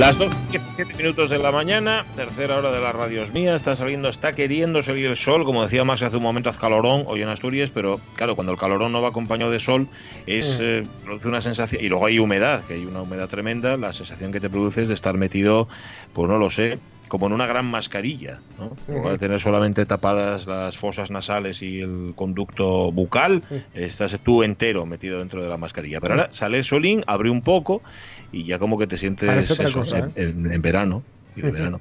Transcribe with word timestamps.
Las 0.00 0.16
12 0.16 0.34
17 0.50 0.94
minutos 0.94 1.28
de 1.28 1.38
la 1.38 1.52
mañana, 1.52 2.06
tercera 2.16 2.56
hora 2.56 2.70
de 2.70 2.80
las 2.80 2.94
radios 2.94 3.34
mías, 3.34 3.56
está 3.56 3.76
saliendo, 3.76 4.08
está 4.08 4.32
queriendo 4.32 4.82
salir 4.82 5.04
el 5.04 5.16
sol, 5.18 5.44
como 5.44 5.62
decía 5.62 5.84
Max 5.84 6.02
hace 6.02 6.16
un 6.16 6.22
momento, 6.22 6.48
haz 6.48 6.56
calorón 6.56 7.04
hoy 7.06 7.20
en 7.20 7.28
Asturias, 7.28 7.70
pero 7.72 8.00
claro, 8.14 8.34
cuando 8.34 8.50
el 8.50 8.58
calorón 8.58 8.92
no 8.92 9.02
va 9.02 9.08
acompañado 9.08 9.50
de 9.50 9.60
sol, 9.60 9.88
es 10.26 10.58
Mm. 10.58 10.62
eh, 10.62 10.86
produce 11.04 11.28
una 11.28 11.42
sensación, 11.42 11.84
y 11.84 11.90
luego 11.90 12.06
hay 12.06 12.18
humedad, 12.18 12.64
que 12.64 12.74
hay 12.74 12.86
una 12.86 13.02
humedad 13.02 13.28
tremenda, 13.28 13.76
la 13.76 13.92
sensación 13.92 14.32
que 14.32 14.40
te 14.40 14.48
produce 14.48 14.80
es 14.80 14.88
de 14.88 14.94
estar 14.94 15.18
metido, 15.18 15.68
pues 16.14 16.30
no 16.30 16.38
lo 16.38 16.48
sé, 16.48 16.78
como 17.10 17.26
en 17.26 17.32
una 17.32 17.44
gran 17.46 17.66
mascarilla, 17.66 18.40
¿no? 18.56 18.76
En 18.86 18.94
lugar 18.94 19.12
de 19.14 19.18
tener 19.18 19.40
solamente 19.40 19.84
tapadas 19.84 20.46
las 20.46 20.78
fosas 20.78 21.10
nasales 21.10 21.60
y 21.60 21.80
el 21.80 22.12
conducto 22.14 22.92
bucal, 22.92 23.42
estás 23.74 24.16
tú 24.22 24.44
entero 24.44 24.86
metido 24.86 25.18
dentro 25.18 25.42
de 25.42 25.48
la 25.48 25.56
mascarilla. 25.58 26.00
Pero 26.00 26.14
ahora 26.14 26.28
sale 26.32 26.58
el 26.58 26.64
solín, 26.64 27.02
abre 27.08 27.28
un 27.28 27.42
poco 27.42 27.82
y 28.30 28.44
ya 28.44 28.60
como 28.60 28.78
que 28.78 28.86
te 28.86 28.96
sientes 28.96 29.50
eso, 29.50 29.80
cosa, 29.80 29.98
¿eh? 29.98 30.10
en- 30.14 30.52
en 30.52 30.62
verano. 30.62 31.02
y 31.34 31.42
de 31.42 31.50
verano. 31.52 31.80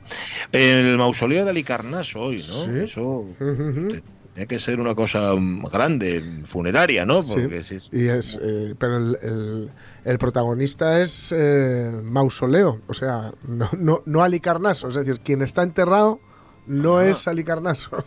El 0.51 0.97
mausoleo 0.97 1.43
de 1.43 1.51
Alicarnaso 1.51 2.21
hoy, 2.21 2.35
¿no? 2.37 2.41
Sí. 2.41 2.71
Eso 2.83 3.03
Ujú. 3.03 3.87
Tiene 4.33 4.47
que 4.47 4.59
ser 4.59 4.79
una 4.79 4.95
cosa 4.95 5.33
mm, 5.35 5.65
grande, 5.65 6.21
funeraria, 6.45 7.05
¿no? 7.05 7.21
Sí. 7.23 7.41
Porque 7.41 7.63
sí, 7.63 7.79
sí. 7.79 7.89
Y 7.91 8.07
es, 8.07 8.39
eh, 8.41 8.75
pero 8.77 8.97
el, 8.97 9.17
el- 9.21 9.69
el 10.05 10.17
protagonista 10.17 11.01
es 11.01 11.33
eh, 11.37 11.91
Mausoleo, 12.03 12.81
o 12.87 12.93
sea, 12.93 13.31
no, 13.47 13.69
no, 13.77 14.01
no 14.05 14.23
Alicarnaso, 14.23 14.87
es 14.87 14.95
decir, 14.95 15.19
quien 15.19 15.41
está 15.41 15.61
enterrado 15.63 16.19
no 16.67 17.01
es 17.01 17.27
Alicarnaso. 17.27 17.91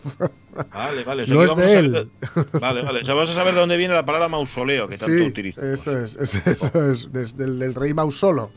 Vale, 0.71 1.03
vale. 1.03 1.23
o 1.23 1.25
sea 1.25 1.35
No 1.35 1.43
es 1.43 1.55
de 1.55 1.73
él. 1.79 1.91
saber- 2.21 2.61
Vale, 2.61 2.81
vale. 2.83 3.01
O 3.01 3.05
sea, 3.05 3.15
vamos 3.15 3.29
a 3.31 3.33
saber 3.33 3.55
de 3.55 3.59
dónde 3.59 3.75
viene 3.75 3.93
la 3.95 4.05
palabra 4.05 4.27
mausoleo 4.27 4.87
que 4.87 4.97
tanto 4.97 5.15
sí, 5.17 5.21
utilizamos. 5.21 5.67
eso 5.71 5.99
es, 5.99 6.15
eso, 6.45 6.89
es, 6.91 7.11
desde 7.11 7.45
el 7.45 7.57
del 7.59 7.73
rey 7.73 7.93
Mausolo, 7.95 8.51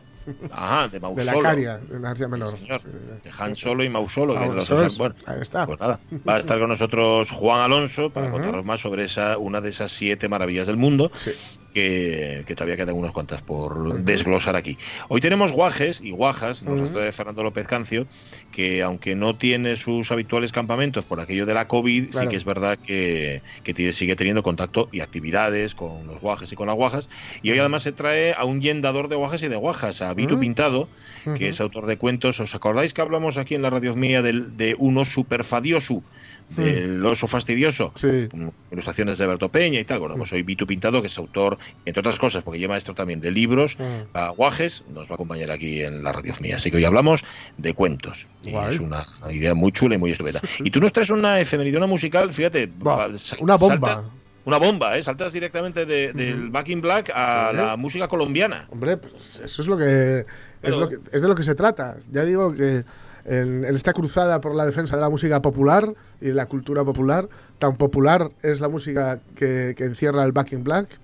Ajá, 0.51 0.83
de 0.89 0.91
de 0.91 1.01
Mausolo. 1.01 1.25
la 1.25 1.39
Caria, 1.41 1.79
de 1.79 1.99
Menor. 2.29 2.51
Sí. 2.57 2.67
Sí, 2.67 2.67
sí, 2.69 2.89
sí. 3.03 3.09
De 3.25 3.31
Han 3.39 3.57
Solo 3.57 3.85
y 3.85 3.89
Mausolo. 3.89 4.35
que 4.35 4.39
Ah, 4.45 4.47
los 4.49 4.69
dos- 4.69 4.99
bueno, 4.99 5.15
Ahí 5.27 5.41
está. 5.41 5.67
Pues 5.67 5.79
nada, 5.81 6.01
va 6.29 6.35
a 6.35 6.39
estar 6.39 6.59
con 6.59 6.69
nosotros 6.69 7.31
Juan 7.31 7.61
Alonso 7.61 8.11
para 8.11 8.27
Ajá. 8.27 8.33
contarnos 8.35 8.65
más 8.65 8.81
sobre 8.81 9.05
esa 9.05 9.39
una 9.39 9.61
de 9.61 9.71
esas 9.71 9.91
siete 9.93 10.29
maravillas 10.29 10.67
del 10.67 10.77
mundo 10.77 11.11
Sí. 11.13 11.31
Que, 11.77 12.43
que 12.47 12.55
todavía 12.55 12.77
quedan 12.79 12.97
unas 12.97 13.13
cuantas 13.13 13.43
por 13.43 14.01
desglosar 14.03 14.57
aquí. 14.57 14.79
Hoy 15.11 15.21
tenemos 15.21 15.53
guajes 15.53 16.01
y 16.01 16.11
guajas, 16.11 16.63
nos 16.63 16.81
Ujú. 16.81 16.89
trae 16.95 17.13
Fernando 17.13 17.43
López 17.43 17.67
Cancio, 17.67 18.07
que 18.51 18.83
aunque 18.83 19.15
no 19.15 19.37
tiene 19.37 19.77
sus 19.77 20.11
habituales 20.11 20.53
campamentos 20.53 21.05
por 21.05 21.21
aquello 21.21 21.45
de 21.45 21.53
la 21.53 21.69
COVID, 21.69 22.13
sí 22.15 22.29
que 22.29 22.37
es 22.37 22.47
verdad 22.47 22.79
que, 22.83 23.43
que 23.63 23.75
tiene- 23.75 23.93
sigue 23.93 24.17
teniendo 24.17 24.43
contacto 24.43 24.89
y 24.91 25.01
actividades 25.01 25.75
con 25.75 26.07
los 26.07 26.19
guajes 26.19 26.51
y 26.51 26.55
con 26.57 26.67
las 26.67 26.77
guajas. 26.77 27.11
Y 27.43 27.51
hoy 27.51 27.59
además 27.59 27.83
se 27.83 27.93
trae 27.93 28.33
a 28.33 28.47
un 28.47 28.63
yendador 28.63 29.09
de 29.09 29.17
guajes 29.17 29.43
y 29.43 29.49
de 29.49 29.57
guajas, 29.57 30.01
a 30.01 30.15
Vito 30.15 30.33
Ujú. 30.33 30.41
Pintado, 30.41 30.89
Ujú. 31.27 31.35
que 31.35 31.49
es 31.51 31.61
autor 31.61 31.85
de 31.85 31.99
cuentos. 31.99 32.41
¿Os 32.41 32.55
acordáis 32.55 32.95
que 32.95 33.03
hablamos 33.03 33.37
aquí 33.37 33.55
en 33.55 33.61
la 33.61 33.69
radio 33.69 33.95
mía 33.95 34.23
del, 34.23 34.57
de 34.57 34.77
uno 34.79 35.05
superfadioso? 35.05 36.03
Del 36.51 37.05
oso 37.05 37.27
fastidioso, 37.27 37.91
Sí. 37.97 38.29
con 38.31 38.53
ilustraciones 38.71 39.19
de 39.19 39.27
Berto 39.27 39.49
Peña 39.51 39.81
y 39.81 39.85
tal. 39.85 39.99
Bueno, 39.99 40.15
pues 40.17 40.33
hoy 40.33 40.43
Vitu 40.43 40.65
Pintado, 40.67 41.01
que 41.01 41.09
es 41.09 41.19
autor, 41.19 41.59
entre 41.85 42.01
otras 42.01 42.19
cosas, 42.21 42.45
porque 42.45 42.61
lleva 42.61 42.77
esto 42.77 42.95
también 42.95 43.21
de 43.21 43.33
libros, 43.33 43.77
a 44.15 44.31
Guajes, 44.31 44.85
nos 44.95 45.09
va 45.09 45.13
a 45.13 45.15
acompañar 45.15 45.51
aquí 45.51 45.83
en 45.83 46.05
la 46.05 46.13
radio 46.13 46.33
mía. 46.41 46.57
Así 46.57 46.71
que 46.71 46.77
hoy 46.77 46.85
hablamos 46.85 47.25
de 47.59 47.75
cuentos. 47.75 48.29
Guay. 48.45 48.75
es 48.75 48.81
una 48.81 49.05
idea 49.33 49.55
muy 49.55 49.73
chula 49.73 49.97
y 49.97 49.99
muy 49.99 50.13
estupenda. 50.13 50.41
Y 50.61 50.71
tú 50.71 50.81
nos 50.81 50.93
traes 50.93 51.11
una 51.11 51.41
efemeridona 51.41 51.87
musical, 51.87 52.33
fíjate, 52.33 52.67
va- 52.87 53.09
una 53.41 53.57
bomba. 53.57 54.05
una 54.45 54.59
bomba, 54.59 54.97
¿eh? 54.97 55.03
Saltas 55.03 55.33
directamente 55.33 55.85
de- 55.85 56.13
del 56.13 56.51
Back 56.51 56.69
in 56.69 56.81
Black 56.81 57.11
a 57.13 57.49
Sí. 57.51 57.57
la 57.57 57.77
música 57.77 58.07
colombiana. 58.07 58.69
Hombre, 58.71 58.97
pues 58.99 59.41
eso 59.43 59.63
es 59.63 59.67
lo 59.67 59.77
que 59.77 60.25
es, 60.63 60.77
lo 60.77 60.89
que 60.89 60.99
es 61.13 61.21
de 61.23 61.27
lo 61.27 61.35
que 61.35 61.43
se 61.43 61.57
trata. 61.57 61.97
Ya 62.13 62.25
digo 62.25 62.55
que 62.55 62.85
en, 63.27 63.65
en 63.65 63.75
esta 63.75 63.93
cruzada 63.93 64.41
por 64.41 64.55
la 64.55 64.65
defensa 64.65 64.97
de 64.97 65.03
la 65.03 65.11
música 65.11 65.43
popular 65.43 65.93
y 66.21 66.27
de 66.27 66.35
la 66.35 66.47
cultura 66.47 66.85
popular, 66.85 67.29
tan 67.59 67.77
popular 67.77 68.31
es 68.43 68.61
la 68.61 68.69
música 68.69 69.21
que, 69.35 69.75
que 69.77 69.85
encierra 69.85 70.25
el 70.25 70.33
Back 70.33 70.53
in 70.53 70.65
Black 70.65 70.99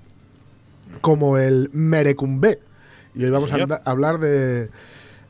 como 1.00 1.38
el 1.38 1.70
merecumbe. 1.72 2.60
Y 3.14 3.24
hoy 3.24 3.30
vamos 3.30 3.50
a 3.52 3.56
hablar 3.84 4.18
de, 4.18 4.70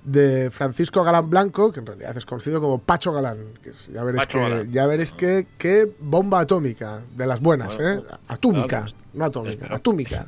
de 0.04 0.50
Francisco 0.50 1.02
Galán 1.02 1.30
Blanco, 1.30 1.72
que 1.72 1.80
en 1.80 1.86
realidad 1.86 2.16
es 2.16 2.26
conocido 2.26 2.60
como 2.60 2.78
Pacho 2.78 3.12
Galán. 3.12 3.38
Que 3.62 3.70
es- 3.70 3.88
ya 3.92 4.04
veréis, 4.04 4.24
Pacho 4.24 4.38
que, 4.38 4.44
Galán. 4.44 4.70
ya 4.72 4.86
veréis 4.86 5.12
que, 5.12 5.46
que 5.58 5.90
bomba 6.00 6.40
atómica, 6.40 7.00
de 7.16 7.26
las 7.26 7.40
buenas, 7.40 7.76
Bueno, 7.76 8.02
¿eh? 8.02 8.04
Atómica, 8.28 8.66
claro. 8.68 8.92
no 9.14 9.24
atómica, 9.24 9.50
Espera. 9.54 9.76
atómica. 9.76 10.26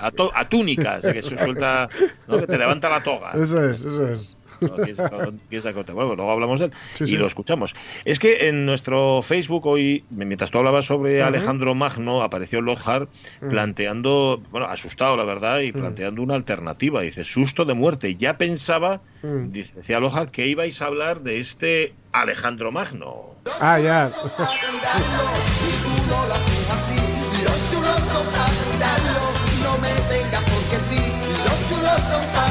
A, 0.00 0.10
to- 0.10 0.30
a 0.34 0.48
túnica, 0.48 0.96
o 0.98 1.00
sea, 1.02 1.12
que 1.12 1.22
se 1.22 1.36
suelta, 1.36 1.88
¿no? 2.28 2.38
que 2.38 2.46
te 2.46 2.58
levanta 2.58 2.88
la 2.88 3.02
toga. 3.02 3.32
Eso 3.34 3.68
es, 3.68 3.82
eso 3.84 4.08
es. 4.08 4.38
No, 4.60 4.74
otra- 5.80 5.94
Bueno, 5.94 6.14
luego 6.16 6.30
hablamos 6.30 6.60
de 6.60 6.66
él 6.66 6.72
Sí, 6.94 7.04
y 7.04 7.06
sí. 7.08 7.16
lo 7.16 7.26
escuchamos. 7.26 7.74
Es 8.04 8.18
que 8.18 8.48
en 8.48 8.66
nuestro 8.66 9.22
Facebook 9.22 9.66
hoy, 9.66 10.04
mientras 10.10 10.50
tú 10.50 10.58
hablabas 10.58 10.84
sobre. 10.86 11.22
Alejandro 11.22 11.74
Magno, 11.74 12.22
apareció 12.22 12.60
Lockhart 12.60 13.08
Mm. 13.40 13.48
planteando, 13.48 14.42
bueno, 14.50 14.66
asustado 14.66 15.16
la 15.16 15.24
verdad, 15.24 15.60
y 15.60 15.72
planteando 15.72 16.22
una 16.22 16.34
alternativa. 16.34 17.00
Dice, 17.00 17.24
susto 17.24 17.64
de 17.64 17.74
muerte. 17.74 18.16
Ya 18.16 18.38
pensaba, 18.38 19.00
dice- 19.22 19.74
decía 19.76 20.00
Lockhart, 20.00 20.30
que 20.30 20.46
ibais 20.46 20.80
a 20.82 20.86
hablar 20.86 21.20
de 21.22 21.38
este 21.40 21.94
Alejandro 22.12 22.72
Magno. 22.72 23.34
Ah, 23.60 23.78
ya. 23.78 24.10
Los 27.46 27.70
chulos 27.70 28.00
son 28.12 28.26
para 28.32 28.50
cuidarlo, 28.64 29.20
no 29.62 29.78
me 29.78 29.92
tengas 30.08 30.42
porque 30.42 30.78
sí. 30.88 31.00
Los 31.44 31.68
chulos 31.68 32.00
son 32.10 32.24
para 32.32 32.50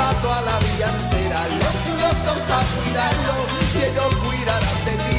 para 0.00 0.20
toda 0.22 0.40
la 0.42 0.58
vida 0.58 0.88
entera. 1.04 1.44
Los 1.60 1.74
chulos 1.84 2.14
son 2.24 2.38
para 2.48 2.64
cuidarlo 2.64 3.34
y 3.74 3.84
ellos 3.84 4.14
cuidarán 4.16 4.84
de 4.86 4.92
ti. 4.92 5.16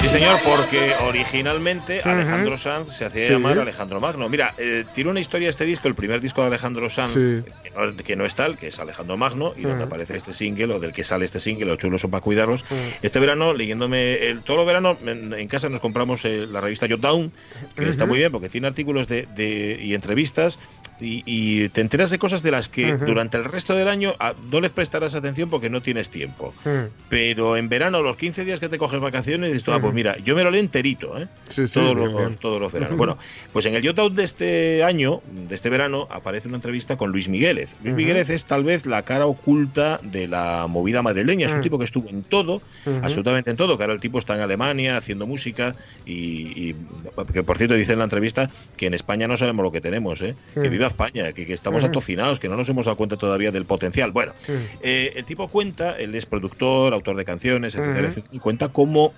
Sí, 0.00 0.08
señor, 0.08 0.38
porque 0.42 0.92
originalmente 1.06 2.00
Alejandro 2.02 2.56
Sanz 2.56 2.96
se 2.96 3.04
hacía 3.04 3.26
Sí. 3.26 3.32
llamar 3.32 3.58
Alejandro 3.58 4.00
Magno. 4.00 4.28
Mira, 4.30 4.54
eh, 4.56 4.84
tiene 4.94 5.10
una 5.10 5.20
historia 5.20 5.50
este 5.50 5.66
disco, 5.66 5.86
el 5.86 5.94
primer 5.94 6.22
disco 6.22 6.40
de 6.40 6.46
Alejandro 6.46 6.88
Sanz, 6.88 7.10
Sí. 7.12 7.42
que, 7.62 7.70
no, 7.70 7.94
que 7.94 8.16
no 8.16 8.24
es 8.24 8.34
tal, 8.34 8.56
que 8.56 8.68
es 8.68 8.78
Alejandro 8.78 9.18
Magno, 9.18 9.52
y 9.54 9.62
donde 9.62 9.84
aparece 9.84 10.16
este 10.16 10.32
single, 10.32 10.72
o 10.76 10.80
del 10.80 10.92
que 10.94 11.04
sale 11.04 11.26
este 11.26 11.40
single, 11.40 11.66
Los 11.66 11.76
chulos 11.78 12.00
son 12.00 12.10
para 12.10 12.22
cuidarlos. 12.22 12.64
Este 13.02 13.20
verano, 13.20 13.52
leyéndome, 13.52 14.14
el, 14.28 14.40
todo 14.42 14.60
el 14.62 14.66
verano, 14.66 14.96
en, 15.04 15.34
en 15.34 15.48
casa 15.48 15.68
nos 15.68 15.80
compramos 15.80 16.24
eh, 16.24 16.46
la 16.50 16.62
revista 16.62 16.86
Jot 16.88 17.00
Down, 17.00 17.30
que 17.76 17.90
está 17.90 18.06
muy 18.06 18.16
bien 18.18 18.32
porque 18.32 18.48
tiene 18.48 18.66
artículos 18.68 19.08
de, 19.08 19.26
de- 19.34 19.78
y 19.82 19.92
entrevistas. 19.94 20.58
Y, 21.00 21.22
y 21.26 21.68
te 21.68 21.80
enteras 21.80 22.10
de 22.10 22.18
cosas 22.18 22.42
de 22.42 22.50
las 22.50 22.68
que 22.68 22.96
durante 22.96 23.36
el 23.36 23.44
resto 23.44 23.74
del 23.74 23.88
año 23.88 24.14
ah, 24.18 24.34
no 24.50 24.60
les 24.60 24.72
prestarás 24.72 25.14
atención 25.14 25.48
porque 25.48 25.70
no 25.70 25.80
tienes 25.80 26.10
tiempo. 26.10 26.52
Mm. 26.64 26.90
Pero 27.08 27.56
en 27.56 27.68
verano, 27.68 28.02
los 28.02 28.16
15 28.16 28.44
días 28.44 28.58
que 28.60 28.68
te 28.68 28.78
coges 28.78 28.98
vacaciones, 29.00 29.52
dices, 29.52 29.68
ah, 29.68 29.78
pues 29.80 29.94
mira, 29.94 30.16
yo 30.18 30.34
me 30.34 30.42
lo 30.42 30.50
leo 30.50 30.60
enterito, 30.60 31.16
¿eh? 31.18 31.28
Sí, 31.48 31.66
sí, 31.66 31.74
todos, 31.74 31.94
los, 31.96 32.12
bien. 32.16 32.36
todos 32.36 32.60
los 32.60 32.72
veranos. 32.72 32.96
Bueno, 32.96 33.16
pues 33.52 33.64
en 33.66 33.74
el 33.74 33.82
Yotout 33.82 34.14
de 34.14 34.24
este 34.24 34.82
año, 34.84 35.22
de 35.48 35.54
este 35.54 35.70
verano, 35.70 36.08
aparece 36.10 36.48
una 36.48 36.56
entrevista 36.56 36.96
con 36.96 37.12
Luis 37.12 37.28
Migueles. 37.28 37.76
Luis. 37.82 37.94
Migueles 37.94 38.28
es 38.30 38.44
tal 38.46 38.64
vez 38.64 38.84
la 38.86 39.02
cara 39.02 39.26
oculta 39.26 40.00
de 40.02 40.26
la 40.26 40.66
movida 40.68 41.02
madrileña. 41.02 41.46
Es 41.46 41.52
un 41.52 41.58
Mm. 41.60 41.62
tipo 41.62 41.78
que 41.78 41.84
estuvo 41.84 42.08
en 42.08 42.22
todo, 42.24 42.60
absolutamente 43.02 43.50
en 43.50 43.56
todo, 43.56 43.76
que 43.76 43.84
ahora 43.84 43.92
el 43.94 44.00
tipo 44.00 44.18
está 44.18 44.34
en 44.34 44.40
Alemania 44.40 44.96
haciendo 44.96 45.26
música 45.26 45.74
y, 46.06 46.70
y- 46.70 46.76
que 47.32 47.42
por 47.42 47.56
cierto 47.58 47.74
dice 47.74 47.92
en 47.92 47.98
la 47.98 48.04
entrevista 48.04 48.50
que 48.76 48.86
en 48.86 48.94
España 48.94 49.28
no 49.28 49.36
sabemos 49.36 49.62
lo 49.62 49.72
que 49.72 49.80
tenemos, 49.80 50.20
¿eh? 50.22 50.34
que 50.54 50.68
Mm. 50.68 50.72
España, 50.88 51.32
que, 51.32 51.46
que 51.46 51.52
estamos 51.52 51.84
atocinados, 51.84 52.40
que 52.40 52.48
no 52.48 52.56
nos 52.56 52.68
hemos 52.68 52.86
dado 52.86 52.96
cuenta 52.96 53.16
todavía 53.16 53.50
del 53.52 53.64
potencial. 53.64 54.12
Bueno, 54.12 54.32
eh, 54.82 55.12
el 55.16 55.24
tipo 55.24 55.48
cuenta, 55.48 55.96
él 55.96 56.14
es 56.14 56.26
productor, 56.26 56.92
autor 56.92 57.16
de 57.16 57.24
canciones, 57.24 57.74
etcétera, 57.74 58.08
etcétera, 58.08 58.34
y 58.34 58.38
cuenta 58.40 58.68
cómo 58.68 59.12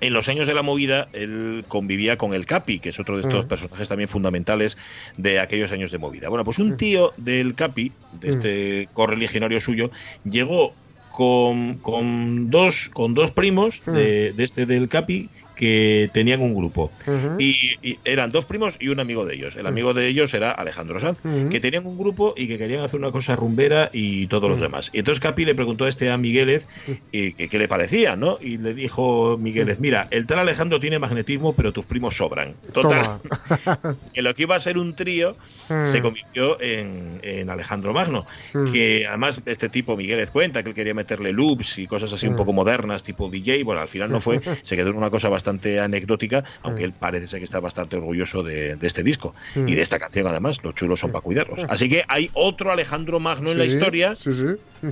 en 0.00 0.12
los 0.12 0.28
años 0.28 0.46
de 0.46 0.54
la 0.54 0.62
movida, 0.62 1.08
él 1.12 1.64
convivía 1.68 2.18
con 2.18 2.34
el 2.34 2.44
Capi, 2.44 2.78
que 2.78 2.90
es 2.90 3.00
otro 3.00 3.16
de 3.16 3.22
estos 3.22 3.46
Mm. 3.46 3.48
personajes 3.48 3.88
también 3.88 4.08
fundamentales 4.08 4.76
de 5.16 5.38
aquellos 5.40 5.72
años 5.72 5.90
de 5.92 5.98
movida. 5.98 6.28
Bueno, 6.28 6.44
pues 6.44 6.58
un 6.58 6.76
tío 6.76 7.12
del 7.16 7.54
Capi, 7.54 7.92
de 8.20 8.30
este 8.30 8.88
correligionario 8.92 9.60
suyo, 9.60 9.90
llegó 10.24 10.74
con, 11.10 11.74
con 11.78 12.50
dos, 12.50 12.90
con 12.92 13.14
dos 13.14 13.30
primos 13.30 13.82
de, 13.86 14.32
de 14.32 14.44
este 14.44 14.66
del 14.66 14.88
Capi 14.88 15.30
que 15.54 16.10
tenían 16.12 16.40
un 16.40 16.54
grupo. 16.54 16.90
Ujú. 17.06 17.36
Y, 17.38 17.54
y 17.82 17.98
eran 18.04 18.30
dos 18.32 18.44
primos 18.46 18.76
y 18.80 18.88
un 18.88 19.00
amigo 19.00 19.24
de 19.24 19.34
ellos. 19.34 19.56
El 19.56 19.66
amigo 19.66 19.94
de 19.94 20.06
ellos 20.08 20.34
era 20.34 20.50
Alejandro 20.50 20.98
Sanz, 21.00 21.20
Ujú. 21.24 21.48
que 21.48 21.60
tenían 21.60 21.86
un 21.86 21.96
grupo 21.96 22.34
y 22.36 22.48
que 22.48 22.58
querían 22.58 22.82
hacer 22.82 22.98
una 22.98 23.10
cosa 23.12 23.36
rumbera 23.36 23.90
y 23.92 24.26
todos 24.26 24.50
los 24.50 24.60
demás. 24.60 24.90
Y 24.92 24.98
entonces 25.00 25.20
Capi 25.20 25.44
le 25.44 25.54
preguntó 25.54 25.84
a 25.84 25.88
este 25.88 26.10
a 26.10 26.16
Miguelez 26.18 26.66
y, 27.12 27.32
que- 27.32 27.48
qué 27.48 27.58
le 27.58 27.68
parecía, 27.68 28.16
¿no? 28.16 28.38
Y 28.40 28.58
le 28.58 28.74
dijo 28.74 29.36
Miguelez, 29.38 29.78
mira, 29.80 30.08
el 30.10 30.26
tal 30.26 30.40
Alejandro 30.40 30.80
tiene 30.80 30.98
magnetismo, 30.98 31.54
pero 31.54 31.72
tus 31.72 31.86
primos 31.86 32.16
sobran. 32.16 32.56
Total, 32.72 33.20
que 34.12 34.22
lo 34.22 34.34
que 34.34 34.42
iba 34.42 34.56
a 34.56 34.60
ser 34.60 34.78
un 34.78 34.94
trío 34.96 35.36
se 35.84 36.00
convirtió 36.02 36.60
en, 36.60 37.20
en 37.22 37.50
Alejandro 37.50 37.92
Magno. 37.92 38.26
Que 38.72 39.06
además 39.06 39.40
este 39.46 39.68
tipo, 39.68 39.96
Miguelez 39.96 40.30
cuenta 40.30 40.62
que 40.62 40.70
él 40.70 40.74
quería 40.74 40.94
meterle 40.94 41.32
loops 41.32 41.78
y 41.78 41.86
cosas 41.86 42.12
así 42.12 42.26
un 42.26 42.36
poco 42.36 42.52
modernas, 42.52 43.02
tipo 43.04 43.28
DJ. 43.30 43.62
Bueno, 43.64 43.80
al 43.80 43.88
final 43.88 44.10
no 44.10 44.20
fue, 44.20 44.40
se 44.62 44.76
quedó 44.76 44.90
en 44.90 44.96
una 44.96 45.10
cosa 45.10 45.28
bastante 45.28 45.43
anecdótica, 45.50 46.44
aunque 46.62 46.84
él 46.84 46.92
parece 46.92 47.26
ser 47.26 47.38
que 47.40 47.44
está 47.44 47.60
bastante 47.60 47.96
orgulloso 47.96 48.42
de, 48.42 48.76
de 48.76 48.86
este 48.86 49.02
disco 49.02 49.34
Mm. 49.54 49.68
y 49.68 49.74
de 49.74 49.82
esta 49.82 49.98
canción 49.98 50.26
además. 50.26 50.58
Los 50.62 50.74
chulos 50.74 51.00
son 51.00 51.12
para 51.12 51.22
cuidarlos. 51.22 51.64
Así 51.68 51.88
que 51.88 52.02
hay 52.08 52.30
otro 52.34 52.70
Alejandro 52.72 53.20
Magno 53.20 53.50
en 53.50 53.58
la 53.58 53.64
Sí, 53.64 53.70
historia. 53.70 54.14
Sí, 54.14 54.32
sí. 54.32 54.46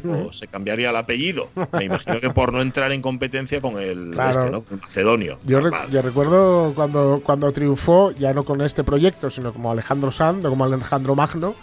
O 0.08 0.32
se 0.32 0.46
cambiaría 0.46 0.90
el 0.90 0.96
apellido. 0.96 1.48
Me 1.72 1.84
imagino 1.84 2.20
que 2.20 2.30
por 2.30 2.52
no 2.52 2.62
entrar 2.62 2.92
en 2.92 3.02
competencia 3.02 3.60
con 3.60 3.78
el, 3.80 4.10
Claro. 4.14 4.40
este, 4.40 4.50
¿no? 4.50 4.64
El 4.70 4.78
macedonio. 4.80 5.38
Yo, 5.44 5.58
re- 5.58 5.64
Normal. 5.70 5.90
yo 5.90 6.02
recuerdo 6.02 6.72
cuando, 6.74 7.20
cuando 7.24 7.52
triunfó, 7.52 8.12
ya 8.12 8.32
no 8.32 8.44
con 8.44 8.60
este 8.62 8.84
proyecto, 8.84 9.30
sino 9.30 9.52
como 9.52 9.70
Alejandro 9.70 10.10
Sanz, 10.12 10.42
como 10.46 10.64
Alejandro 10.64 11.14
Magno, 11.14 11.54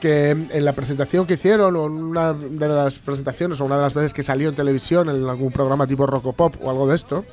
que 0.00 0.30
en 0.30 0.64
la 0.64 0.72
presentación 0.74 1.26
que 1.26 1.34
hicieron, 1.34 1.74
o 1.74 1.86
en 1.86 1.92
una 1.92 2.32
de 2.34 2.68
las 2.68 2.98
presentaciones, 2.98 3.60
o 3.60 3.64
una 3.64 3.76
de 3.76 3.82
las 3.82 3.94
veces 3.94 4.12
que 4.12 4.22
salió 4.22 4.48
en 4.50 4.54
televisión, 4.54 5.08
en 5.08 5.24
algún 5.26 5.50
programa 5.50 5.86
tipo 5.86 6.06
Rocopop 6.06 6.62
o 6.62 6.70
algo 6.70 6.86
de 6.86 6.96
esto, 6.96 7.24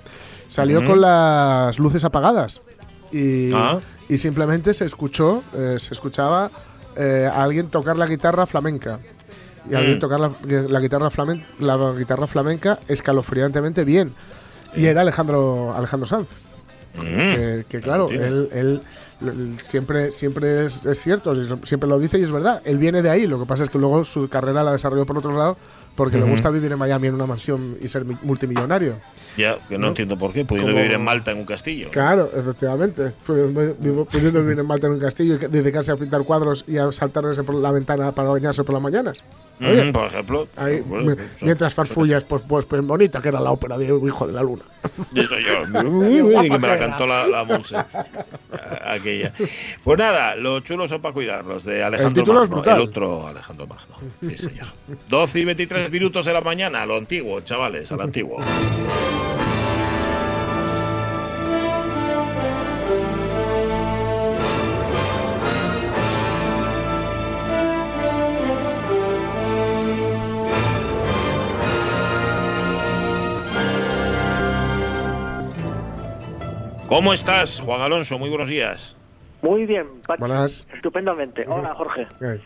salió 0.54 0.86
con 0.86 1.02
las 1.02 1.80
luces 1.80 2.04
apagadas. 2.04 2.62
Y, 3.12 3.52
Ah. 3.54 3.80
y 4.08 4.18
simplemente 4.18 4.74
se 4.74 4.86
escuchó, 4.86 5.44
eh, 5.56 5.78
se 5.80 5.94
escuchaba 5.94 6.50
eh, 6.96 7.28
a 7.32 7.44
alguien 7.44 7.70
tocar 7.70 7.98
la 7.98 8.06
guitarra 8.06 8.46
flamenca. 8.46 9.00
Y 9.70 9.74
a 9.74 9.80
alguien 9.80 9.98
Mm. 9.98 10.00
tocar 10.00 10.20
la, 10.20 10.32
la 10.70 10.80
guitarra 10.80 11.10
flamenca, 11.10 11.46
la 11.60 11.92
guitarra 11.98 12.28
flamenca 12.28 12.78
escalofriantemente 12.88 13.84
bien. 13.84 14.14
Y 14.76 14.86
era 14.86 15.02
Alejandro, 15.02 15.74
Alejandro 15.76 16.08
Sanz. 16.08 16.28
Mm. 16.96 17.00
Que, 17.02 17.66
que, 17.68 17.80
claro, 17.80 18.10
él 18.12 18.82
siempre, 19.58 20.12
siempre 20.12 20.66
es, 20.66 20.86
es 20.86 21.00
cierto, 21.02 21.34
siempre 21.66 21.90
lo 21.90 22.00
dice 22.00 22.18
y 22.20 22.24
es 22.24 22.32
verdad. 22.32 22.62
Él 22.66 22.78
viene 22.78 23.02
de 23.02 23.10
ahí, 23.10 23.28
lo 23.28 23.40
que 23.40 23.46
pasa 23.46 23.64
es 23.64 23.70
que 23.70 23.78
luego 23.78 24.04
su 24.04 24.28
carrera 24.30 24.64
la 24.64 24.72
desarrolló 24.72 25.06
por 25.06 25.18
otro 25.18 25.32
lado 25.38 25.58
porque 25.96 26.18
le 26.18 26.24
Ujú. 26.24 26.32
gusta 26.32 26.50
vivir 26.50 26.72
en 26.72 26.80
Miami 26.80 27.08
en 27.08 27.14
una 27.14 27.28
mansión 27.28 27.78
y 27.80 27.88
ser 27.88 28.04
mi- 28.04 28.18
multimillonario. 28.24 28.96
Ya, 29.38 29.60
que 29.68 29.76
no, 29.78 29.82
¿no? 29.84 29.88
entiendo 29.90 30.18
por 30.18 30.34
qué, 30.34 30.44
pudiendo 30.44 30.72
Como- 30.72 30.82
vivir 30.82 30.96
en 30.96 31.04
Malta 31.04 31.32
en 31.32 31.38
un 31.38 31.46
castillo. 31.46 31.90
Claro, 31.92 32.32
efectivamente. 32.36 33.14
Pudiendo 33.26 34.42
vivir 34.42 34.60
en 34.60 34.66
Malta 34.66 34.88
en 34.88 34.94
un 34.94 35.00
castillo 35.00 35.36
y 35.36 35.38
dedicarse 35.38 35.92
a 35.92 35.96
pintar 35.96 36.24
cuadros 36.24 36.66
y 36.68 36.78
a 36.78 36.92
saltarse 36.92 37.44
por 37.44 37.56
la 37.56 37.72
ventana 37.72 38.12
para 38.12 38.30
bañarse 38.30 38.64
por 38.64 38.74
las 38.74 38.82
mañanas. 38.82 39.24
Oye, 39.62 39.94
por 39.94 40.08
ejemplo. 40.08 40.48
ahí, 40.56 40.78
eso- 40.84 41.46
mientras 41.46 41.74
farfullas, 41.76 42.24
pues, 42.24 42.42
pues, 42.48 42.66
pues 42.66 42.84
bonita 42.84 43.22
que 43.22 43.28
era 43.30 43.40
la 43.40 43.52
ópera 43.52 43.78
de 43.78 43.86
Hijo 43.86 44.26
de 44.26 44.34
la 44.34 44.42
Luna. 44.42 44.64
Eso 45.16 45.36
yo. 45.40 45.64
Que 46.44 46.58
me 46.60 46.68
la 46.68 46.78
cantó 46.78 47.06
la, 47.06 47.28
la 47.28 47.44
Monse. 47.44 47.76
Pues 49.84 50.00
nada, 50.00 50.36
los 50.36 50.64
chulos 50.64 50.90
son 50.90 51.02
para 51.02 51.14
cuidarlos. 51.14 51.64
De 51.64 51.84
Alejandro 51.84 52.44
es 52.44 52.50
Magno. 52.50 52.76
El 52.76 52.82
otro 52.82 53.28
Alejandro 53.28 53.68
Magno. 53.68 53.98
Sí, 54.22 54.38
señor. 54.38 54.68
12 55.10 55.40
y 55.40 55.46
23 55.46 55.92
minutos 55.92 56.26
de 56.26 56.34
la 56.34 56.42
mañana. 56.42 56.82
A 56.82 56.86
lo 56.86 56.98
antiguo, 56.98 57.42
chavales, 57.42 57.92
a 57.92 57.98
lo 57.98 58.04
antiguo. 58.04 58.40
¿Cómo 76.94 77.12
estás, 77.12 77.60
Juan 77.60 77.82
Alonso? 77.82 78.20
Muy 78.20 78.30
buenos 78.30 78.50
días. 78.50 78.96
Muy 79.44 79.66
bien, 79.66 79.88
Pachi. 80.08 80.22
Buenas. 80.22 80.68
Estupendamente. 80.74 81.46
Hola, 81.48 81.76
Jorge. 81.76 82.08
Me 82.22 82.40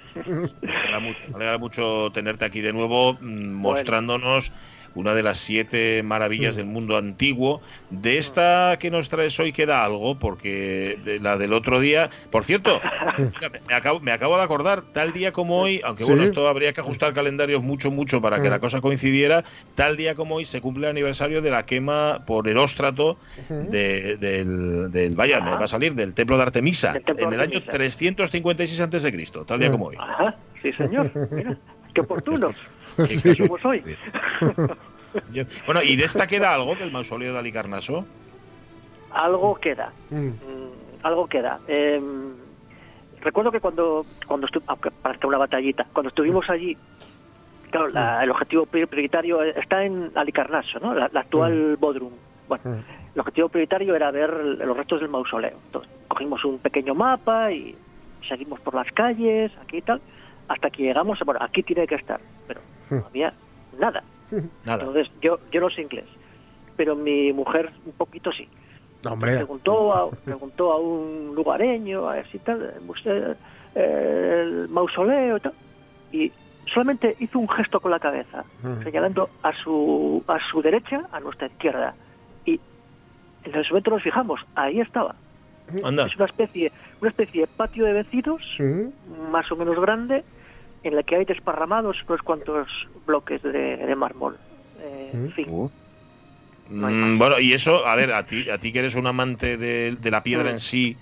alegra 0.74 1.00
mucho, 1.00 1.20
me 1.30 1.36
alegra 1.36 1.58
mucho 1.60 2.12
tenerte 2.12 2.44
aquí 2.44 2.60
de 2.60 2.74
nuevo, 2.74 3.14
mm, 3.14 3.54
mostrándonos 3.54 4.52
una 4.98 5.14
de 5.14 5.24
las 5.24 5.38
siete 5.38 6.02
maravillas 6.04 6.56
del 6.56 6.66
mundo 6.66 6.98
antiguo. 6.98 7.62
De 7.90 8.18
esta 8.18 8.76
que 8.80 8.90
nos 8.92 9.10
traes 9.10 9.40
hoy 9.40 9.54
queda 9.54 9.86
algo, 9.86 10.18
porque 10.20 10.98
de 11.04 11.20
la 11.20 11.38
del 11.38 11.54
otro 11.54 11.80
día, 11.80 12.10
por 12.32 12.44
cierto, 12.44 12.82
me 13.70 13.76
acabo, 13.76 14.00
me 14.00 14.12
acabo 14.12 14.38
de 14.38 14.44
acordar, 14.44 14.82
tal 14.82 15.14
día 15.14 15.32
como 15.32 15.60
hoy, 15.62 15.82
aunque 15.84 16.04
Sí. 16.04 16.12
bueno, 16.12 16.26
esto 16.26 16.48
habría 16.48 16.74
que 16.74 16.82
ajustar 16.82 17.14
calendarios 17.14 17.62
mucho, 17.62 17.92
mucho 17.92 18.22
para 18.22 18.42
que 18.42 18.48
Mm. 18.48 18.52
la 18.52 18.60
cosa 18.60 18.82
coincidiera, 18.82 19.44
tal 19.76 19.98
día 19.98 20.16
como 20.16 20.36
hoy 20.36 20.46
se 20.46 20.62
cumple 20.62 20.88
el 20.88 20.92
aniversario 20.92 21.42
de 21.42 21.52
la 21.52 21.66
quema 21.66 22.24
por 22.26 22.48
eróstrato 22.48 23.18
de- 23.50 24.18
del, 24.18 24.92
del, 24.92 25.16
vaya, 25.16 25.40
me 25.42 25.52
va 25.52 25.66
a 25.66 25.68
salir, 25.68 25.94
del 25.96 26.14
templo 26.14 26.38
de 26.38 26.44
Artemisa, 26.44 26.94
templo 26.94 27.28
en 27.28 27.34
el 27.34 27.40
año 27.40 27.58
Artemisa. 27.60 27.72
356 27.72 28.80
a.C., 28.82 29.46
tal 29.46 29.60
día 29.60 29.70
Mm. 29.70 29.72
como 29.72 29.86
hoy. 29.88 29.96
Ajá, 30.00 30.36
sí, 30.62 30.74
señor. 30.74 31.12
Mira, 31.32 31.58
qué 31.98 32.02
oportunos. 32.02 32.56
Sí. 33.06 33.36
Somos 33.36 33.64
hoy. 33.66 33.84
Bueno, 35.66 35.82
¿y 35.84 35.96
de 35.96 36.04
esta 36.06 36.28
queda 36.28 36.54
algo 36.54 36.76
del 36.76 36.92
mausoleo 36.92 37.34
de 37.34 37.40
Alicarnaso? 37.40 38.06
Algo 39.12 39.56
queda. 39.56 39.92
mm, 40.10 40.16
Mm, 40.28 40.34
algo 41.04 41.28
queda. 41.28 41.60
Eh, 41.68 42.00
recuerdo 43.22 43.52
que 43.52 43.60
cuando, 43.60 44.06
cuando 44.28 44.48
estu- 44.48 44.62
aunque 44.68 44.92
parezca 44.92 45.28
una 45.28 45.38
batallita, 45.38 45.86
cuando 45.94 46.10
estuvimos 46.10 46.48
allí, 46.50 46.78
claro, 47.72 47.88
la- 47.90 48.24
el 48.24 48.30
objetivo 48.32 48.66
pri- 48.66 48.86
prioritario 48.86 49.42
está 49.44 49.84
en 49.86 50.12
Alicarnaso, 50.16 50.80
¿no? 50.80 50.94
La, 50.94 51.10
la 51.12 51.20
actual 51.22 51.78
Bodrum. 51.78 52.14
Bueno, 52.48 52.64
mm. 52.66 53.14
el 53.16 53.20
objetivo 53.22 53.50
prioritario 53.50 53.96
era 53.96 54.12
ver 54.12 54.30
los 54.34 54.76
restos 54.78 55.00
del 55.02 55.10
mausoleo. 55.10 55.58
Entonces, 55.68 55.92
cogimos 56.08 56.44
un 56.46 56.60
pequeño 56.60 56.94
mapa 56.94 57.52
y 57.52 57.76
seguimos 58.28 58.60
por 58.60 58.74
las 58.76 58.92
calles, 58.92 59.52
aquí 59.64 59.78
y 59.78 59.82
tal, 59.82 60.02
hasta 60.48 60.70
que 60.70 60.84
llegamos, 60.84 61.20
bueno, 61.26 61.40
aquí 61.44 61.64
tiene 61.64 61.86
que 61.88 61.96
estar, 61.96 62.20
pero 62.48 62.62
no 62.90 63.06
había 63.08 63.34
nada. 63.80 64.04
Nada. 64.66 64.84
Entonces, 64.84 65.10
yo, 65.22 65.40
yo 65.52 65.62
no 65.62 65.70
sé 65.70 65.82
inglés, 65.84 66.06
pero 66.76 66.96
mi 66.96 67.32
mujer 67.34 67.72
un 67.86 67.94
poquito 67.94 68.32
sí. 68.32 68.48
Hombre. 69.10 69.36
Preguntó 69.36 69.94
a, 69.94 70.10
preguntó 70.12 70.72
a 70.74 70.80
un 70.80 71.34
lugareño, 71.36 72.10
a 72.10 72.16
ver 72.16 72.28
si 72.32 72.40
tal, 72.40 72.74
usted, 72.88 73.38
eh, 73.76 74.42
el 74.44 74.68
mausoleo 74.70 75.38
y 75.38 75.40
tal, 75.40 75.54
y 76.12 76.32
solamente 76.74 77.16
hizo 77.20 77.40
un 77.40 77.48
gesto 77.48 77.80
con 77.80 77.92
la 77.92 78.00
cabeza, 78.00 78.44
Mm. 78.64 78.84
señalando 78.84 79.30
a 79.44 79.54
su, 79.54 80.22
a 80.28 80.40
su 80.52 80.62
derecha, 80.62 81.02
a 81.12 81.20
nuestra 81.22 81.48
izquierda. 81.48 81.94
Y 82.46 82.60
en 83.46 83.56
ese 83.56 83.70
momento 83.70 83.92
nos 83.92 84.04
fijamos, 84.04 84.42
ahí 84.56 84.82
estaba. 84.82 85.16
Anda. 85.86 86.06
Es 86.08 86.16
una 86.16 86.26
especie, 86.26 86.72
una 87.02 87.10
especie 87.12 87.42
de 87.42 87.48
patio 87.48 87.86
de 87.86 87.94
vecinos, 87.94 88.42
Mm, 88.60 89.32
más 89.32 89.50
o 89.52 89.56
menos 89.56 89.80
grande, 89.80 90.24
en 90.88 90.96
la 90.96 91.04
que 91.04 91.16
hay 91.16 91.26
desparramados 91.26 91.98
unos 92.08 92.22
cuantos 92.22 92.68
bloques 93.06 93.42
de, 93.42 93.78
de 93.78 93.96
mármol. 93.96 94.40
Eh, 94.80 95.12
en 95.14 95.28
Mm. 95.28 95.32
fin. 95.34 95.50
Uh. 95.50 95.70
No 96.70 96.88
hay 96.88 96.94
Mm, 96.94 97.18
bueno, 97.18 97.40
y 97.40 97.54
eso, 97.54 97.86
a 97.86 97.96
ver, 97.96 98.12
a 98.12 98.26
ti, 98.26 98.50
a 98.50 98.58
ti 98.58 98.74
que 98.74 98.80
eres 98.80 98.96
un 98.96 99.08
amante 99.08 99.58
de, 99.58 99.96
de 99.96 100.12
la 100.12 100.22
piedra 100.22 100.50
Mm. 100.50 100.54
en 100.54 100.60
sí 100.60 100.98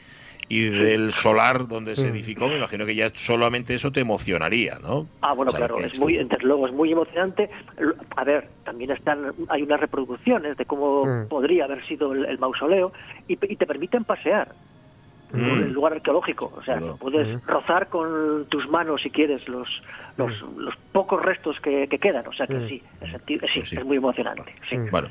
y 0.48 0.62
del 0.70 1.12
solar 1.12 1.68
donde 1.68 1.96
se 1.96 2.10
edificó, 2.10 2.48
me 2.48 2.58
imagino 2.58 2.86
que 2.86 2.94
ya 2.94 3.10
solamente 3.16 3.74
eso 3.74 3.92
te 3.92 4.02
emocionaría, 4.02 4.78
¿no? 4.80 5.10
Ah, 5.22 5.34
bueno, 5.34 5.50
O 5.50 5.56
sea, 5.56 5.68
claro, 5.68 5.84
es 5.84 5.98
muy, 5.98 6.18
desde 6.18 6.38
luego 6.46 6.68
es 6.68 6.74
muy 6.74 6.92
emocionante. 6.92 7.50
A 8.16 8.24
ver, 8.24 8.52
también 8.64 8.92
están, 8.92 9.34
hay 9.50 9.64
unas 9.64 9.80
reproducciones 9.80 10.56
de 10.56 10.66
cómo 10.66 11.06
Mm. 11.06 11.28
podría 11.30 11.66
haber 11.66 11.84
sido 11.88 12.14
el, 12.14 12.26
el 12.26 12.38
mausoleo 12.38 12.94
y 13.28 13.36
te 13.38 13.66
permiten 13.66 14.04
pasear. 14.06 14.56
El 15.40 15.72
lugar 15.74 15.94
arqueológico. 15.94 16.54
O 16.58 16.64
sea, 16.64 16.80
puedes 17.00 17.44
rozar 17.46 17.88
con 17.90 18.46
tus 18.50 18.68
manos, 18.70 19.02
si 19.02 19.10
quieres, 19.10 19.48
los 19.48 19.68
los, 20.18 20.32
los 20.56 20.74
pocos 20.94 21.22
restos 21.22 21.60
que, 21.60 21.90
que 21.90 22.00
quedan. 22.00 22.26
O 22.28 22.32
sea 22.32 22.48
que 22.48 22.66
sí, 22.70 22.82
es, 23.02 23.10
senti- 23.12 23.34
sí, 23.34 23.40
Pues 23.56 23.70
sí. 23.70 23.76
es 23.78 23.84
muy 23.86 23.98
emocionante. 23.98 24.56
Sí. 24.70 24.78
Bueno, 24.90 25.10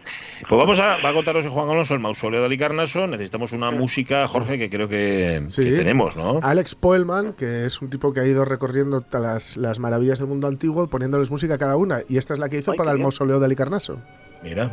pues 0.49 0.59
vamos 0.59 0.81
a, 0.81 0.97
va 1.04 1.11
a 1.11 1.12
contaros 1.12 1.47
Juan 1.47 1.69
Alonso 1.69 1.93
el 1.93 2.00
mausoleo 2.00 2.40
de 2.40 2.47
Alicarnaso. 2.47 3.07
Necesitamos 3.07 3.52
una 3.52 3.71
música, 3.71 4.26
Jorge, 4.28 4.57
que 4.59 4.71
creo 4.71 4.88
que, 4.88 5.43
Sí. 5.49 5.64
que 5.64 5.73
tenemos, 5.73 6.16
¿no? 6.16 6.38
Alex 6.40 6.75
Poelman, 6.75 7.35
que 7.35 7.66
es 7.66 7.83
un 7.83 7.90
tipo 7.90 8.14
que 8.14 8.21
ha 8.21 8.26
ido 8.26 8.47
recorriendo 8.47 9.04
las, 9.12 9.59
las 9.59 9.78
maravillas 9.78 10.21
del 10.21 10.28
mundo 10.28 10.47
antiguo, 10.49 10.87
poniéndoles 10.88 11.31
música 11.31 11.54
a 11.54 11.59
cada 11.59 11.76
una. 11.76 12.00
Y 12.09 12.16
esta 12.16 12.33
es 12.33 12.38
la 12.38 12.49
que 12.49 12.57
hizo 12.57 12.71
Ay, 12.71 12.78
para 12.78 12.90
el 12.93 12.97
bien. 12.97 13.02
mausoleo 13.04 13.38
de 13.38 13.45
Alicarnaso. 13.45 13.99
Mira. 14.43 14.73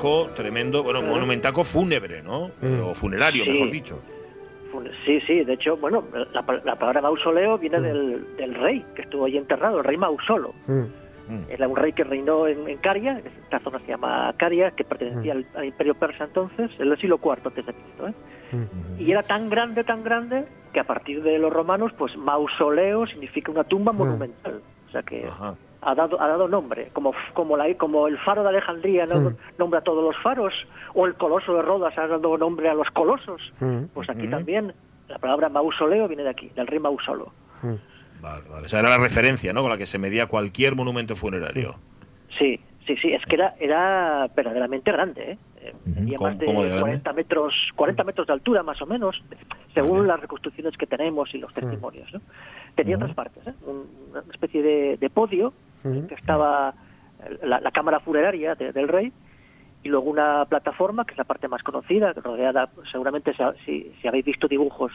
Monumentaco 0.00 0.34
tremendo, 0.34 0.82
bueno, 0.82 1.02
monumentaco 1.02 1.64
fúnebre, 1.64 2.22
¿no? 2.22 2.50
Mm. 2.60 2.80
O 2.84 2.94
funerario, 2.94 3.44
Sí. 3.44 3.50
mejor 3.50 3.70
dicho. 3.70 3.98
Sí, 5.04 5.20
sí, 5.26 5.44
de 5.44 5.54
hecho, 5.54 5.76
bueno, 5.76 6.04
la, 6.32 6.44
la 6.64 6.76
palabra 6.76 7.00
mausoleo 7.02 7.58
viene 7.58 7.80
del, 7.80 8.36
del 8.36 8.54
rey 8.54 8.84
que 8.94 9.02
estuvo 9.02 9.24
allí 9.24 9.36
enterrado, 9.36 9.78
el 9.78 9.84
rey 9.84 9.96
Mausolo. 9.96 10.54
Mm. 10.66 10.84
Era 11.48 11.68
un 11.68 11.76
rey 11.76 11.92
que 11.92 12.02
reinó 12.02 12.46
en, 12.48 12.68
en 12.68 12.78
Caria, 12.78 13.20
esta 13.44 13.60
zona 13.60 13.78
se 13.80 13.86
llama 13.88 14.32
Caria, 14.36 14.72
que 14.72 14.82
pertenecía 14.84 15.32
al, 15.32 15.46
al 15.54 15.64
imperio 15.64 15.94
persa 15.94 16.24
entonces, 16.24 16.70
en 16.78 16.90
el 16.90 16.98
siglo 16.98 17.20
IV 17.22 17.38
antes 17.46 17.66
de 17.66 17.72
Cristo. 17.72 18.08
¿eh? 18.08 18.14
Y 18.98 19.10
era 19.12 19.22
tan 19.22 19.48
grande, 19.48 19.84
tan 19.84 20.02
grande, 20.02 20.44
que 20.72 20.80
a 20.80 20.84
partir 20.84 21.22
de 21.22 21.38
los 21.38 21.52
romanos, 21.52 21.92
pues 21.96 22.16
mausoleo 22.16 23.06
significa 23.06 23.52
una 23.52 23.62
tumba 23.64 23.92
monumental. 23.92 24.60
O 24.88 24.90
sea 24.90 25.02
que 25.02 25.24
Ajá. 25.24 25.54
Ha 25.82 25.94
dado, 25.94 26.20
ha 26.20 26.28
dado 26.28 26.46
nombre, 26.48 26.88
como, 26.92 27.12
como, 27.34 27.56
la, 27.56 27.72
como 27.76 28.06
el 28.06 28.18
faro 28.18 28.42
de 28.42 28.50
Alejandría 28.50 29.06
¿no? 29.06 29.30
Mm. 29.30 29.36
nombra 29.58 29.80
a 29.80 29.82
todos 29.82 30.02
los 30.04 30.22
faros, 30.22 30.52
o 30.94 31.06
el 31.06 31.14
coloso 31.14 31.54
de 31.54 31.62
Rodas 31.62 31.96
ha 31.98 32.06
dado 32.06 32.36
nombre 32.36 32.68
a 32.68 32.74
los 32.74 32.90
colosos. 32.90 33.52
Mm, 33.60 33.84
Pues 33.94 34.08
aquí 34.10 34.28
también 34.28 34.74
la 35.08 35.18
palabra 35.18 35.48
mausoleo 35.48 36.06
viene 36.08 36.22
de 36.22 36.30
aquí, 36.30 36.50
del 36.54 36.66
rey 36.66 36.78
Mausolo. 36.78 37.32
mm. 37.62 37.74
Vale, 38.22 38.48
vale. 38.50 38.66
O 38.66 38.68
sea, 38.68 38.80
era 38.80 38.90
la 38.90 38.98
referencia, 38.98 39.54
¿no? 39.54 39.62
Con 39.62 39.70
la 39.70 39.78
que 39.78 39.86
se 39.86 39.98
medía 39.98 40.26
cualquier 40.26 40.76
monumento 40.76 41.16
funerario. 41.16 41.76
Sí, 42.38 42.60
sí, 42.86 42.94
sí, 42.98 43.12
es 43.14 43.24
que 43.24 43.36
era, 43.36 43.54
era 43.58 44.28
verdaderamente 44.36 44.92
grande, 44.92 45.32
¿eh? 45.32 45.38
Eh. 45.62 45.72
Tenía 45.94 46.18
¿Cómo- 46.18 46.28
más 46.30 46.38
de 46.38 46.44
de 46.46 46.52
grande? 46.52 46.80
40 46.80 47.12
metros, 47.14 47.54
40 47.76 48.04
metros 48.04 48.26
de 48.26 48.32
altura 48.34 48.62
más 48.62 48.80
o 48.82 48.86
menos, 48.86 49.22
según 49.72 49.98
Vale. 50.00 50.08
las 50.08 50.20
reconstrucciones 50.20 50.76
que 50.76 50.86
tenemos 50.86 51.34
y 51.34 51.38
los 51.38 51.52
testimonios. 51.54 52.12
¿no? 52.12 52.20
Tenía 52.74 52.98
tres 52.98 53.14
partes, 53.14 53.46
¿eh? 53.46 53.54
Un- 53.66 53.88
una 54.10 54.20
especie 54.32 54.62
de, 54.62 54.96
de 54.98 55.08
podio 55.10 55.54
en 55.84 56.06
que 56.08 56.14
estaba 56.14 56.74
la, 57.42 57.60
la 57.60 57.70
cámara 57.70 58.00
funeraria 58.00 58.54
de- 58.54 58.72
del 58.72 58.88
rey 58.88 59.12
y 59.82 59.88
luego 59.88 60.10
una 60.10 60.44
plataforma, 60.46 61.04
que 61.04 61.12
es 61.12 61.18
la 61.18 61.24
parte 61.24 61.48
más 61.48 61.62
conocida, 61.62 62.12
rodeada, 62.12 62.68
seguramente 62.90 63.32
si, 63.64 63.92
si- 64.00 64.08
habéis 64.08 64.24
visto 64.24 64.46
dibujos 64.48 64.92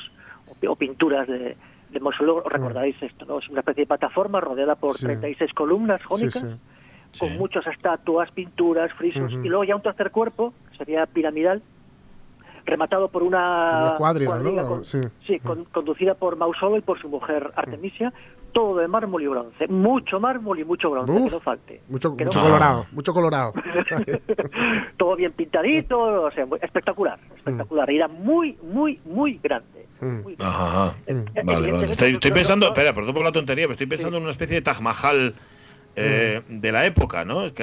o, 0.47 0.71
o 0.71 0.75
pinturas 0.75 1.27
de, 1.27 1.55
de 1.89 1.99
mausoleo, 1.99 2.37
os 2.37 2.51
recordaréis 2.51 3.01
esto, 3.01 3.25
¿no? 3.25 3.39
Es 3.39 3.49
una 3.49 3.59
especie 3.61 3.83
de 3.83 3.87
plataforma 3.87 4.39
rodeada 4.41 4.75
por 4.75 4.91
Sí. 4.91 5.05
36 5.05 5.53
columnas 5.53 6.03
jónicas 6.03 6.45
sí. 7.11 7.19
con 7.19 7.37
muchas 7.37 7.65
estatuas, 7.67 8.29
pinturas, 8.31 8.91
frisos, 8.93 9.31
y 9.31 9.47
luego 9.47 9.63
ya 9.63 9.75
un 9.75 9.81
tercer 9.81 10.11
cuerpo, 10.11 10.53
que 10.71 10.77
sería 10.77 11.05
piramidal, 11.07 11.61
rematado 12.65 13.09
por 13.09 13.21
una, 13.23 13.87
Una 13.89 13.97
cuadriga, 13.97 14.39
¿no? 14.39 14.67
con- 14.67 14.85
Sí. 14.85 15.01
sí, 15.25 15.39
con- 15.39 15.65
conducida 15.65 16.15
por 16.15 16.35
Mausolo 16.35 16.77
y 16.77 16.81
por 16.81 16.99
su 16.99 17.07
mujer 17.09 17.51
Artemisia, 17.55 18.11
todo 18.55 18.77
de 18.79 18.87
mármol 18.87 19.21
y 19.21 19.27
bronce, 19.27 19.67
mucho 19.67 20.17
mármol 20.17 20.57
y 20.57 20.63
mucho 20.63 20.89
bronce, 20.89 21.11
Uf. 21.11 21.25
que 21.25 21.31
no 21.31 21.39
falte. 21.41 21.81
Mucho, 21.89 22.15
Que 22.15 22.23
no 22.23 22.29
mucho 22.29 22.39
falte. 22.39 22.53
colorado, 22.53 22.85
mucho 22.93 23.13
colorado. 23.13 23.53
todo 24.97 25.15
bien 25.17 25.33
pintadito, 25.33 25.99
o 25.99 26.31
sea, 26.31 26.45
muy- 26.45 26.59
espectacular, 26.61 27.19
espectacular, 27.35 27.91
y 27.91 27.97
era 27.97 28.07
muy, 28.07 28.57
muy, 28.63 28.97
muy 29.03 29.39
grande. 29.43 29.85
Mm. 29.99 30.21
muy 30.23 30.35
grande. 30.35 30.43
Ajá, 30.55 30.83
ajá. 30.85 30.95
Eh, 31.07 31.25
Vale, 31.43 31.91
Estoy, 31.91 32.31
pensando, 32.31 32.67
espera, 32.67 32.93
perdón 32.93 33.13
por 33.13 33.25
la 33.25 33.31
tontería, 33.33 33.65
pero 33.65 33.73
estoy 33.73 33.87
pensando 33.87 34.15
en 34.17 34.23
una 34.23 34.31
especie 34.31 34.55
de 34.55 34.61
Taj 34.61 34.79
Mahal 34.79 35.33
eh, 35.97 36.41
de 36.47 36.71
la 36.71 36.85
época, 36.85 37.23
¿no? 37.25 37.45
Es, 37.45 37.53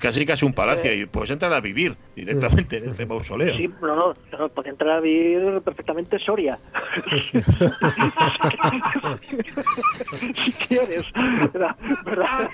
casi 0.00 0.26
casi 0.26 0.44
un 0.46 0.52
palacio 0.54 0.92
y 0.94 1.06
puedes 1.06 1.30
entrar 1.30 1.52
a 1.52 1.60
vivir 1.60 1.96
directamente 2.14 2.78
en 2.78 2.86
este 2.86 3.06
mausoleo. 3.06 3.54
Sí, 3.56 3.68
no, 3.80 3.94
no, 3.94 4.14
no, 4.38 4.48
podía 4.48 4.72
entrar 4.72 4.98
a 4.98 5.00
vivir 5.00 5.60
perfectamente 5.62 6.18
Soria. 6.18 6.58
si 10.34 10.52
quieres, 10.52 11.04
Era 11.54 11.76
verdad- 12.04 12.50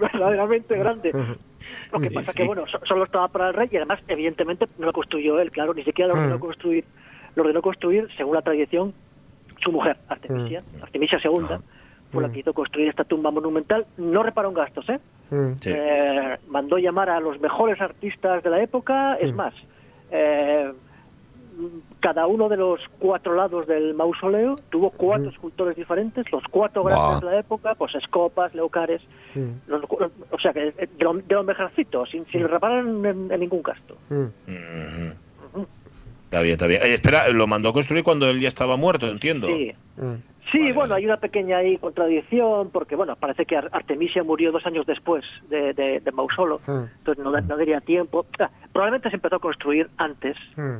verdaderamente 0.00 0.76
grande. 0.76 1.10
Lo 1.12 1.98
que 1.98 2.08
Sí, 2.08 2.14
pasa 2.14 2.32
sí. 2.32 2.38
que, 2.38 2.44
bueno, 2.44 2.64
so- 2.66 2.80
solo 2.84 3.04
estaba 3.04 3.28
para 3.28 3.48
el 3.48 3.54
rey 3.54 3.68
y 3.70 3.76
además, 3.76 4.00
evidentemente, 4.08 4.66
no 4.78 4.86
lo 4.86 4.92
construyó 4.92 5.38
él, 5.40 5.50
claro, 5.50 5.74
ni 5.74 5.84
siquiera 5.84 6.08
lo 6.12 6.18
ordenó 6.18 6.36
Mm. 6.38 6.40
construir, 6.40 6.84
lo 7.34 7.42
ordenó 7.42 7.62
construir, 7.62 8.08
según 8.16 8.34
la 8.34 8.42
tradición, 8.42 8.94
su 9.62 9.70
mujer, 9.70 9.98
Artemisia, 10.08 10.62
Artemisia 10.82 11.18
II, 11.22 11.46
Ah. 12.12 12.14
fue 12.14 12.22
la 12.22 12.28
Mm. 12.28 12.32
que 12.32 12.40
hizo 12.40 12.52
construir 12.52 12.88
esta 12.88 13.04
tumba 13.04 13.30
monumental. 13.30 13.86
No 13.96 14.22
reparó 14.22 14.48
en 14.48 14.54
gastos, 14.54 14.88
¿eh? 14.90 15.00
Mm. 15.30 15.52
Sí. 15.60 15.72
Eh, 15.74 16.38
mandó 16.48 16.76
llamar 16.78 17.08
a 17.10 17.20
los 17.20 17.40
mejores 17.40 17.80
artistas 17.80 18.42
de 18.42 18.50
la 18.50 18.62
época. 18.62 19.14
Es 19.16 19.32
Mm. 19.32 19.36
más, 19.36 19.54
eh, 20.10 20.72
cada 22.00 22.26
uno 22.26 22.48
de 22.48 22.56
los 22.56 22.80
cuatro 22.98 23.34
lados 23.34 23.66
del 23.66 23.94
mausoleo 23.94 24.56
tuvo 24.70 24.90
cuatro 24.90 25.26
Mm. 25.30 25.32
escultores 25.34 25.76
diferentes, 25.76 26.30
los 26.32 26.42
cuatro 26.50 26.82
grandes 26.84 27.20
de 27.20 27.26
la 27.26 27.38
época, 27.38 27.74
pues 27.76 27.94
Escopas, 27.94 28.54
Leucares, 28.54 29.00
Mm. 29.34 29.50
los- 29.68 29.84
o 30.30 30.38
sea, 30.38 30.52
que 30.52 30.72
de 30.72 30.88
lo, 30.98 31.14
de 31.14 31.34
lo 31.34 31.44
mejorcito, 31.44 32.04
sin, 32.06 32.26
sin 32.26 32.46
reparar 32.48 32.84
en, 32.86 33.30
en 33.32 33.40
ningún 33.40 33.62
gasto. 33.62 33.96
Mm. 34.10 34.26
Está 36.32 36.40
bien, 36.40 36.52
está 36.54 36.66
bien. 36.66 36.80
Eh, 36.82 36.94
espera, 36.94 37.28
lo 37.28 37.46
mandó 37.46 37.68
a 37.68 37.72
construir 37.74 38.02
cuando 38.02 38.26
él 38.30 38.40
ya 38.40 38.48
estaba 38.48 38.78
muerto, 38.78 39.06
entiendo. 39.06 39.48
Sí, 39.48 39.74
Mm. 39.98 40.14
Sí, 40.50 40.58
Vale, 40.58 40.72
bueno, 40.72 40.88
vale. 40.90 40.94
hay 41.02 41.04
una 41.06 41.16
pequeña 41.18 41.58
ahí 41.58 41.76
contradicción, 41.76 42.70
porque 42.70 42.96
bueno, 42.96 43.14
parece 43.16 43.44
que 43.44 43.56
Ar- 43.58 43.68
Artemisia 43.72 44.22
murió 44.24 44.50
dos 44.50 44.64
años 44.66 44.86
después 44.86 45.22
de, 45.50 45.74
de, 45.74 46.00
de 46.00 46.12
Mausolo, 46.12 46.60
Mm. 46.66 46.84
entonces 46.98 47.22
no, 47.22 47.30
da- 47.30 47.42
no 47.42 47.56
daría 47.58 47.80
tiempo. 47.82 48.24
Ah, 48.38 48.50
probablemente 48.72 49.10
se 49.10 49.16
empezó 49.16 49.36
a 49.36 49.38
construir 49.40 49.90
antes 49.98 50.36
Mm. 50.56 50.78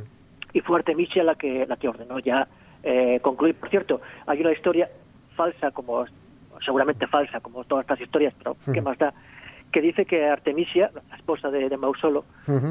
y 0.54 0.60
fue 0.62 0.78
Artemisia 0.78 1.22
la 1.22 1.34
que 1.34 1.66
la 1.66 1.76
que 1.76 1.88
ordenó 1.88 2.18
ya 2.18 2.48
eh, 2.82 3.20
concluir. 3.22 3.54
Por 3.56 3.68
cierto, 3.68 4.00
hay 4.26 4.40
una 4.40 4.52
historia 4.52 4.88
falsa, 5.36 5.70
como 5.70 6.06
seguramente 6.64 7.06
falsa, 7.06 7.40
como 7.40 7.62
todas 7.64 7.82
estas 7.84 8.00
historias, 8.00 8.32
pero 8.38 8.56
¿qué 8.72 8.80
más 8.80 8.96
da? 8.98 9.12
Que 9.72 9.80
dice 9.80 10.04
que 10.04 10.26
Artemisia, 10.26 10.90
la 11.08 11.16
esposa 11.16 11.50
de, 11.50 11.68
de 11.70 11.76
Mausolo, 11.78 12.24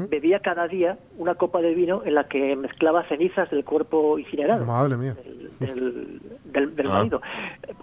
bebía 0.08 0.38
cada 0.38 0.68
día 0.68 0.98
una 1.18 1.34
copa 1.34 1.60
de 1.60 1.74
vino 1.74 2.02
en 2.04 2.14
la 2.14 2.28
que 2.28 2.54
mezclaba 2.54 3.02
cenizas 3.08 3.50
del 3.50 3.64
cuerpo 3.64 4.18
incinerado 4.20 4.64
Madre 4.64 4.96
mía. 4.96 5.14
del, 5.14 5.50
del, 5.58 6.20
del- 6.44 6.76
del 6.76 6.86
Ah. 6.86 6.98
marido. 6.98 7.20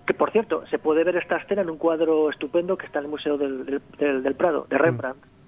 Que 0.05 0.13
por 0.13 0.31
cierto, 0.31 0.65
se 0.67 0.79
puede 0.79 1.03
ver 1.03 1.17
esta 1.17 1.35
escena 1.38 1.61
en 1.63 1.69
un 1.69 1.77
cuadro 1.77 2.29
estupendo 2.29 2.77
que 2.77 2.85
está 2.85 2.99
en 2.99 3.05
el 3.05 3.11
Museo 3.11 3.38
del, 3.38 3.65
del, 3.65 3.81
del- 3.97 4.23
del 4.23 4.35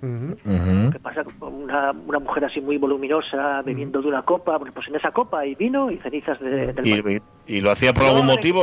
Ujú. 0.03 0.91
que 0.91 0.99
pasa 0.99 1.23
con 1.39 1.53
una, 1.53 1.91
una 1.91 2.19
mujer 2.19 2.45
así 2.45 2.59
muy 2.59 2.77
voluminosa 2.77 3.61
bebiendo 3.61 4.01
de 4.01 4.07
una 4.07 4.23
copa. 4.23 4.57
Bueno, 4.57 4.73
pues 4.73 4.87
en 4.87 4.95
esa 4.95 5.11
copa 5.11 5.39
hay 5.39 5.53
vino 5.55 5.91
y 5.91 5.97
cenizas 5.99 6.39
de- 6.39 6.73
del. 6.73 7.21
Y, 7.47 7.57
y 7.57 7.61
lo 7.61 7.69
hacía 7.71 7.93
por 7.93 8.03
No, 8.03 8.09
algún 8.09 8.25
motivo, 8.27 8.61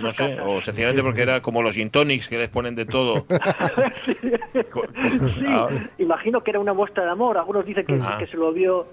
no, 0.00 0.12
sé, 0.12 0.38
o 0.40 0.60
sencillamente 0.60 1.02
porque 1.02 1.22
era 1.22 1.40
como 1.42 1.62
los 1.62 1.74
gin 1.74 1.90
tonics 1.90 2.28
que 2.28 2.38
les 2.38 2.50
ponen 2.50 2.74
de 2.76 2.86
todo. 2.86 3.24
Sí, 4.04 5.44
Ah, 5.46 5.68
imagino 5.98 6.42
que 6.42 6.50
era 6.50 6.60
una 6.60 6.72
muestra 6.74 7.04
de 7.04 7.10
amor. 7.10 7.38
Algunos 7.38 7.64
dicen 7.64 7.84
que, 7.86 7.98
Ah. 8.02 8.16
que 8.18 8.26
se 8.26 8.36
lo 8.36 8.52
vio 8.52 8.86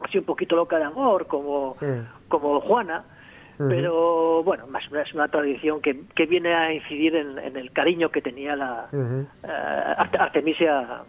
así 0.00 0.18
un 0.18 0.24
poquito 0.24 0.56
loca 0.56 0.78
de 0.78 0.84
amor, 0.84 1.26
como, 1.26 1.74
como 2.28 2.60
Juana. 2.60 3.04
Pero 3.58 4.42
bueno, 4.44 4.66
más 4.66 4.84
es 4.84 5.14
una 5.14 5.28
tradición 5.28 5.80
que, 5.80 6.02
que 6.14 6.26
viene 6.26 6.54
a 6.54 6.72
incidir 6.72 7.16
en, 7.16 7.38
en 7.38 7.56
el 7.56 7.72
cariño 7.72 8.10
que 8.10 8.20
tenía 8.22 8.54
la 8.56 8.88
eh, 8.92 9.94
Arte- 9.96 10.18
Artemisia 10.18 11.02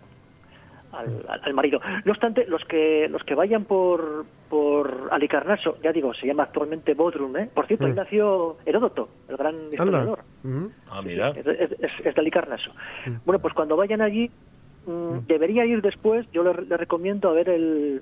al, 0.92 1.54
marido. 1.54 1.82
No 2.06 2.12
obstante, 2.14 2.46
los 2.48 2.64
que 2.66 3.08
los 3.10 3.24
que 3.24 3.36
vayan 3.36 3.66
por 3.66 4.26
por 4.50 5.10
Alicarnaso, 5.12 5.78
ya 5.84 5.92
digo, 5.92 6.14
se 6.14 6.26
llama 6.26 6.44
actualmente 6.44 6.94
Bodrum, 6.94 7.36
¿eh? 7.36 7.50
Por 7.54 7.68
cierto, 7.68 7.86
ahí 7.86 7.92
nació 7.94 8.58
Heródoto, 8.66 9.10
el 9.28 9.36
gran 9.36 9.56
historiador. 9.72 10.20
Ah, 10.90 11.02
mira. 11.04 11.34
sí, 11.34 11.40
es, 11.42 11.48
es- 11.80 12.06
es 12.06 12.16
de 12.16 12.22
Alicarnaso. 12.22 12.72
Bueno, 13.26 13.40
pues 13.40 13.54
cuando 13.54 13.76
vayan 13.76 14.02
allí, 14.02 14.32
mm, 14.86 15.18
debería 15.28 15.66
ir 15.66 15.82
después, 15.82 16.26
yo 16.32 16.44
le, 16.44 16.66
le 16.66 16.78
recomiendo 16.78 17.28
a 17.30 17.34
ver 17.34 17.50
el, 17.50 18.02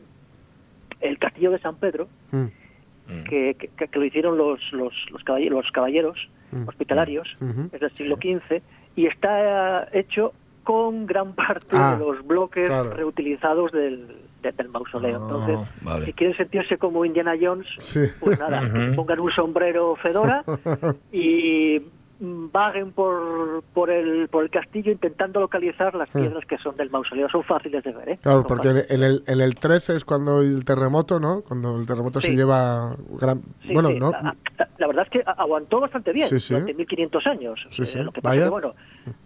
el 1.02 1.18
Castillo 1.18 1.50
de 1.52 1.60
San 1.60 1.76
Pedro, 1.78 2.08
Mm. 2.32 2.46
Que, 3.30 3.56
que- 3.60 3.88
que 3.88 4.00
lo 4.00 4.06
hicieron 4.06 4.38
los, 4.38 4.60
los, 4.72 4.94
los 5.12 5.24
caballeros, 5.24 5.64
los 5.66 5.72
caballeros 5.72 6.30
Mm. 6.52 6.68
hospitalarios, 6.70 7.28
Ujú. 7.42 7.70
es 7.74 7.82
del 7.82 7.92
siglo 7.92 8.16
XV, 8.18 8.62
y 8.96 9.08
está 9.08 9.88
hecho 9.92 10.32
con 10.64 11.06
gran 11.06 11.34
parte 11.34 11.68
Ah, 11.72 11.96
de 11.98 12.06
los 12.06 12.26
bloques 12.26 12.68
claro. 12.68 12.92
reutilizados 12.94 13.72
del, 13.72 14.08
de- 14.42 14.52
del 14.52 14.70
mausoleo. 14.70 15.18
Ah, 15.18 15.22
Entonces, 15.24 15.58
vale. 15.82 16.06
si 16.06 16.14
quieren 16.14 16.38
sentirse 16.38 16.78
como 16.78 17.04
Indiana 17.04 17.34
Jones, 17.40 17.68
Sí. 17.78 18.02
pues 18.20 18.40
nada, 18.40 18.62
pongan 18.96 19.20
un 19.20 19.32
sombrero 19.32 19.96
fedora 19.98 20.44
y 21.12 21.80
mm, 21.80 21.84
vaguen 22.20 22.92
por, 22.94 23.64
por, 23.74 23.90
el, 23.90 24.28
por 24.30 24.44
el 24.44 24.50
castillo 24.50 24.92
intentando 24.92 25.40
localizar 25.42 25.94
las 25.96 26.10
Sí. 26.10 26.20
piedras 26.20 26.46
que 26.46 26.58
son 26.58 26.76
del 26.76 26.90
mausoleo. 26.90 27.28
Son 27.30 27.44
fáciles 27.44 27.84
de 27.84 27.92
ver, 27.92 28.10
¿eh? 28.10 28.20
Claro, 28.22 28.40
Son 28.40 28.48
porque 28.48 28.70
en 28.70 29.04
el, 29.04 29.24
en 29.28 29.42
el 29.42 29.56
13 29.56 29.98
es 29.98 30.06
cuando 30.06 30.40
el 30.42 30.64
terremoto, 30.64 31.20
¿no? 31.20 31.42
Cuando 31.42 31.78
el 31.80 31.86
terremoto 31.86 32.22
se 32.22 32.36
lleva 32.36 32.96
gran... 33.20 33.42
Sí, 33.64 33.74
bueno. 33.74 34.12
La, 34.78 34.88
verdad 34.88 35.06
es 35.06 35.10
que 35.12 35.24
aguantó 35.26 35.80
bastante 35.82 36.14
bien 36.14 36.28
durante 36.50 36.74
1500 36.74 37.28
años. 37.28 37.60
Eh, 37.78 37.86
sí, 37.86 38.00
Lo 38.00 38.12
que 38.12 38.22
pasa 38.22 38.34
vaya. 38.36 38.44
que, 38.46 38.50
bueno, 38.50 38.74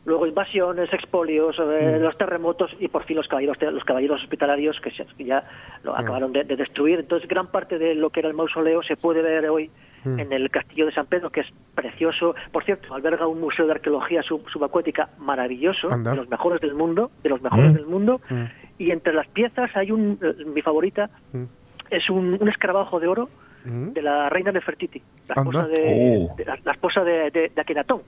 luego 0.05 0.25
invasiones, 0.27 0.91
expolios, 0.93 1.55
eh, 1.60 1.98
Mm. 2.00 2.03
los 2.03 2.17
terremotos 2.17 2.72
y 2.79 2.88
por 2.88 3.03
fin 3.03 3.17
los 3.17 3.27
caballeros, 3.27 3.58
los 3.74 3.84
caballeros 3.84 4.22
hospitalarios 4.24 4.79
que, 4.81 4.91
se- 4.91 5.05
que 5.05 5.25
ya 5.25 5.43
lo 5.84 5.96
acabaron 5.96 6.31
de, 6.34 6.43
de 6.43 6.55
destruir. 6.55 7.00
Entonces, 7.00 7.27
gran 7.27 7.48
parte 7.48 7.77
de 7.77 7.93
lo 7.96 8.10
que 8.10 8.19
era 8.22 8.29
el 8.29 8.36
mausoleo 8.36 8.81
se 8.84 8.96
puede 8.98 9.22
ver 9.22 9.48
hoy 9.50 9.69
Mm. 10.03 10.19
en 10.19 10.33
el 10.33 10.49
castillo 10.49 10.85
de 10.85 10.91
San 10.91 11.05
Pedro, 11.07 11.29
que 11.29 11.41
es 11.41 11.47
precioso. 11.75 12.35
Por 12.51 12.63
cierto, 12.63 12.93
alberga 12.93 13.27
un 13.27 13.39
museo 13.41 13.65
de 13.65 13.73
arqueología 13.73 14.21
sub- 14.23 14.47
subacuática 14.49 15.09
maravilloso, 15.17 15.91
Anda. 15.91 16.11
de 16.11 16.17
los 16.17 16.29
mejores 16.29 16.61
del 16.61 16.73
mundo, 16.73 17.11
de 17.23 17.29
los 17.29 17.41
mejores 17.41 17.71
Mm. 17.71 17.73
del 17.73 17.85
mundo. 17.85 18.21
Mm. 18.29 18.43
Y 18.77 18.91
entre 18.91 19.13
las 19.13 19.27
piezas 19.27 19.69
hay 19.75 19.91
un, 19.91 20.17
eh, 20.21 20.45
mi 20.45 20.61
favorita, 20.61 21.09
Mm. 21.33 21.43
es 21.89 22.09
un, 22.09 22.37
un 22.39 22.47
escarabajo 22.49 22.99
de 22.99 23.07
oro 23.07 23.29
Mm. 23.65 23.89
de 23.89 24.01
la 24.01 24.29
reina 24.29 24.51
Nefertiti, 24.53 25.01
la 25.27 25.35
esposa 25.35 25.67
de, 25.67 26.27
Oh. 26.31 26.35
de- 26.37 26.45
la, 26.45 26.57
la 26.63 26.71
esposa 26.71 27.03
de, 27.03 27.29
de, 27.31 27.51
de 27.53 27.61
Akenatón. 27.61 27.99
¿Qué 27.99 28.05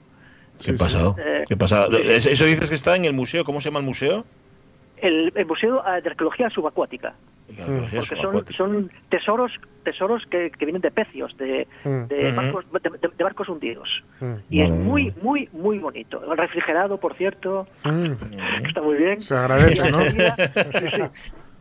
Sí, 0.58 0.72
pasado? 0.72 1.16
Eh, 1.18 1.44
¿Qué 1.48 1.56
pasado? 1.56 1.96
¿Es- 1.98 2.26
¿Eso 2.26 2.44
dices 2.44 2.68
que 2.68 2.74
está 2.76 2.94
en 2.96 3.04
el 3.04 3.12
museo? 3.14 3.44
¿Cómo 3.44 3.60
se 3.60 3.68
llama 3.70 3.80
el 3.80 3.86
museo? 3.86 4.24
El, 5.02 5.32
el 5.34 5.46
Museo 5.46 5.82
de 5.82 6.08
Arqueología 6.10 6.48
Subacuática, 6.48 7.14
porque 7.46 8.02
son, 8.16 8.46
son 8.56 8.90
tesoros 9.10 9.52
tesoros 9.84 10.24
que, 10.30 10.50
que 10.52 10.64
vienen 10.64 10.80
de 10.80 10.90
pecios, 10.92 11.36
de, 11.36 11.66
Mm. 11.84 12.06
de, 12.06 12.32
barcos, 12.32 12.64
de, 12.72 13.08
de- 13.08 13.24
barcos 13.24 13.48
hundidos. 13.48 14.02
Mm. 14.20 14.34
Y 14.48 14.62
es 14.62 14.70
muy, 14.70 15.12
muy, 15.20 15.48
muy 15.52 15.78
bonito. 15.78 16.20
Refrigerado, 16.34 16.98
por 16.98 17.14
cierto, 17.16 17.66
Mm. 17.84 18.12
está 18.66 18.80
muy 18.80 18.96
bien. 18.96 19.20
Se 19.20 19.34
agradece, 19.36 19.90
¿no? 19.90 19.98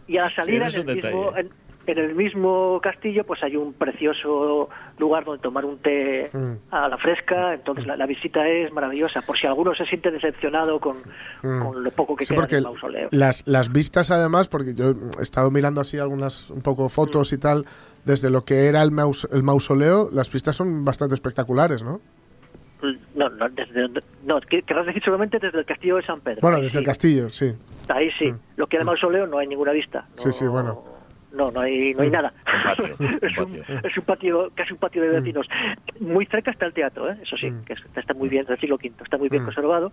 Y 0.07 0.17
a 0.17 0.23
la 0.23 0.29
salida, 0.29 0.69
sí, 0.69 0.81
en, 0.81 0.89
el 0.89 0.95
mismo, 0.97 1.33
en, 1.37 1.49
en 1.87 1.97
el 1.97 2.15
mismo 2.15 2.79
castillo 2.81 3.23
pues 3.25 3.41
hay 3.43 3.55
un 3.55 3.73
precioso 3.73 4.69
lugar 4.99 5.25
donde 5.25 5.41
tomar 5.41 5.65
un 5.65 5.77
té 5.79 6.29
Mm. 6.33 6.53
a 6.71 6.87
la 6.87 6.97
fresca. 6.97 7.53
Entonces 7.53 7.85
la, 7.87 7.95
la 7.97 8.05
visita 8.05 8.47
es 8.47 8.71
maravillosa. 8.71 9.21
Por 9.21 9.37
si 9.37 9.47
alguno 9.47 9.73
se 9.75 9.85
siente 9.85 10.11
decepcionado 10.11 10.79
con, 10.79 10.97
Mm. 11.43 11.63
con 11.63 11.83
lo 11.83 11.91
poco 11.91 12.15
que 12.15 12.25
Sí, 12.25 12.33
queda 12.35 12.45
del 12.47 12.63
mausoleo. 12.63 13.09
las, 13.11 13.43
las 13.47 13.71
vistas 13.71 14.11
además, 14.11 14.47
porque 14.47 14.73
yo 14.73 14.91
he 15.19 15.23
estado 15.23 15.49
mirando 15.51 15.81
así 15.81 15.97
algunas 15.97 16.49
un 16.49 16.61
poco 16.61 16.87
fotos 16.89 17.33
y 17.33 17.37
tal, 17.37 17.65
desde 18.05 18.29
lo 18.29 18.43
que 18.45 18.65
era 18.67 18.81
el, 18.83 18.91
maus- 18.91 19.27
el 19.31 19.43
mausoleo, 19.43 20.09
las 20.11 20.31
vistas 20.31 20.55
son 20.55 20.85
bastante 20.85 21.15
espectaculares, 21.15 21.83
¿no? 21.83 21.99
No, 23.13 23.29
no, 23.29 23.47
desde, 23.49 23.87
no, 24.25 24.41
que- 24.41 24.63
querrás 24.63 24.87
decir 24.87 25.03
solamente 25.03 25.37
desde 25.37 25.59
el 25.59 25.65
castillo 25.65 25.97
de 25.97 26.03
San 26.03 26.19
Pedro. 26.21 26.39
Bueno, 26.41 26.59
desde 26.61 26.79
el 26.79 26.83
sí, 26.85 26.87
castillo, 26.89 27.29
sí. 27.29 27.51
Ahí 27.89 28.09
sí. 28.17 28.31
Mm. 28.31 28.39
Lo 28.57 28.65
que 28.67 28.77
era 28.77 28.81
el 28.81 28.87
mausoleo 28.87 29.27
no 29.27 29.37
hay 29.37 29.45
ninguna 29.47 29.71
vista. 29.71 30.07
Sí, 30.15 30.31
sí, 30.31 30.45
bueno. 30.47 30.83
No, 31.33 31.49
no 31.49 31.61
hay, 31.61 31.93
no 31.93 32.01
hay 32.01 32.09
Mm. 32.09 32.11
nada. 32.11 32.33
Patio, 32.63 32.95
es, 33.21 33.37
un, 33.37 33.45
patio. 33.45 33.63
es 33.89 33.97
un 33.97 34.03
patio, 34.03 34.51
casi 34.55 34.73
un 34.73 34.79
patio 34.79 35.01
de 35.01 35.09
vecinos. 35.09 35.47
Muy 35.99 36.25
cerca 36.25 36.51
está 36.51 36.65
el 36.65 36.73
teatro, 36.73 37.09
¿eh? 37.09 37.17
eso 37.21 37.37
sí, 37.37 37.49
Mm. 37.51 37.63
que 37.63 37.73
está, 37.73 37.99
está 38.01 38.13
muy 38.13 38.27
bien, 38.29 38.45
del 38.45 38.59
siglo 38.59 38.75
V, 38.75 38.91
está 39.01 39.17
muy 39.17 39.29
bien 39.29 39.43
Mm. 39.43 39.45
conservado. 39.45 39.91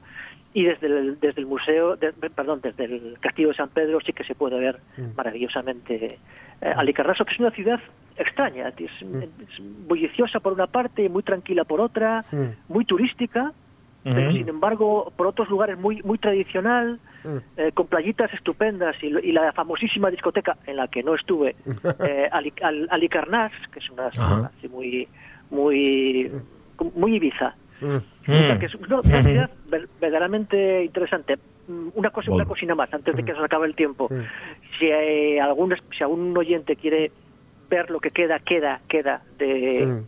Y 0.54 0.64
desde 0.64 0.86
el, 0.88 1.20
desde 1.20 1.40
el 1.40 1.46
museo, 1.46 1.96
de- 1.96 2.12
perdón, 2.12 2.60
desde 2.62 2.84
el 2.86 3.16
castillo 3.20 3.48
de 3.48 3.54
San 3.54 3.68
Pedro 3.68 4.00
sí 4.00 4.12
que 4.12 4.24
se 4.24 4.34
puede 4.34 4.58
ver 4.58 4.80
Mm. 4.96 5.14
maravillosamente 5.16 6.18
eh, 6.60 6.72
Alicarnaso, 6.76 7.24
que 7.24 7.34
es 7.34 7.38
una 7.40 7.52
ciudad 7.52 7.78
extraña, 8.16 8.70
es, 8.76 8.90
es 9.00 9.60
bulliciosa 9.86 10.40
por 10.40 10.52
una 10.52 10.66
parte 10.66 11.08
muy 11.08 11.22
tranquila 11.22 11.62
por 11.64 11.80
otra, 11.80 12.24
Mm. 12.32 12.72
muy 12.72 12.84
turística, 12.84 13.52
pero 14.04 14.32
sin 14.32 14.48
embargo 14.48 15.12
por 15.16 15.26
otros 15.26 15.48
lugares 15.50 15.78
muy 15.78 16.02
muy 16.02 16.18
tradicional, 16.18 16.98
Mm. 17.24 17.36
eh, 17.56 17.72
con 17.74 17.88
playitas 17.88 18.32
estupendas 18.32 18.94
y, 19.02 19.10
lo- 19.10 19.18
y 19.20 19.32
la 19.32 19.52
famosísima 19.52 20.08
discoteca 20.10 20.56
en 20.66 20.76
la 20.76 20.86
que 20.86 21.02
no 21.02 21.14
estuve, 21.16 21.56
eh, 22.08 22.28
Ali- 22.30 22.52
Al- 22.62 22.86
Alicarnás, 22.90 23.50
que 23.72 23.80
es 23.80 23.90
una 23.90 24.10
zona 24.12 24.50
así 24.56 24.68
muy 24.68 25.08
muy 25.50 26.30
muy 26.94 27.16
Ibiza. 27.16 27.54
Mm. 27.80 27.96
O 27.96 28.32
sea, 28.32 28.58
que 28.58 28.66
es 28.66 28.74
una, 28.74 29.00
una 29.00 29.22
ciudad 29.22 29.50
ver- 29.70 29.88
verdaderamente 30.00 30.84
interesante. 30.84 31.36
Mm, 31.68 31.88
Una 31.94 32.10
cosa, 32.10 32.30
una 32.30 32.44
cosina 32.44 32.74
más, 32.74 32.92
antes 32.94 33.14
de 33.16 33.22
que 33.24 33.32
se 33.32 33.36
nos 33.36 33.44
acabe 33.44 33.66
el 33.66 33.74
tiempo. 33.74 34.08
Mm. 34.10 34.20
Si, 34.78 34.86
eh, 34.86 35.40
algún, 35.40 35.74
si 35.96 36.02
algún 36.02 36.36
oyente 36.36 36.76
quiere 36.76 37.10
ver 37.70 37.90
lo 37.90 38.00
que 38.00 38.10
queda, 38.10 38.38
queda, 38.40 38.80
queda 38.88 39.22
de, 39.38 39.86
Mm. 39.86 40.04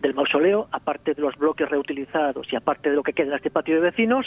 Del 0.00 0.14
mausoleo, 0.14 0.68
aparte 0.72 1.14
de 1.14 1.22
los 1.22 1.36
bloques 1.36 1.68
reutilizados 1.68 2.50
y 2.52 2.56
aparte 2.56 2.90
de 2.90 2.96
lo 2.96 3.02
que 3.02 3.12
queda 3.12 3.28
en 3.28 3.34
este 3.34 3.50
patio 3.50 3.74
de 3.76 3.80
vecinos, 3.82 4.26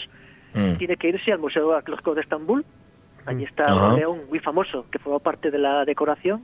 Mm. 0.54 0.78
tiene 0.78 0.98
que 0.98 1.10
irse 1.10 1.32
al 1.32 1.40
Museo 1.40 1.74
Arqueológico 1.74 2.14
de 2.14 2.22
Estambul. 2.22 2.64
Allí 3.26 3.44
está 3.44 3.64
Ajá. 3.64 3.88
un 3.94 3.96
león 4.00 4.22
muy 4.30 4.38
famoso 4.40 4.86
que 4.92 5.00
formó 5.00 5.20
parte 5.20 5.50
de 5.50 5.58
la 5.58 5.84
decoración. 5.86 6.44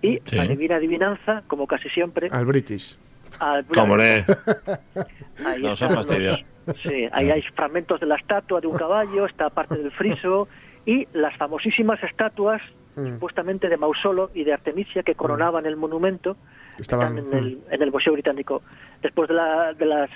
Y 0.00 0.18
Sí. 0.24 0.38
adivina 0.38 0.76
adivinanza, 0.76 1.42
como 1.46 1.66
casi 1.66 1.90
siempre, 1.90 2.28
Al 2.30 2.46
British. 2.46 2.96
al 3.38 3.66
Hombre, 3.78 4.24
Ahí 5.44 5.62
No, 5.62 5.72
están 5.72 5.94
los- 5.94 6.06
Sí, 6.82 7.06
ahí 7.12 7.30
hay 7.30 7.42
fragmentos 7.54 8.00
de 8.00 8.06
la 8.06 8.16
estatua 8.16 8.60
de 8.62 8.66
un 8.66 8.76
caballo, 8.78 9.26
está 9.26 9.50
parte 9.50 9.76
del 9.76 9.90
friso 9.90 10.48
y 10.86 11.06
las 11.12 11.36
famosísimas 11.36 12.02
estatuas 12.02 12.62
Mm. 12.96 13.14
supuestamente 13.14 13.68
de 13.68 13.76
Mausolo 13.76 14.30
y 14.34 14.44
de 14.44 14.52
Artemisia 14.54 15.02
que 15.02 15.14
coronaban 15.14 15.66
el 15.66 15.76
monumento 15.76 16.36
Estaban- 16.80 17.18
están 17.18 17.32
en 17.38 17.44
el, 17.44 17.58
en 17.70 17.82
el 17.82 17.92
Museo 17.92 18.12
Británico. 18.12 18.62
Después 19.02 19.28
de, 19.28 19.34
la- 19.34 19.72
de 19.74 19.86
las, 19.86 20.10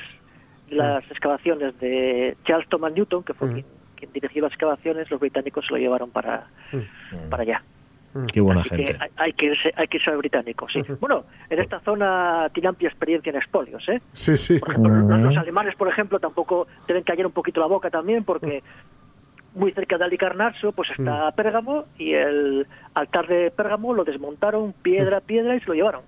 de 0.70 0.76
las 0.76 1.04
excavaciones 1.10 1.78
de 1.80 2.36
Charles 2.44 2.68
Thomas 2.68 2.92
Newton, 2.94 3.22
que 3.22 3.34
fue 3.34 3.48
Mm. 3.48 3.52
quien, 3.52 3.66
quien 3.96 4.12
dirigió 4.12 4.42
las 4.42 4.52
excavaciones, 4.52 5.10
los 5.10 5.20
británicos 5.20 5.66
se 5.66 5.72
lo 5.72 5.78
llevaron 5.78 6.10
para, 6.10 6.46
Mm. 6.72 7.28
para 7.30 7.42
allá. 7.42 7.62
qué 8.32 8.40
buena 8.40 8.60
Así 8.60 8.70
gente. 8.70 8.84
que 8.92 8.98
hay, 9.02 9.10
hay 9.16 9.32
que 9.32 9.46
irse, 9.46 9.72
hay 9.74 9.88
que 9.88 9.96
irse 9.96 10.08
al 10.10 10.18
británico, 10.18 10.68
sí. 10.68 10.80
Bueno, 11.00 11.24
en 11.50 11.58
esta 11.58 11.80
zona 11.80 12.48
tiene 12.54 12.68
amplia 12.68 12.88
experiencia 12.88 13.30
en 13.30 13.36
expolios, 13.36 13.88
¿eh? 13.88 14.00
Sí, 14.12 14.36
sí. 14.36 14.60
Por 14.60 14.70
ejemplo, 14.70 14.94
los, 14.94 15.20
los 15.20 15.36
alemanes, 15.36 15.74
por 15.74 15.88
ejemplo, 15.88 16.20
tampoco 16.20 16.68
deben 16.86 17.02
callar 17.02 17.26
un 17.26 17.32
poquito 17.32 17.58
la 17.60 17.66
boca 17.66 17.90
también, 17.90 18.22
porque 18.22 18.62
muy 19.56 19.72
cerca 19.72 19.98
de 19.98 20.04
Alicarnaso 20.04 20.70
pues 20.70 20.90
está 20.90 21.30
Pérgamo 21.32 21.86
y 21.98 22.12
el 22.14 22.66
altar 22.94 23.26
de 23.26 23.50
Pérgamo 23.50 23.92
lo 23.94 24.04
desmontaron 24.04 24.72
piedra 24.74 25.16
a 25.16 25.20
piedra 25.20 25.56
y 25.56 25.60
se 25.60 25.66
lo 25.66 25.74
llevaron. 25.74 26.02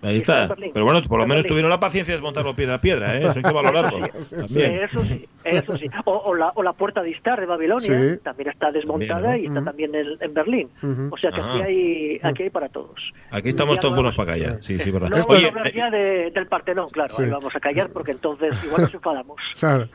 Ahí 0.00 0.18
está. 0.18 0.48
Pero 0.72 0.84
bueno, 0.84 1.02
por 1.08 1.18
lo 1.18 1.26
menos 1.26 1.44
tuvieron 1.44 1.70
la 1.70 1.80
paciencia 1.80 2.12
de 2.12 2.18
desmontarlo 2.18 2.54
piedra 2.54 2.74
a 2.74 2.80
piedra, 2.80 3.16
¿eh? 3.16 3.20
Eso 3.22 3.32
hay 3.34 3.42
que 3.42 3.50
valorarlo. 3.52 3.98
También. 3.98 4.74
Eso 4.84 5.02
sí, 5.04 5.28
eso 5.42 5.76
sí. 5.76 5.90
O, 6.04 6.12
o 6.18 6.34
la, 6.36 6.52
o 6.54 6.62
la 6.62 6.72
puerta 6.72 7.02
de 7.02 7.10
Istar 7.10 7.40
de 7.40 7.46
Babilonia 7.46 7.80
Sí. 7.80 8.16
también 8.22 8.48
está 8.50 8.70
desmontada 8.70 9.22
También, 9.22 9.32
¿no? 9.32 9.42
y 9.42 9.46
está 9.48 9.58
Ujú. 9.58 9.64
también 9.64 9.94
en, 9.96 10.06
en 10.20 10.34
Berlín. 10.34 10.68
Ujú. 10.84 11.08
O 11.12 11.16
sea 11.18 11.30
que 11.32 11.40
aquí 11.40 11.48
Ajá. 11.50 11.64
hay, 11.64 12.20
aquí 12.22 12.42
hay 12.44 12.50
para 12.50 12.68
todos. 12.68 13.12
Aquí 13.32 13.48
estamos 13.48 13.74
Ya 13.74 13.80
todos 13.80 13.92
no 13.94 13.96
buenos 14.02 14.14
para 14.14 14.34
callar. 14.34 14.58
Sí, 14.62 14.78
sí, 14.78 14.88
verdad. 14.92 15.08
No 15.10 15.16
vamos 15.16 15.44
a 15.44 15.48
hablar 15.48 15.74
ya 15.74 15.90
de- 15.90 16.30
del 16.32 16.46
Partenón, 16.46 16.88
claro, 16.90 17.12
Sí. 17.12 17.24
ahí 17.24 17.30
vamos 17.30 17.56
a 17.56 17.58
callar 17.58 17.90
porque 17.90 18.12
entonces 18.12 18.54
igual 18.64 18.82
nos 18.82 18.94
enfadamos. 18.94 19.36
Claro. 19.58 19.88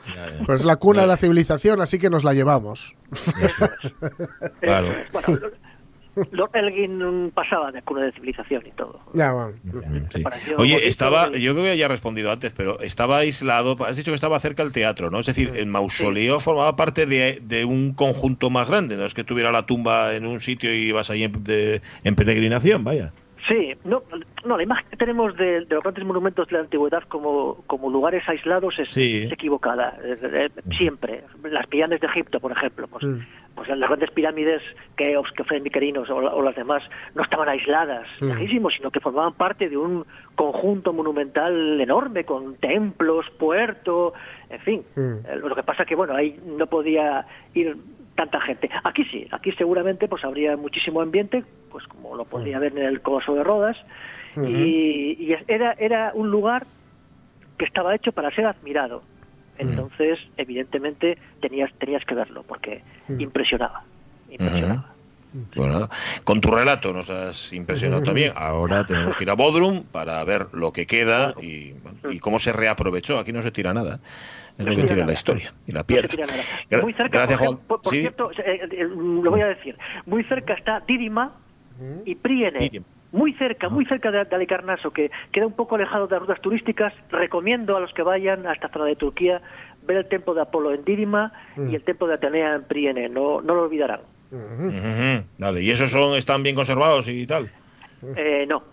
Pues 0.44 0.60
es 0.60 0.66
la 0.66 0.76
cuna 0.76 1.00
de 1.00 1.06
la 1.06 1.16
civilización, 1.16 1.80
así 1.80 1.98
que 1.98 2.10
nos 2.10 2.24
la 2.24 2.34
llevamos. 2.34 2.94
Claro. 4.60 4.86
Eh, 4.88 5.06
bueno, 5.12 5.28
Lord 6.32 6.50
Elgin 6.54 7.30
pasaba 7.34 7.72
de 7.72 7.82
cuna 7.82 8.02
de 8.02 8.12
civilización 8.12 8.66
y 8.66 8.70
todo. 8.72 9.00
Ya, 9.14 9.32
bueno. 9.32 9.52
Mm, 9.64 10.06
sí. 10.12 10.22
Oye, 10.58 10.86
estaba, 10.86 11.30
yo 11.32 11.52
creo 11.54 11.64
que 11.64 11.76
ya 11.76 11.86
he 11.86 11.88
respondido 11.88 12.30
antes, 12.30 12.52
pero 12.52 12.78
estaba 12.80 13.18
aislado, 13.18 13.76
has 13.84 13.96
dicho 13.96 14.10
que 14.12 14.16
estaba 14.16 14.38
cerca 14.40 14.62
del 14.62 14.72
teatro, 14.72 15.10
¿no? 15.10 15.18
Es 15.20 15.26
decir, 15.26 15.52
el 15.54 15.66
mausoleo 15.66 16.40
formaba 16.40 16.76
parte 16.76 17.06
de, 17.06 17.40
de 17.42 17.64
un 17.64 17.94
conjunto 17.94 18.50
más 18.50 18.68
grande, 18.68 18.96
no 18.96 19.04
es 19.04 19.14
que 19.14 19.24
tuviera 19.24 19.50
la 19.52 19.66
tumba 19.66 20.14
en 20.14 20.26
un 20.26 20.40
sitio 20.40 20.72
y 20.74 20.88
ibas 20.88 21.10
ahí 21.10 21.24
en, 21.24 21.44
de- 21.44 21.82
en 22.04 22.14
peregrinación, 22.14 22.84
vaya. 22.84 23.12
Sí, 23.46 23.72
no, 23.84 24.02
no, 24.46 24.56
la 24.56 24.62
imagen 24.62 24.86
que 24.88 24.96
tenemos 24.96 25.36
de, 25.36 25.66
de 25.66 25.74
los 25.74 25.82
grandes 25.82 26.02
monumentos 26.06 26.48
de 26.48 26.54
la 26.54 26.60
antigüedad 26.60 27.02
como, 27.08 27.62
como 27.66 27.90
lugares 27.90 28.26
aislados 28.26 28.78
es, 28.78 28.90
Sí. 28.90 29.24
es 29.26 29.32
equivocada. 29.32 29.98
Eh, 30.02 30.16
eh, 30.22 30.48
siempre. 30.78 31.24
Las 31.42 31.66
pirámides 31.66 32.00
de 32.00 32.06
Egipto, 32.06 32.40
por 32.40 32.52
ejemplo, 32.52 32.86
pues, 32.88 33.04
Mm. 33.04 33.18
Pues 33.54 33.68
las 33.68 33.88
grandes 33.88 34.10
pirámides 34.10 34.62
Keops, 34.96 35.30
Kefren, 35.32 35.62
Miquerinos 35.62 36.10
o, 36.10 36.16
o 36.16 36.42
las 36.42 36.56
demás 36.56 36.82
no 37.14 37.22
estaban 37.22 37.48
aisladas, 37.48 38.06
Mm. 38.20 38.28
lejísimos, 38.30 38.74
sino 38.74 38.90
que 38.90 39.00
formaban 39.00 39.34
parte 39.34 39.68
de 39.68 39.76
un 39.76 40.04
conjunto 40.34 40.92
monumental 40.92 41.80
enorme 41.80 42.24
con 42.24 42.56
templos, 42.56 43.26
puerto, 43.38 44.12
en 44.50 44.60
fin. 44.60 44.82
Mm. 44.96 45.00
Eh, 45.26 45.36
Lo 45.36 45.54
que 45.54 45.62
pasa 45.62 45.84
que, 45.84 45.94
bueno, 45.94 46.14
ahí 46.14 46.38
no 46.44 46.66
podía 46.66 47.26
ir 47.54 47.76
tanta 48.16 48.40
gente. 48.40 48.70
Aquí 48.84 49.04
sí, 49.06 49.26
aquí 49.30 49.52
seguramente 49.52 50.06
pues 50.08 50.24
habría 50.24 50.56
muchísimo 50.56 51.00
ambiente, 51.00 51.44
pues 51.70 51.84
como 51.86 52.14
lo 52.16 52.24
podría 52.24 52.56
haber 52.58 52.76
en 52.76 52.84
el 52.84 53.00
Coloso 53.02 53.34
de 53.34 53.42
Rodas, 53.44 53.76
y, 54.36 55.16
y 55.18 55.36
era, 55.48 55.72
era 55.78 56.10
un 56.14 56.30
lugar 56.30 56.64
que 57.56 57.64
estaba 57.64 57.94
hecho 57.94 58.10
para 58.12 58.30
ser 58.32 58.46
admirado. 58.46 59.02
Entonces, 59.58 60.18
evidentemente, 60.36 61.18
tenías, 61.40 61.70
tenías 61.78 62.04
que 62.04 62.14
verlo, 62.14 62.42
porque 62.42 62.82
impresionaba. 63.08 63.84
impresionaba. 64.28 64.90
Nada, 65.56 65.88
con 66.24 66.40
tu 66.40 66.50
relato 66.52 66.92
nos 66.92 67.10
has 67.10 67.52
impresionado 67.52 68.02
también. 68.04 68.32
Ahora 68.36 68.84
tenemos 68.84 69.16
que 69.16 69.24
ir 69.24 69.30
a 69.30 69.34
Bodrum 69.34 69.82
para 69.82 70.22
ver 70.24 70.46
lo 70.52 70.72
que 70.72 70.86
queda 70.86 71.34
y, 71.40 71.72
bueno, 71.72 71.98
y 72.08 72.20
cómo 72.20 72.38
se 72.38 72.52
reaprovechó. 72.52 73.18
Aquí 73.18 73.32
no 73.32 73.42
se 73.42 73.50
tira 73.50 73.74
nada. 73.74 74.00
Es 74.56 74.64
lo 74.66 74.76
que 74.76 74.82
tira 74.82 74.94
tira 74.94 75.06
la 75.06 75.12
historia 75.12 75.52
y 75.66 75.72
la 75.72 75.80
No 75.80 75.96
se 75.96 76.06
piedra. 76.08 76.36
Muy 76.82 76.92
cerca, 76.92 77.18
Gracias, 77.18 77.38
por, 77.38 77.48
Juan. 77.48 77.66
por- 77.66 77.82
por 77.82 77.92
Sí. 77.92 78.00
cierto, 78.00 78.30
eh, 78.30 78.60
eh, 78.70 78.84
lo 78.84 79.28
voy 79.30 79.40
a 79.40 79.46
decir, 79.46 79.76
muy 80.06 80.22
cerca 80.24 80.54
está 80.54 80.80
Didima 80.86 81.36
y 82.04 82.14
Priene. 82.14 82.60
Didima. 82.60 82.86
Muy 83.14 83.32
cerca, 83.34 83.68
muy 83.68 83.86
cerca 83.86 84.10
de, 84.10 84.24
de 84.24 84.34
Alicarnaso, 84.34 84.90
que 84.90 85.08
queda 85.30 85.46
un 85.46 85.52
poco 85.52 85.76
alejado 85.76 86.08
de 86.08 86.16
las 86.16 86.22
rutas 86.22 86.40
turísticas. 86.40 86.92
Recomiendo 87.10 87.76
a 87.76 87.80
los 87.80 87.92
que 87.94 88.02
vayan 88.02 88.44
a 88.44 88.52
esta 88.52 88.68
zona 88.68 88.86
de 88.86 88.96
Turquía 88.96 89.40
ver 89.86 89.98
el 89.98 90.08
templo 90.08 90.34
de 90.34 90.42
Apolo 90.42 90.74
en 90.74 90.84
Didima 90.84 91.32
y 91.56 91.76
el 91.76 91.84
templo 91.84 92.08
de 92.08 92.14
Atenea 92.14 92.56
en 92.56 92.64
Priene. 92.64 93.08
No, 93.08 93.40
no 93.40 93.54
lo 93.54 93.62
olvidarán. 93.62 94.00
Vale, 95.38 95.62
¿y 95.62 95.70
esos 95.70 95.90
son, 95.90 96.16
están 96.16 96.42
bien 96.42 96.56
conservados 96.56 97.06
y 97.06 97.24
tal? 97.24 97.48
Eh, 98.16 98.46
no. 98.48 98.64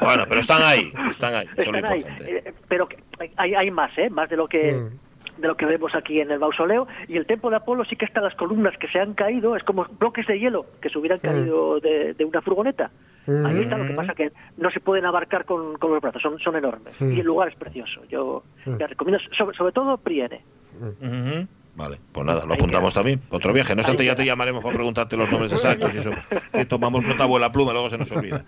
Bueno, 0.00 0.24
pero 0.26 0.40
están 0.40 0.62
ahí, 0.62 0.90
están 1.10 1.34
ahí, 1.34 1.46
Están 1.54 1.84
ahí. 1.84 2.02
Eh, 2.26 2.54
pero 2.66 2.88
que 2.88 2.96
hay, 3.36 3.54
hay 3.54 3.70
más, 3.70 3.96
¿eh? 3.98 4.08
Más 4.08 4.30
de 4.30 4.36
lo 4.36 4.48
que 4.48 4.88
de 5.36 5.48
lo 5.48 5.56
que 5.56 5.66
vemos 5.66 5.94
aquí 5.94 6.20
en 6.20 6.30
el 6.30 6.38
mausoleo 6.38 6.86
y 7.08 7.16
el 7.16 7.26
templo 7.26 7.50
de 7.50 7.56
Apolo 7.56 7.84
sí 7.84 7.96
que 7.96 8.06
están 8.06 8.24
las 8.24 8.36
columnas 8.36 8.76
que 8.78 8.88
se 8.88 9.00
han 9.00 9.14
caído, 9.14 9.54
es 9.54 9.64
como 9.64 9.84
bloques 9.98 10.26
de 10.26 10.38
hielo 10.38 10.64
que 10.80 10.88
se 10.88 10.98
hubieran 10.98 11.18
caído 11.18 11.80
de, 11.80 12.14
de 12.14 12.24
una 12.24 12.40
furgoneta. 12.40 12.90
Ahí 13.26 13.62
está, 13.62 13.78
lo 13.78 13.86
que 13.86 13.94
pasa 13.94 14.14
que 14.14 14.32
no 14.56 14.70
se 14.70 14.80
pueden 14.80 15.06
abarcar 15.06 15.44
con, 15.44 15.76
con 15.78 15.92
los 15.92 16.00
brazos, 16.00 16.20
son, 16.20 16.38
son 16.38 16.56
enormes. 16.56 16.94
Y 17.00 17.20
el 17.20 17.26
lugar 17.26 17.48
es 17.48 17.56
precioso. 17.56 18.02
Yo 18.08 18.42
te 18.64 18.86
recomiendo, 18.86 19.22
sobre, 19.36 19.56
sobre 19.56 19.72
todo 19.72 19.96
Priene. 19.98 20.42
Ujú. 20.80 21.46
Vale, 21.76 21.98
pues 22.12 22.24
nada, 22.24 22.46
lo 22.46 22.54
apuntamos 22.54 22.94
también. 22.94 23.20
Otro 23.30 23.52
viaje. 23.52 23.74
No 23.74 23.80
obstante, 23.80 24.04
ya 24.04 24.14
te 24.14 24.24
llamaremos 24.24 24.62
para 24.62 24.74
preguntarte 24.74 25.16
los 25.16 25.28
nombres 25.28 25.52
exactos 25.54 25.92
y 25.92 25.98
eso. 25.98 26.12
Que 26.52 26.64
tomamos 26.66 27.02
nota 27.02 27.24
abuela 27.24 27.50
pluma, 27.50 27.72
luego 27.72 27.90
se 27.90 27.98
nos 27.98 28.12
olvida. 28.12 28.44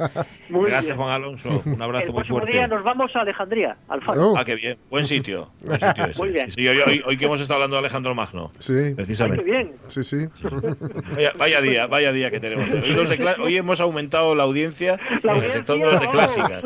Muy 0.48 0.66
Gracias, 0.70 0.84
bien. 0.84 0.96
Juan 0.96 1.10
Alonso. 1.10 1.62
Un 1.66 1.82
abrazo 1.82 2.06
el 2.06 2.12
muy 2.12 2.22
fuerte. 2.24 2.52
día 2.52 2.68
nos 2.68 2.84
vamos 2.84 3.10
a 3.16 3.20
Alejandría, 3.22 3.76
al 3.88 4.00
faro. 4.02 4.30
Oh. 4.30 4.38
Ah, 4.38 4.44
qué 4.44 4.54
bien. 4.54 4.78
Buen 4.90 5.04
sitio. 5.06 5.50
Buen 5.60 5.80
sitio 5.80 6.04
ese. 6.04 6.18
Muy 6.20 6.30
bien. 6.30 6.50
Sí, 6.52 6.60
sí, 6.60 6.68
hoy, 6.68 6.78
hoy- 6.86 7.02
hoy 7.04 7.16
que 7.16 7.24
hemos 7.24 7.40
estado 7.40 7.56
hablando 7.56 7.74
de 7.76 7.80
Alejandro 7.80 8.14
Magno. 8.14 8.52
Sí, 8.60 8.74
Ay, 8.76 8.84
qué 8.90 8.94
Precisamente. 8.94 9.42
bien. 9.44 9.72
sí, 9.88 10.04
sí. 10.04 10.18
Vaya, 11.16 11.32
vaya 11.36 11.60
día, 11.60 11.86
vaya 11.88 12.12
día 12.12 12.30
que 12.30 12.38
tenemos. 12.38 12.70
Hoy, 12.70 12.90
los 12.92 13.08
de 13.08 13.34
hoy 13.42 13.56
hemos 13.56 13.80
aumentado 13.80 14.36
la 14.36 14.44
audiencia 14.44 15.00
La 15.24 15.36
en 15.36 15.42
el 15.42 15.50
sector 15.50 15.78
de 15.78 15.84
los 15.84 16.00
de 16.00 16.08
clásicas. 16.10 16.62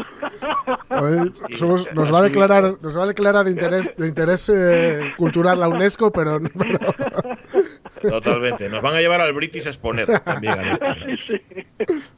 Hoy 0.90 1.31
somos- 1.57 1.88
nos 1.94 2.12
va 2.12 2.18
a 2.18 2.23
declarar, 2.23 2.75
nos 2.83 2.99
va 2.99 3.05
a 3.05 3.07
declarar 3.07 3.44
de 3.46 3.51
interés, 3.53 3.90
de 3.96 4.07
interés 4.09 4.51
eh, 4.55 5.12
cultural 5.16 5.59
la 5.61 5.68
UNESCO, 5.68 6.11
pero, 6.12 6.38
no- 6.38 6.49
pero- 6.49 6.49
Totalmente. 8.02 8.68
Nos 8.68 8.82
van 8.82 8.94
a 8.94 9.00
llevar 9.00 9.20
al 9.20 9.32
British 9.32 9.66
Exponer 9.66 10.06
también. 10.20 10.54
a. 10.58 10.96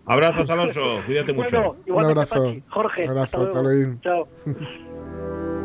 Abrazos, 0.12 0.50
Alonso. 0.50 1.02
Cuídate 1.06 1.32
mucho. 1.32 1.76
Igualmente, 1.86 2.20
abrazo. 2.20 2.44
Pachi. 2.44 2.62
Jorge. 2.68 3.04
Un 3.04 3.10
abrazo, 3.10 3.42
hasta 3.42 3.62
luego. 3.62 3.96
hasta 3.96 4.10
luego. 4.10 4.26
Chao. 4.46 5.52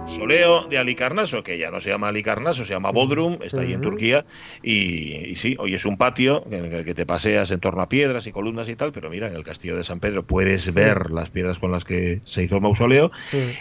Mausoleo 0.00 0.64
de 0.64 0.78
Alicarnaso, 0.78 1.42
que 1.44 1.58
ya 1.58 1.70
no 1.70 1.78
se 1.78 1.90
llama 1.90 2.08
Alicarnaso, 2.08 2.64
se 2.64 2.72
llama 2.72 2.90
Bodrum, 2.90 3.38
está 3.42 3.60
ahí 3.60 3.74
en 3.74 3.80
Turquía. 3.82 4.24
Y, 4.62 5.14
y 5.14 5.34
sí, 5.36 5.56
hoy 5.58 5.74
es 5.74 5.84
un 5.84 5.98
patio 5.98 6.42
en 6.50 6.72
el 6.72 6.84
que 6.84 6.94
te 6.94 7.06
paseas 7.06 7.50
en 7.50 7.60
torno 7.60 7.82
a 7.82 7.88
piedras 7.88 8.26
y 8.26 8.32
columnas 8.32 8.68
y 8.68 8.76
tal, 8.76 8.92
pero 8.92 9.08
mira, 9.10 9.28
en 9.28 9.34
el 9.34 9.44
castillo 9.44 9.76
de 9.76 9.84
San 9.84 10.00
Pedro 10.00 10.26
puedes 10.26 10.72
ver 10.74 11.10
las 11.10 11.30
piedras 11.30 11.58
con 11.58 11.70
las 11.70 11.84
que 11.84 12.22
se 12.24 12.42
hizo 12.42 12.56
el 12.56 12.62
mausoleo. 12.62 13.12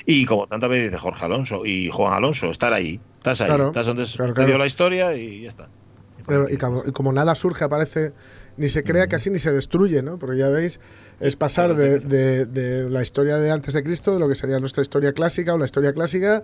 Y 0.06 0.26
como 0.26 0.48
tantas 0.48 0.70
veces 0.70 0.90
dice 0.90 0.98
Jorge 0.98 1.26
Alonso 1.26 1.66
y 1.66 1.90
Juan 1.90 2.14
Alonso, 2.14 2.50
estar 2.50 2.74
ahí, 2.74 3.00
estás 3.18 3.42
ahí, 3.42 3.48
Claro, 3.48 3.68
estás 3.68 3.86
donde 3.86 4.04
claro, 4.06 4.30
sucedió 4.30 4.46
claro. 4.48 4.58
la 4.60 4.66
historia 4.66 5.16
y 5.16 5.42
ya 5.42 5.50
está. 5.50 5.70
Pero, 6.30 6.50
y, 6.50 6.58
como, 6.58 6.84
y 6.86 6.92
como 6.92 7.12
nada 7.12 7.36
surge, 7.36 7.64
aparece, 7.66 8.14
ni 8.58 8.70
se 8.70 8.84
crea 8.84 9.08
casi 9.08 9.30
ni 9.30 9.40
se 9.40 9.52
destruye, 9.52 10.02
¿no? 10.02 10.18
Porque 10.20 10.38
ya 10.38 10.50
veis, 10.50 10.80
es 11.20 11.36
pasar 11.36 11.76
de, 11.76 12.00
de- 12.00 12.46
de 12.46 12.90
la 12.90 13.02
historia 13.02 13.38
de 13.38 13.52
antes 13.52 13.74
de 13.74 13.84
Cristo, 13.84 14.14
de 14.14 14.20
lo 14.20 14.28
que 14.30 14.36
sería 14.36 14.60
nuestra 14.60 14.82
historia 14.82 15.12
clásica 15.14 15.54
o 15.54 15.58
la 15.58 15.66
historia 15.66 15.92
clásica, 15.94 16.44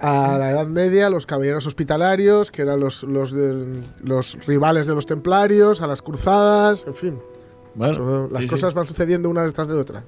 a 0.00 0.36
la 0.38 0.50
Edad 0.50 0.66
Media, 0.66 1.08
los 1.10 1.26
caballeros 1.26 1.66
hospitalarios, 1.66 2.50
que 2.50 2.62
eran 2.62 2.78
los, 2.80 3.02
los, 3.04 3.32
los 4.02 4.46
rivales 4.46 4.86
de 4.86 4.94
los 4.94 5.06
templarios, 5.06 5.80
a 5.80 5.86
las 5.86 6.02
cruzadas, 6.02 6.84
en 6.86 6.94
fin. 6.94 7.18
todo- 7.96 8.28
las 8.28 8.42
sí, 8.42 8.48
sí. 8.48 8.48
cosas 8.48 8.74
van 8.74 8.86
sucediendo 8.86 9.28
una 9.30 9.42
detrás 9.44 9.68
de 9.68 9.74
otra. 9.74 10.04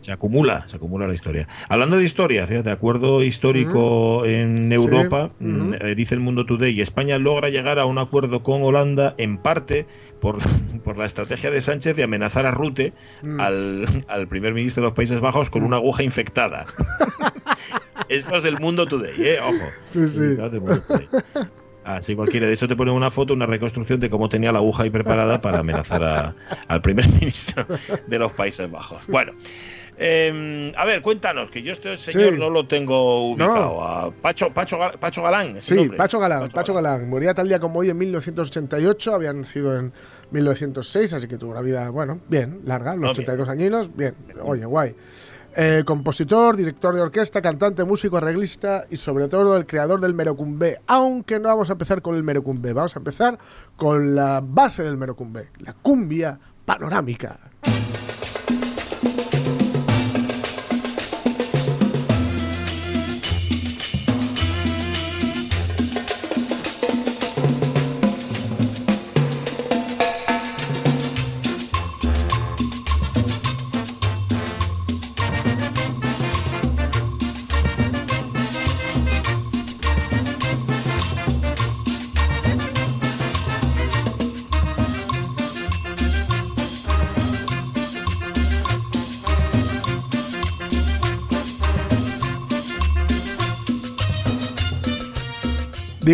Se 0.00 0.12
acumula, 0.12 0.66
se 0.68 0.76
acumula 0.76 1.06
la 1.06 1.14
historia. 1.14 1.48
Hablando 1.68 1.96
de 1.96 2.04
historia, 2.04 2.46
fíjate, 2.46 2.70
acuerdo 2.70 3.22
histórico 3.22 4.24
en 4.24 4.72
Europa, 4.72 5.30
mm, 5.40 5.60
ujú. 5.60 5.74
eh, 5.80 5.94
dice 5.94 6.14
el 6.14 6.20
Mundo 6.20 6.46
Today, 6.46 6.72
y 6.72 6.80
España 6.80 7.18
logra 7.18 7.48
llegar 7.48 7.78
a 7.78 7.86
un 7.86 7.98
acuerdo 7.98 8.42
con 8.42 8.62
Holanda 8.62 9.14
en 9.18 9.38
parte 9.38 9.86
por, 10.20 10.38
por 10.84 10.96
la 10.96 11.06
estrategia 11.06 11.50
de 11.50 11.60
Sánchez 11.60 11.96
de 11.96 12.04
amenazar 12.04 12.46
a 12.46 12.50
Rute, 12.50 12.92
Mm. 13.22 13.40
al, 13.40 13.86
al 14.08 14.28
primer 14.28 14.54
ministro 14.54 14.82
de 14.82 14.86
los 14.88 14.94
Países 14.94 15.20
Bajos, 15.20 15.50
con 15.50 15.62
una 15.62 15.76
aguja 15.76 16.02
infectada. 16.02 16.66
Esto 18.08 18.36
es 18.36 18.42
del 18.42 18.58
Mundo 18.60 18.86
Today, 18.86 19.14
¿eh? 19.18 19.38
Ojo. 19.40 19.70
Sí, 19.82 20.06
sí. 20.06 20.36
Así 21.84 22.16
cualquiera. 22.16 22.46
De 22.46 22.54
hecho, 22.54 22.66
te 22.66 22.76
ponen 22.76 22.94
una 22.94 23.10
foto, 23.10 23.34
una 23.34 23.46
reconstrucción 23.46 24.00
de 24.00 24.08
cómo 24.10 24.28
tenía 24.28 24.52
la 24.52 24.58
aguja 24.58 24.84
ahí 24.84 24.90
preparada 24.90 25.40
para 25.40 25.58
amenazar 25.58 26.02
a- 26.02 26.34
al 26.66 26.80
primer 26.82 27.06
ministro 27.20 27.66
de 28.06 28.18
los 28.18 28.32
Países 28.32 28.70
Bajos. 28.70 29.06
Bueno, 29.06 29.32
eh, 29.96 30.72
a 30.76 30.84
ver, 30.86 31.02
cuéntanos, 31.02 31.50
que 31.50 31.62
yo 31.62 31.72
este 31.72 31.96
señor 31.98 32.32
Sí. 32.32 32.38
no 32.38 32.50
lo 32.50 32.66
tengo 32.66 33.28
ubicado. 33.30 33.74
No. 33.76 33.80
A 33.84 34.10
Pacho, 34.10 34.50
Pacho, 34.52 34.78
Pacho 34.98 35.22
Galán. 35.22 35.58
¿es 35.58 35.66
Sí, 35.66 35.74
nombre? 35.76 35.98
Pacho 35.98 36.18
Galán, 36.18 36.48
Pacho 36.48 36.74
Galán. 36.74 37.08
Moría 37.08 37.32
tal 37.34 37.46
día 37.48 37.60
como 37.60 37.80
hoy 37.80 37.90
en 37.90 37.98
1988, 37.98 39.14
había 39.14 39.32
nacido 39.32 39.78
en 39.78 39.92
1906, 40.30 41.14
así 41.14 41.28
que 41.28 41.36
tuvo 41.38 41.52
una 41.52 41.60
vida, 41.60 41.90
bueno, 41.90 42.18
bien, 42.28 42.60
larga, 42.64 42.96
los 42.96 43.08
Ah, 43.08 43.12
82 43.12 43.48
añinos, 43.48 43.94
bien, 43.94 44.14
oye, 44.42 44.64
guay. 44.64 44.94
Eh, 45.56 45.84
compositor, 45.86 46.56
director 46.56 46.96
de 46.96 47.00
orquesta, 47.00 47.40
cantante, 47.40 47.84
músico, 47.84 48.16
arreglista 48.16 48.86
y 48.90 48.96
sobre 48.96 49.28
todo 49.28 49.56
el 49.56 49.66
creador 49.66 50.00
del 50.00 50.12
merocumbé. 50.12 50.80
Aunque 50.88 51.38
no 51.38 51.48
vamos 51.48 51.70
a 51.70 51.74
empezar 51.74 52.02
con 52.02 52.16
el 52.16 52.24
merocumbé, 52.24 52.72
vamos 52.72 52.96
a 52.96 52.98
empezar 52.98 53.38
con 53.76 54.16
la 54.16 54.42
base 54.44 54.82
del 54.82 54.96
merocumbé, 54.96 55.50
la 55.58 55.72
cumbia 55.72 56.40
panorámica. 56.64 57.38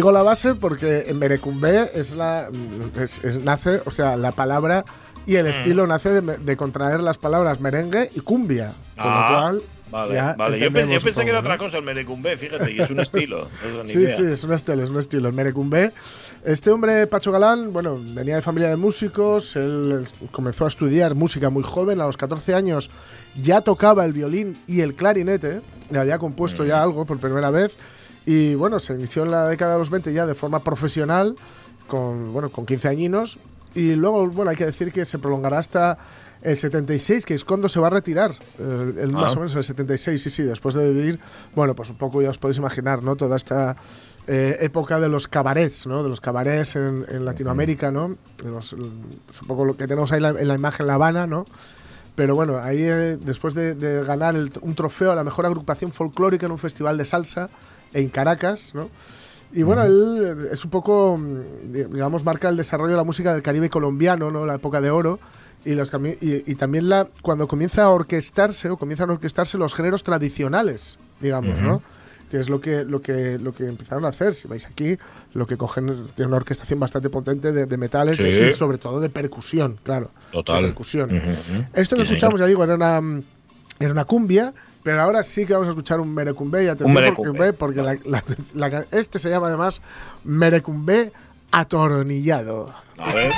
Digo 0.00 0.12
la 0.12 0.22
base 0.22 0.54
porque 0.54 1.02
en 1.08 1.18
merecumbé 1.18 1.90
es 1.92 2.14
la 2.14 2.48
es- 2.98 3.22
es- 3.22 3.44
nace, 3.44 3.82
o 3.84 3.90
sea, 3.90 4.16
la 4.16 4.32
palabra 4.32 4.82
y 5.26 5.32
Mm. 5.34 5.36
el 5.36 5.46
estilo 5.48 5.86
nace 5.86 6.08
de, 6.22 6.38
de 6.38 6.56
contraer 6.56 7.00
las 7.00 7.18
palabras 7.18 7.60
merengue 7.60 8.10
y 8.14 8.20
cumbia, 8.20 8.68
con 8.96 9.04
Ah, 9.06 9.28
lo 9.30 9.36
cual 9.36 9.62
Vale, 9.90 10.14
ya 10.14 10.34
vale. 10.38 10.58
Yo 10.58 10.72
pensé, 10.72 10.94
yo 10.94 11.00
pensé 11.02 11.22
que 11.24 11.28
era 11.28 11.40
otra 11.40 11.58
cosa 11.58 11.76
el 11.76 11.84
merecumbé, 11.84 12.38
fíjate, 12.38 12.72
y 12.72 12.80
es 12.80 12.88
un 12.88 13.00
estilo. 13.00 13.46
no 13.74 13.82
ni 13.82 13.84
Sí, 13.92 14.00
idea. 14.00 14.16
sí, 14.16 14.24
es 14.24 14.42
un 14.42 14.54
estilo, 14.54 14.82
es 14.82 14.88
un 14.88 14.98
estilo, 15.00 15.28
el 15.28 15.34
merecumbé. 15.34 15.92
Este 16.46 16.70
hombre, 16.70 17.06
Pacho 17.06 17.30
Galán, 17.30 17.70
bueno, 17.70 17.98
venía 18.14 18.36
de 18.36 18.40
familia 18.40 18.70
de 18.70 18.76
músicos, 18.76 19.54
él 19.56 20.06
comenzó 20.30 20.64
a 20.64 20.68
estudiar 20.68 21.14
música 21.14 21.50
muy 21.50 21.62
joven, 21.62 22.00
a 22.00 22.06
los 22.06 22.16
14 22.16 22.54
años 22.54 22.88
ya 23.42 23.60
tocaba 23.60 24.06
el 24.06 24.14
violín 24.14 24.56
y 24.66 24.80
el 24.80 24.94
clarinete, 24.94 25.60
le 25.90 25.98
había 25.98 26.18
compuesto 26.18 26.64
ya 26.64 26.82
algo 26.82 27.04
por 27.04 27.18
primera 27.18 27.50
vez, 27.50 27.76
y 28.26 28.54
bueno, 28.54 28.78
se 28.80 28.94
inició 28.94 29.24
en 29.24 29.30
la 29.30 29.46
década 29.48 29.72
de 29.74 29.78
los 29.78 29.90
20 29.90 30.12
ya 30.12 30.26
de 30.26 30.34
forma 30.34 30.60
profesional, 30.60 31.34
con, 31.86 32.32
bueno, 32.32 32.50
con 32.50 32.66
15 32.66 32.88
añinos, 32.88 33.38
y 33.74 33.92
luego, 33.94 34.26
bueno, 34.28 34.50
hay 34.50 34.56
que 34.56 34.66
decir 34.66 34.92
que 34.92 35.04
se 35.04 35.18
prolongará 35.18 35.58
hasta 35.58 35.98
el 36.42 36.56
76, 36.56 37.26
que 37.26 37.34
es 37.34 37.44
cuando 37.44 37.68
se 37.68 37.78
va 37.80 37.88
a 37.88 37.90
retirar, 37.90 38.30
eh, 38.58 38.94
el- 38.98 39.12
más 39.12 39.34
Ah. 39.34 39.36
o 39.36 39.40
menos 39.40 39.54
el 39.54 39.62
76, 39.64 40.22
sí, 40.22 40.30
sí, 40.30 40.42
después 40.42 40.74
de 40.74 40.90
vivir, 40.90 41.20
bueno, 41.54 41.74
pues 41.74 41.90
un 41.90 41.96
poco 41.96 42.22
ya 42.22 42.30
os 42.30 42.38
podéis 42.38 42.58
imaginar, 42.58 43.02
¿no? 43.02 43.16
Toda 43.16 43.36
esta 43.36 43.76
eh, 44.26 44.58
época 44.60 45.00
de 45.00 45.08
los 45.08 45.26
cabarets, 45.28 45.86
¿no? 45.86 46.02
De 46.02 46.08
los 46.08 46.20
cabarets 46.20 46.76
en, 46.76 47.04
en 47.08 47.24
Latinoamérica, 47.24 47.90
¿no? 47.90 48.16
Los- 48.44 48.74
es 48.74 49.42
un 49.42 49.48
poco 49.48 49.64
lo 49.64 49.76
que 49.76 49.86
tenemos 49.88 50.12
ahí 50.12 50.20
la- 50.20 50.28
en 50.30 50.46
la 50.46 50.54
imagen 50.54 50.86
La 50.86 50.94
Habana, 50.94 51.26
¿no? 51.26 51.46
Pero 52.14 52.34
bueno, 52.34 52.58
ahí 52.58 52.78
eh, 52.82 53.18
después 53.20 53.54
de, 53.54 53.74
de 53.74 54.04
ganar 54.04 54.36
el- 54.36 54.52
un 54.60 54.74
trofeo 54.74 55.10
a 55.10 55.14
la 55.14 55.24
mejor 55.24 55.46
agrupación 55.46 55.90
folclórica 55.90 56.46
en 56.46 56.52
un 56.52 56.58
festival 56.58 56.96
de 56.98 57.06
salsa 57.06 57.48
en 57.94 58.08
Caracas, 58.08 58.72
¿no? 58.74 58.88
Y 59.52 59.62
bueno, 59.64 59.82
él 59.84 60.48
es 60.52 60.64
un 60.64 60.70
poco, 60.70 61.18
mm, 61.18 61.72
di- 61.72 61.84
digamos, 61.84 62.24
marca 62.24 62.48
el 62.48 62.56
desarrollo 62.56 62.92
de 62.92 62.96
la 62.98 63.04
música 63.04 63.32
del 63.32 63.42
Caribe 63.42 63.68
colombiano, 63.68 64.30
¿no? 64.30 64.46
La 64.46 64.54
época 64.56 64.80
de 64.80 64.90
oro. 64.90 65.18
Y, 65.64 65.74
los 65.74 65.92
cami- 65.92 66.16
y, 66.22 66.50
y 66.50 66.54
también 66.54 66.88
la, 66.88 67.06
cuando 67.20 67.46
comienza 67.46 67.82
a 67.82 67.90
orquestarse 67.90 68.70
o 68.70 68.78
comienzan 68.78 69.10
a 69.10 69.14
orquestarse 69.14 69.58
los 69.58 69.74
géneros 69.74 70.02
tradicionales, 70.04 70.98
digamos, 71.20 71.60
¿no? 71.60 71.82
Que 72.30 72.38
es 72.38 72.48
lo 72.48 72.60
que, 72.62 72.84
lo, 72.84 73.02
que, 73.02 73.38
lo 73.38 73.52
que 73.52 73.66
empezaron 73.66 74.04
a 74.06 74.08
hacer. 74.08 74.34
Si 74.34 74.46
vais 74.48 74.64
aquí, 74.66 74.96
lo 75.34 75.46
que 75.46 75.56
cogen 75.58 76.06
tiene 76.14 76.28
una 76.28 76.36
orquestación 76.38 76.78
bastante 76.80 77.10
potente 77.10 77.52
de, 77.52 77.66
de 77.66 77.76
metales 77.76 78.16
Sí. 78.16 78.22
de- 78.22 78.48
y 78.48 78.52
sobre 78.52 78.78
todo 78.78 79.00
de 79.00 79.08
percusión, 79.10 79.78
claro. 79.82 80.10
Total. 80.32 80.62
De 80.62 80.68
percusión. 80.68 81.10
Ujú, 81.14 81.26
ujú. 81.28 81.64
Esto 81.74 81.96
que 81.96 82.02
escuchamos, 82.02 82.38
ya 82.40 82.46
digo, 82.46 82.62
era 82.64 82.76
una, 82.76 83.02
era 83.80 83.92
una 83.92 84.04
cumbia, 84.06 84.54
pero 84.82 85.00
ahora 85.02 85.22
sí 85.22 85.46
que 85.46 85.52
vamos 85.52 85.68
a 85.68 85.70
escuchar 85.70 86.00
un 86.00 86.12
merecumbe. 86.14 86.64
Y 86.64 86.68
atención, 86.68 86.94
merecumbe. 86.94 87.52
porque, 87.54 87.80
porque 87.82 87.82
la- 87.82 87.98
la- 88.18 88.24
la 88.54 88.70
ca- 88.70 88.84
este 88.90 89.18
se 89.18 89.28
llama 89.30 89.48
además 89.48 89.82
merecumbe 90.24 91.12
atornillado. 91.52 92.72
A 92.98 93.12
ver. 93.14 93.32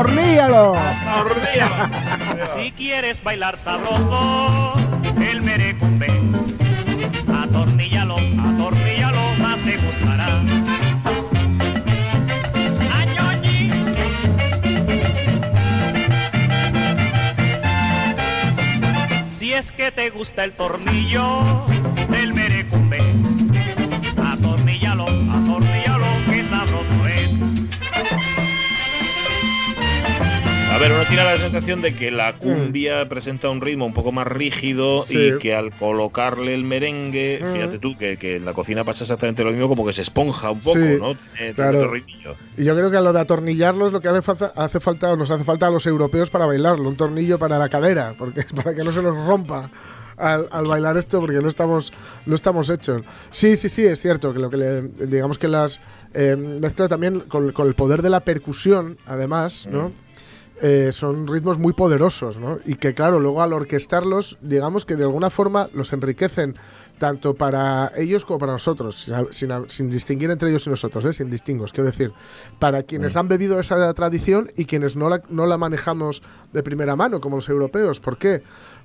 ¡Atorníllalo! 0.00 0.76
Si 2.56 2.72
quieres 2.72 3.22
bailar 3.22 3.58
sabroso, 3.58 4.72
el 5.20 5.42
merecumbe. 5.42 6.08
Atorníllalo, 7.42 8.16
atorníllalo, 8.16 9.34
más 9.40 9.58
te 9.58 9.76
gustará. 9.76 10.40
Si 19.38 19.52
es 19.52 19.70
que 19.70 19.92
te 19.92 20.08
gusta 20.08 20.44
el 20.44 20.52
tornillo 20.52 21.42
del 22.08 22.32
ver, 30.80 30.92
uno 30.92 31.04
tiene 31.06 31.24
la 31.24 31.36
sensación 31.36 31.82
de 31.82 31.94
que 31.94 32.10
la 32.10 32.36
cumbia 32.36 33.06
presenta 33.08 33.50
un 33.50 33.60
ritmo 33.60 33.84
un 33.86 33.92
poco 33.92 34.12
más 34.12 34.26
rígido 34.26 35.02
Sí. 35.02 35.18
y 35.34 35.38
que 35.38 35.54
al 35.54 35.76
colocarle 35.76 36.54
el 36.54 36.64
merengue, 36.64 37.40
Mm. 37.42 37.52
fíjate 37.52 37.78
tú, 37.78 37.96
que, 37.98 38.16
que 38.16 38.36
en 38.36 38.44
la 38.46 38.54
cocina 38.54 38.82
pasa 38.84 39.04
exactamente 39.04 39.44
lo 39.44 39.50
mismo, 39.52 39.68
como 39.68 39.84
que 39.86 39.92
se 39.92 40.02
esponja 40.02 40.50
un 40.50 40.60
poco, 40.60 40.78
Sí, 40.78 40.96
¿no? 40.98 41.14
Tiene- 41.36 41.54
claro. 41.54 41.92
Y 42.56 42.64
yo 42.64 42.74
creo 42.74 42.90
que 42.90 42.96
a 42.96 43.00
lo 43.02 43.12
de 43.12 43.20
atornillarlo 43.20 43.86
es 43.86 43.92
lo 43.92 44.00
que 44.00 44.08
hace 44.08 44.22
falta, 44.22 44.52
hace 44.56 44.80
falta 44.80 45.12
o 45.12 45.16
nos 45.16 45.30
hace 45.30 45.44
falta 45.44 45.66
a 45.66 45.70
los 45.70 45.86
europeos 45.86 46.30
para 46.30 46.46
bailarlo, 46.46 46.88
un 46.88 46.96
tornillo 46.96 47.38
para 47.38 47.58
la 47.58 47.68
cadera, 47.68 48.14
porque 48.18 48.44
para 48.54 48.74
que 48.74 48.82
no 48.82 48.90
se 48.92 49.02
nos 49.02 49.22
rompa 49.26 49.70
al, 50.16 50.48
al 50.50 50.66
bailar 50.66 50.96
esto, 50.96 51.20
porque 51.20 51.40
no 51.40 51.48
estamos, 51.48 51.92
no 52.26 52.34
estamos 52.34 52.68
hechos. 52.70 53.02
Sí, 53.30 53.56
sí, 53.56 53.68
sí, 53.68 53.84
es 53.84 54.00
cierto 54.00 54.32
que 54.32 54.38
lo 54.38 54.48
que 54.50 54.56
le, 54.56 54.82
digamos 55.06 55.38
que 55.38 55.48
las 55.48 55.80
eh, 56.14 56.36
mezcla 56.36 56.88
también 56.88 57.20
con, 57.20 57.52
con 57.52 57.66
el 57.66 57.74
poder 57.74 58.00
de 58.02 58.10
la 58.10 58.20
percusión, 58.20 58.96
además, 59.06 59.66
¿no? 59.70 59.92
Eh, 60.62 60.90
son 60.92 61.26
ritmos 61.26 61.58
muy 61.58 61.72
poderosos, 61.72 62.38
¿no? 62.38 62.58
Y 62.66 62.74
que, 62.74 62.92
claro, 62.92 63.18
luego 63.18 63.40
al 63.40 63.54
orquestarlos, 63.54 64.36
digamos 64.42 64.84
que 64.84 64.94
de 64.96 65.04
alguna 65.04 65.30
forma 65.30 65.70
los 65.72 65.92
enriquecen 65.94 66.54
tanto 66.98 67.34
para 67.34 67.92
ellos 67.96 68.26
como 68.26 68.38
para 68.40 68.52
nosotros, 68.52 68.94
sin, 69.00 69.14
sin- 69.30 69.70
sin 69.70 69.88
distinguir 69.88 70.30
entre 70.30 70.50
ellos 70.50 70.66
y 70.66 70.70
nosotros, 70.70 71.02
¿eh? 71.06 71.14
sin 71.14 71.30
distingos, 71.30 71.72
quiero 71.72 71.86
decir, 71.90 72.12
para 72.58 72.82
quienes 72.82 73.16
han 73.16 73.26
bebido 73.26 73.58
esa 73.58 73.94
tradición 73.94 74.50
y 74.54 74.66
quienes 74.66 74.96
no 74.96 75.08
la, 75.08 75.22
no 75.30 75.46
la 75.46 75.56
manejamos 75.56 76.20
de 76.52 76.62
primera 76.62 76.94
mano, 76.94 77.22
como 77.22 77.36
los 77.36 77.48
europeos. 77.48 77.98
¿Por 78.00 78.18
qué? 78.18 78.42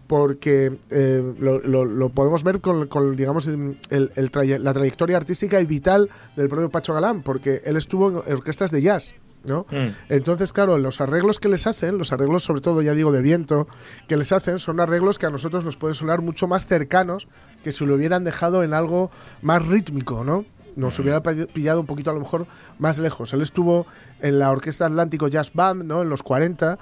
Porque 0.08 0.78
eh, 0.92 1.34
lo, 1.40 1.60
lo- 1.60 1.84
lo 1.84 2.08
podemos 2.10 2.44
ver 2.44 2.62
con, 2.62 2.88
con, 2.88 3.18
digamos, 3.18 3.48
el- 3.50 3.78
el 3.90 4.32
traye- 4.32 4.60
la 4.60 4.74
trayectoria 4.74 5.18
artística 5.18 5.60
y 5.60 5.66
vital 5.66 6.10
del 6.38 6.48
propio 6.48 6.70
Pacho 6.70 6.94
Galán, 6.94 7.22
porque 7.22 7.62
él 7.66 7.76
estuvo 7.76 8.24
en 8.26 8.34
orquestas 8.34 8.72
de 8.72 8.82
jazz. 8.82 9.14
¿No? 9.48 9.66
Mm. 9.72 9.88
Entonces, 10.10 10.52
claro, 10.54 10.78
los 10.78 11.02
arreglos 11.02 11.40
que 11.40 11.50
les 11.50 11.68
hacen, 11.68 11.98
los 11.98 12.12
arreglos 12.12 12.44
sobre 12.44 12.62
todo, 12.62 12.82
ya 12.82 12.94
digo, 12.94 13.12
de 13.12 13.22
viento, 13.22 13.68
que 14.08 14.18
les 14.18 14.32
hacen, 14.32 14.60
son 14.60 14.80
arreglos 14.80 15.18
que 15.18 15.26
a 15.26 15.30
nosotros 15.30 15.64
nos 15.66 15.78
pueden 15.78 15.96
sonar 15.96 16.22
mucho 16.22 16.48
más 16.48 16.66
cercanos 16.66 17.28
que 17.64 17.72
si 17.72 17.86
lo 17.86 17.96
hubieran 17.96 18.24
dejado 18.24 18.64
en 18.64 18.74
algo 18.74 19.12
más 19.42 19.68
rítmico, 19.68 20.24
¿no? 20.24 20.46
Nos 20.76 21.00
hubiera 21.00 21.24
pi- 21.24 21.46
pillado 21.46 21.80
un 21.80 21.86
poquito 21.86 22.12
a 22.12 22.14
lo 22.14 22.20
mejor 22.20 22.48
más 22.80 23.00
lejos. 23.00 23.34
Él 23.34 23.42
estuvo 23.42 23.88
en 24.22 24.40
la 24.40 24.52
Orquesta 24.52 24.86
Atlántico 24.88 25.28
Jazz 25.30 25.54
Band, 25.54 25.84
¿no? 25.86 26.02
En 26.02 26.10
los 26.10 26.22
40. 26.22 26.78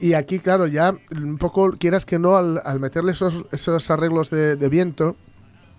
Y 0.00 0.14
aquí, 0.14 0.40
claro, 0.40 0.66
ya 0.66 0.94
un 1.12 1.38
poco, 1.38 1.70
quieras 1.78 2.04
que 2.04 2.18
no, 2.18 2.36
al, 2.36 2.60
al 2.64 2.80
meterle 2.80 3.12
esos, 3.12 3.44
esos 3.52 3.88
arreglos 3.90 4.30
de, 4.30 4.56
de 4.56 4.68
viento, 4.68 5.16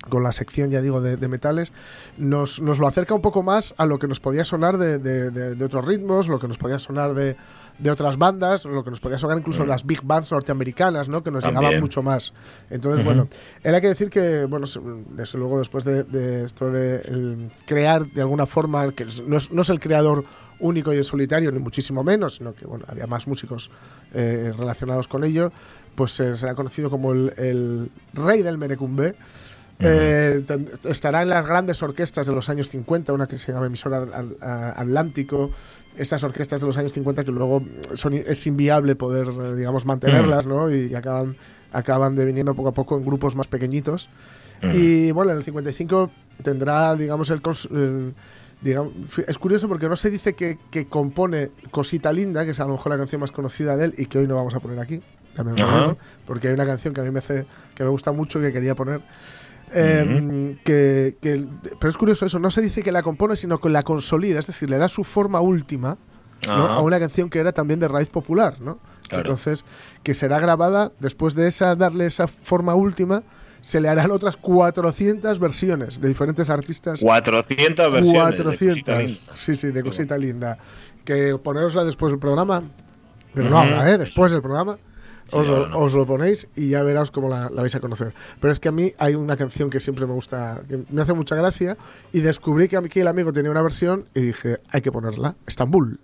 con 0.09 0.23
la 0.23 0.31
sección, 0.31 0.69
ya 0.71 0.81
digo, 0.81 1.01
de, 1.01 1.17
de 1.17 1.27
metales, 1.27 1.73
nos, 2.17 2.61
nos 2.61 2.79
lo 2.79 2.87
acerca 2.87 3.13
un 3.13 3.21
poco 3.21 3.43
más 3.43 3.73
a 3.77 3.85
lo 3.85 3.99
que 3.99 4.07
nos 4.07 4.19
podía 4.19 4.45
sonar 4.45 4.77
de, 4.77 4.99
de- 4.99 5.63
otros 5.65 5.85
ritmos, 5.85 6.27
lo 6.29 6.39
que 6.39 6.47
nos 6.47 6.57
podía 6.57 6.79
sonar 6.79 7.13
de, 7.13 7.35
de 7.79 7.91
otras 7.91 8.17
bandas, 8.17 8.63
lo 8.65 8.83
que 8.83 8.89
nos 8.89 8.99
podía 9.01 9.17
sonar 9.17 9.37
incluso 9.37 9.63
de 9.63 9.67
las 9.67 9.85
big 9.85 10.01
bands 10.03 10.31
norteamericanas, 10.31 11.09
¿no? 11.09 11.23
Que 11.23 11.31
nos 11.31 11.43
También. 11.43 11.61
llegaban 11.61 11.81
mucho 11.81 12.03
más. 12.03 12.33
Entonces, 12.69 13.03
bueno, 13.03 13.27
hay 13.63 13.81
que 13.81 13.87
decir 13.89 14.09
que, 14.09 14.45
bueno, 14.45 14.65
desde 15.09 15.37
luego 15.39 15.59
después 15.59 15.83
de, 15.83 16.43
esto 16.43 16.71
de 16.71 17.49
crear 17.65 18.05
de 18.05 18.21
alguna 18.21 18.45
forma, 18.45 18.89
que 18.93 19.05
no 19.27 19.37
es, 19.37 19.51
no 19.51 19.61
es 19.61 19.69
el 19.69 19.79
creador 19.79 20.23
único 20.59 20.93
y 20.93 20.97
en 20.97 21.03
solitario, 21.03 21.51
ni 21.51 21.59
muchísimo 21.59 22.03
menos, 22.03 22.35
sino 22.35 22.53
que, 22.53 22.65
bueno, 22.65 22.85
había 22.87 23.07
más 23.07 23.27
músicos 23.27 23.69
eh, 24.13 24.53
relacionados 24.57 25.07
con 25.07 25.23
ello, 25.23 25.51
pues 25.95 26.19
eh, 26.19 26.35
será 26.37 26.55
conocido 26.55 26.89
como 26.89 27.11
el, 27.11 27.33
el 27.37 27.91
rey 28.13 28.41
del 28.41 28.57
merecumbe. 28.57 29.15
Eh, 29.79 30.43
estará 30.85 31.21
en 31.21 31.29
las 31.29 31.45
grandes 31.45 31.83
orquestas 31.83 32.25
de 32.25 32.33
los 32.33 32.49
años 32.49 32.69
50, 32.69 33.13
una 33.13 33.27
que 33.27 33.37
se 33.37 33.51
llama 33.51 33.67
Emisora 33.67 34.05
Atlántico. 34.75 35.51
Estas 35.95 36.23
orquestas 36.23 36.61
de 36.61 36.67
los 36.67 36.77
años 36.77 36.93
50 36.93 37.23
que 37.23 37.31
luego 37.31 37.63
son, 37.93 38.13
es 38.13 38.45
inviable 38.47 38.95
poder, 38.95 39.27
eh, 39.27 39.55
digamos, 39.55 39.85
mantenerlas, 39.85 40.45
¿no? 40.45 40.71
Y 40.71 40.93
acaban, 40.93 41.35
acaban 41.71 42.15
deviniendo 42.15 42.53
poco 42.55 42.69
a 42.69 42.73
poco 42.73 42.97
en 42.97 43.05
grupos 43.05 43.35
más 43.35 43.47
pequeñitos. 43.47 44.09
Y 44.73 45.11
bueno, 45.11 45.31
en 45.31 45.37
el 45.37 45.43
55 45.43 46.09
tendrá, 46.41 46.95
digamos, 46.95 47.29
el, 47.29 47.41
digamos, 48.61 48.93
es 49.27 49.37
curioso 49.37 49.67
porque 49.67 49.87
no 49.87 49.95
se 49.95 50.09
dice 50.09 50.33
que, 50.33 50.57
que 50.71 50.87
compone 50.87 51.51
Cosita 51.69 52.11
Linda, 52.11 52.43
que 52.43 52.51
es 52.51 52.59
a 52.59 52.65
lo 52.65 52.73
mejor 52.73 52.91
la 52.91 52.97
canción 52.97 53.21
más 53.21 53.31
conocida 53.31 53.77
de 53.77 53.85
él 53.85 53.95
y 53.97 54.07
que 54.07 54.17
hoy 54.17 54.27
no 54.27 54.35
vamos 54.35 54.55
a 54.55 54.59
poner 54.59 54.79
aquí. 54.79 55.01
porque 56.25 56.47
hay 56.47 56.53
una 56.55 56.65
canción 56.65 56.93
que 56.93 57.01
a 57.01 57.03
mí 57.03 57.11
me 57.11 57.19
hace, 57.19 57.45
que 57.75 57.83
me 57.83 57.89
gusta 57.89 58.11
mucho 58.11 58.39
y 58.39 58.43
que 58.43 58.53
quería 58.53 58.73
poner. 58.73 59.01
Eh, 59.73 60.57
que, 60.63 61.17
que- 61.21 61.45
pero 61.79 61.89
es 61.89 61.97
curioso 61.97 62.25
eso, 62.25 62.39
no 62.39 62.51
se 62.51 62.61
dice 62.61 62.81
que 62.81 62.91
la 62.91 63.03
compone, 63.03 63.35
sino 63.35 63.59
que 63.59 63.69
la 63.69 63.83
consolida, 63.83 64.39
es 64.39 64.47
decir, 64.47 64.69
le 64.69 64.77
da 64.77 64.87
su 64.87 65.03
forma 65.03 65.41
última 65.41 65.97
a 66.47 66.79
una 66.81 66.99
canción 66.99 67.29
que 67.29 67.39
era 67.39 67.51
también 67.51 67.79
de 67.79 67.87
raíz 67.87 68.09
popular, 68.09 68.61
¿no? 68.61 68.79
Claro. 69.09 69.23
Entonces, 69.23 69.65
que 70.03 70.13
será 70.13 70.39
grabada, 70.39 70.91
después 70.99 71.33
de 71.35 71.47
esa, 71.47 71.75
darle 71.75 72.05
esa 72.05 72.27
forma 72.27 72.75
última, 72.75 73.23
se 73.61 73.81
le 73.81 73.89
harán 73.89 74.11
otras 74.11 74.37
400 74.37 75.39
versiones 75.39 75.99
de 75.99 76.07
diferentes 76.07 76.49
artistas. 76.49 77.01
400 77.01 77.91
versiones. 77.91 78.37
de 78.37 78.43
400, 78.43 78.83
Cosita 78.83 78.97
Linda. 78.99 79.33
sí, 79.33 79.55
sí, 79.55 79.71
de 79.71 79.83
cosita 79.83 80.17
linda. 80.17 80.57
Que 81.03 81.37
ponerosla 81.41 81.83
después 81.83 82.11
del 82.11 82.19
programa, 82.19 82.63
pero 83.33 83.49
no 83.49 83.57
ahora, 83.57 83.91
¿eh? 83.91 83.97
Después 83.97 84.31
del 84.31 84.41
programa. 84.41 84.77
Os, 85.31 85.47
lo, 85.47 85.67
no. 85.67 85.79
os 85.79 85.93
lo 85.93 86.05
ponéis 86.05 86.47
y 86.55 86.69
ya 86.69 86.83
verás 86.83 87.11
cómo 87.11 87.29
la, 87.29 87.49
la 87.49 87.61
vais 87.61 87.75
a 87.75 87.79
conocer. 87.79 88.13
Pero 88.39 88.51
es 88.51 88.59
que 88.59 88.69
a 88.69 88.71
mí 88.71 88.93
hay 88.97 89.15
una 89.15 89.37
canción 89.37 89.69
que 89.69 89.79
siempre 89.79 90.05
me 90.05 90.13
gusta, 90.13 90.61
que 90.67 90.83
me 90.89 91.01
hace 91.01 91.13
mucha 91.13 91.35
gracia, 91.35 91.77
y 92.13 92.19
descubrí 92.21 92.67
que 92.67 92.77
aquí 92.77 92.99
el 92.99 93.07
amigo 93.07 93.33
tenía 93.33 93.51
una 93.51 93.61
versión 93.61 94.05
y 94.13 94.21
dije, 94.21 94.59
hay 94.71 94.81
que 94.81 94.91
ponerla. 94.91 95.35
Estambul. 95.45 95.99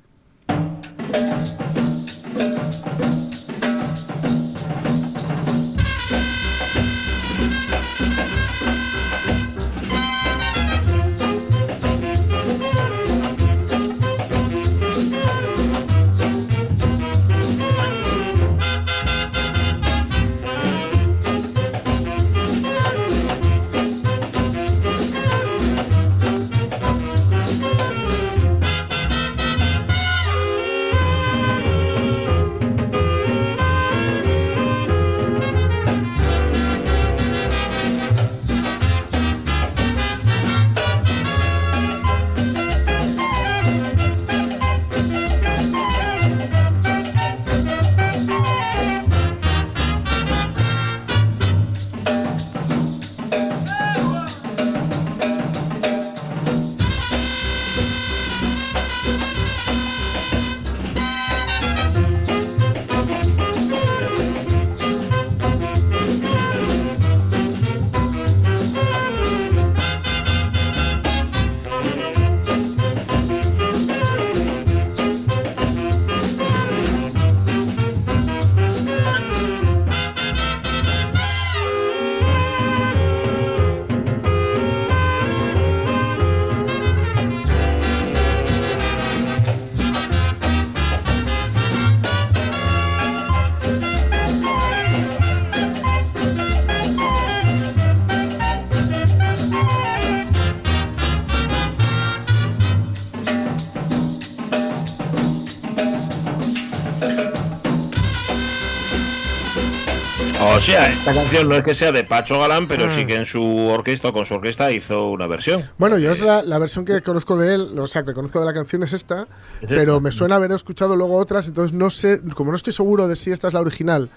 O 110.45 110.59
sea, 110.59 110.91
esta 110.91 111.13
canción 111.13 111.47
no 111.47 111.55
es 111.55 111.63
que 111.63 111.73
sea 111.73 111.91
de 111.91 112.03
Pacho 112.03 112.39
Galán, 112.39 112.67
pero 112.67 112.89
sí 112.89 113.05
que 113.05 113.15
en 113.15 113.25
su 113.25 113.41
orquesta 113.67 114.11
con 114.11 114.25
su 114.25 114.35
orquesta 114.35 114.71
hizo 114.71 115.09
una 115.09 115.25
versión. 115.25 115.63
Bueno, 115.77 115.97
yo 115.97 116.11
es 116.11 116.21
la, 116.21 116.43
la 116.43 116.59
versión 116.59 116.85
que 116.85 117.01
conozco 117.01 117.37
de 117.37 117.55
él, 117.55 117.79
o 117.79 117.87
sea, 117.87 118.03
que 118.03 118.13
conozco 118.13 118.39
de 118.39 118.45
la 118.45 118.53
canción 118.53 118.83
es 118.83 118.93
esta, 118.93 119.27
pero 119.67 120.01
me 120.01 120.11
suena 120.11 120.35
haber 120.35 120.51
escuchado 120.51 120.95
luego 120.95 121.15
otras, 121.15 121.47
entonces 121.47 121.73
no 121.73 121.89
sé, 121.89 122.21
como 122.35 122.51
no 122.51 122.57
estoy 122.57 122.73
seguro 122.73 123.07
de 123.07 123.15
si 123.15 123.31
esta 123.31 123.47
es 123.47 123.53
la 123.53 123.61
original 123.61 124.09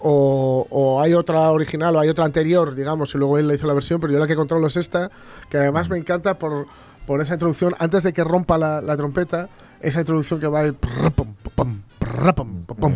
o, 0.00 0.66
o 0.68 1.00
hay 1.00 1.14
otra 1.14 1.50
original 1.50 1.96
o 1.96 2.00
hay 2.00 2.08
otra 2.08 2.24
anterior, 2.24 2.74
digamos, 2.74 3.14
y 3.14 3.18
luego 3.18 3.38
él 3.38 3.48
le 3.48 3.54
hizo 3.54 3.66
la 3.66 3.74
versión, 3.74 4.00
pero 4.00 4.12
yo 4.12 4.18
la 4.18 4.26
que 4.26 4.36
controlo 4.36 4.66
es 4.66 4.76
esta, 4.76 5.10
que 5.48 5.56
además 5.56 5.88
me 5.88 5.96
encanta 5.96 6.38
por, 6.38 6.66
por 7.06 7.20
esa 7.20 7.34
introducción, 7.34 7.74
antes 7.78 8.02
de 8.02 8.12
que 8.12 8.24
rompa 8.24 8.58
la, 8.58 8.80
la 8.80 8.96
trompeta, 8.96 9.48
esa 9.80 10.00
introducción 10.00 10.40
que 10.40 10.46
va 10.46 10.62
pum, 10.62 10.74
prrrapum, 10.74 11.34
pum, 11.54 11.80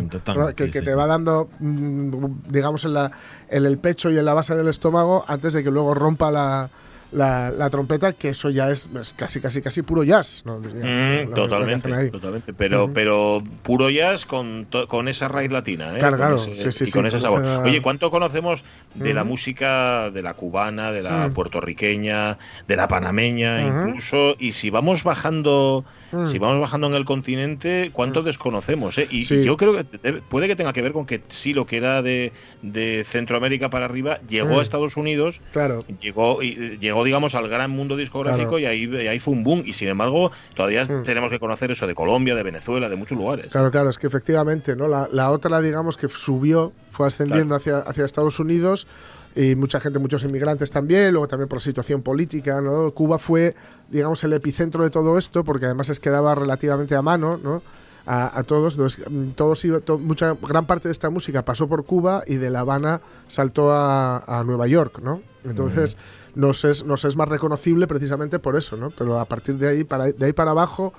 Total, 0.09 0.53
que, 0.55 0.67
te 0.69 0.95
va 0.95 1.07
dando, 1.07 1.49
mm, 1.59 2.49
digamos, 2.49 2.85
en, 2.85 2.93
la, 2.93 3.11
en 3.49 3.65
el 3.65 3.77
pecho 3.77 4.09
y 4.09 4.17
en 4.17 4.25
la 4.25 4.33
base 4.33 4.55
del 4.55 4.67
estómago, 4.67 5.25
antes 5.27 5.53
de 5.53 5.63
que 5.63 5.71
luego 5.71 5.93
rompa 5.93 6.31
la, 6.31 6.69
la, 7.11 7.49
la 7.51 7.69
trompeta, 7.69 8.13
que 8.13 8.29
eso 8.29 8.49
ya 8.49 8.69
es, 8.69 8.89
es 8.99 9.13
casi, 9.13 9.39
casi, 9.41 9.61
casi 9.61 9.81
puro 9.81 10.03
jazz. 10.03 10.43
Mm, 10.45 11.33
totalmente, 11.33 12.09
totalmente. 12.09 12.53
Pero, 12.53 12.91
pero 12.93 13.43
puro 13.63 13.89
jazz 13.89 14.25
con, 14.25 14.67
con 14.87 15.07
esa 15.07 15.27
raíz 15.27 15.51
latina, 15.51 15.95
¿eh? 15.95 15.99
Claro, 15.99 16.17
Con 16.37 16.51
ese- 16.51 16.71
Sí, 16.71 16.71
sí, 16.71 16.83
y 16.83 16.87
sí, 16.87 16.93
con 16.93 17.05
ese 17.07 17.17
con 17.17 17.21
sabor. 17.21 17.43
esa- 17.43 17.61
Oye, 17.63 17.81
¿cuánto 17.81 18.11
conocemos 18.11 18.63
de 18.95 19.13
la 19.13 19.23
música 19.23 20.09
de 20.11 20.21
la 20.21 20.33
cubana, 20.35 20.91
de 20.91 21.01
la 21.03 21.27
Mm. 21.29 21.33
puertorriqueña, 21.33 22.37
de 22.67 22.75
la 22.75 22.87
panameña, 22.87 23.61
incluso? 23.61 24.35
Y 24.39 24.51
si 24.53 24.69
vamos 24.69 25.03
bajando, 25.03 25.85
Mm. 26.11 26.27
si 26.27 26.39
vamos 26.39 26.59
bajando 26.59 26.87
en 26.87 26.93
el 26.95 27.05
continente, 27.05 27.89
¿cuánto 27.93 28.23
desconocemos? 28.23 28.97
eh? 28.97 29.07
Y, 29.09 29.23
Sí. 29.23 29.35
y 29.35 29.43
yo 29.45 29.57
creo 29.57 29.73
que 29.73 30.21
puede 30.29 30.47
que 30.47 30.55
tenga 30.55 30.73
que 30.73 30.81
ver 30.81 30.93
con 30.93 31.05
que 31.05 31.21
sí, 31.27 31.53
lo 31.53 31.65
que 31.65 31.77
era 31.77 32.01
de, 32.01 32.31
de 32.61 33.03
Centroamérica 33.05 33.69
para 33.69 33.85
arriba 33.85 34.19
llegó 34.27 34.59
a 34.59 34.61
Estados 34.61 34.97
Unidos 34.97 35.41
Claro. 35.51 35.83
llegó 36.01 36.41
y 36.43 36.49
eh, 36.49 36.77
llegó 36.99 37.05
digamos 37.05 37.35
al 37.35 37.47
gran 37.49 37.71
mundo 37.71 37.95
discográfico 37.95 38.49
Claro. 38.57 38.59
y 38.59 38.65
ahí 38.65 38.83
y 39.03 39.07
ahí 39.07 39.19
fue 39.19 39.33
un 39.33 39.43
boom 39.43 39.63
y 39.65 39.73
sin 39.73 39.87
embargo 39.89 40.31
todavía 40.55 40.85
Mm. 40.85 41.03
tenemos 41.03 41.29
que 41.29 41.39
conocer 41.39 41.71
eso 41.71 41.87
de 41.87 41.95
Colombia 41.95 42.35
de 42.35 42.43
Venezuela 42.43 42.89
de 42.89 42.95
muchos 42.95 43.17
lugares 43.17 43.47
Claro, 43.47 43.71
claro, 43.71 43.89
es 43.89 43.97
que 43.97 44.07
efectivamente, 44.07 44.75
¿no? 44.75 44.87
La, 44.87 45.07
la 45.11 45.31
otra, 45.31 45.61
digamos, 45.61 45.97
que 45.97 46.07
subió, 46.09 46.71
fue 46.91 47.07
ascendiendo 47.07 47.55
hacia, 47.55 47.79
hacia 47.79 48.05
Estados 48.05 48.39
Unidos 48.39 48.87
y 49.35 49.55
mucha 49.55 49.79
gente, 49.79 49.99
muchos 49.99 50.23
inmigrantes 50.23 50.71
también, 50.71 51.11
luego 51.11 51.27
también 51.27 51.47
por 51.47 51.61
situación 51.61 52.01
política, 52.01 52.61
¿no? 52.61 52.91
Cuba 52.91 53.19
fue, 53.19 53.55
digamos, 53.89 54.23
el 54.23 54.33
epicentro 54.33 54.83
de 54.83 54.89
todo 54.89 55.17
esto, 55.17 55.43
porque 55.43 55.65
además 55.65 55.89
es 55.89 55.99
quedaba 55.99 56.33
relativamente 56.35 56.95
a 56.95 57.01
mano, 57.01 57.39
¿no? 57.43 57.61
A, 58.11 58.39
a 58.39 58.43
todos, 58.43 58.73
entonces, 58.73 59.05
mm, 59.07 59.29
todos 59.35 59.63
iba- 59.65 59.81
to- 59.81 59.99
mucha 59.99 60.33
gran 60.41 60.65
parte 60.65 60.87
de 60.87 60.91
esta 60.93 61.11
música 61.11 61.45
pasó 61.45 61.67
por 61.67 61.85
Cuba 61.85 62.23
y 62.25 62.37
de 62.37 62.49
La 62.49 62.61
Habana 62.61 63.01
saltó 63.27 63.71
a, 63.71 64.17
a 64.25 64.43
Nueva 64.43 64.65
York, 64.65 64.99
¿no? 65.03 65.21
Entonces 65.45 65.95
nos, 66.33 66.65
es, 66.65 66.83
nos 66.85 67.05
es 67.05 67.15
más 67.15 67.29
reconocible 67.29 67.85
precisamente 67.85 68.39
por 68.39 68.55
eso, 68.55 68.77
¿no? 68.77 68.89
Pero 68.89 69.19
a 69.19 69.25
partir 69.25 69.57
de 69.59 69.67
ahí 69.67 69.83
para, 69.83 70.05
de 70.11 70.25
ahí 70.25 70.33
para 70.33 70.51
abajo 70.51 70.91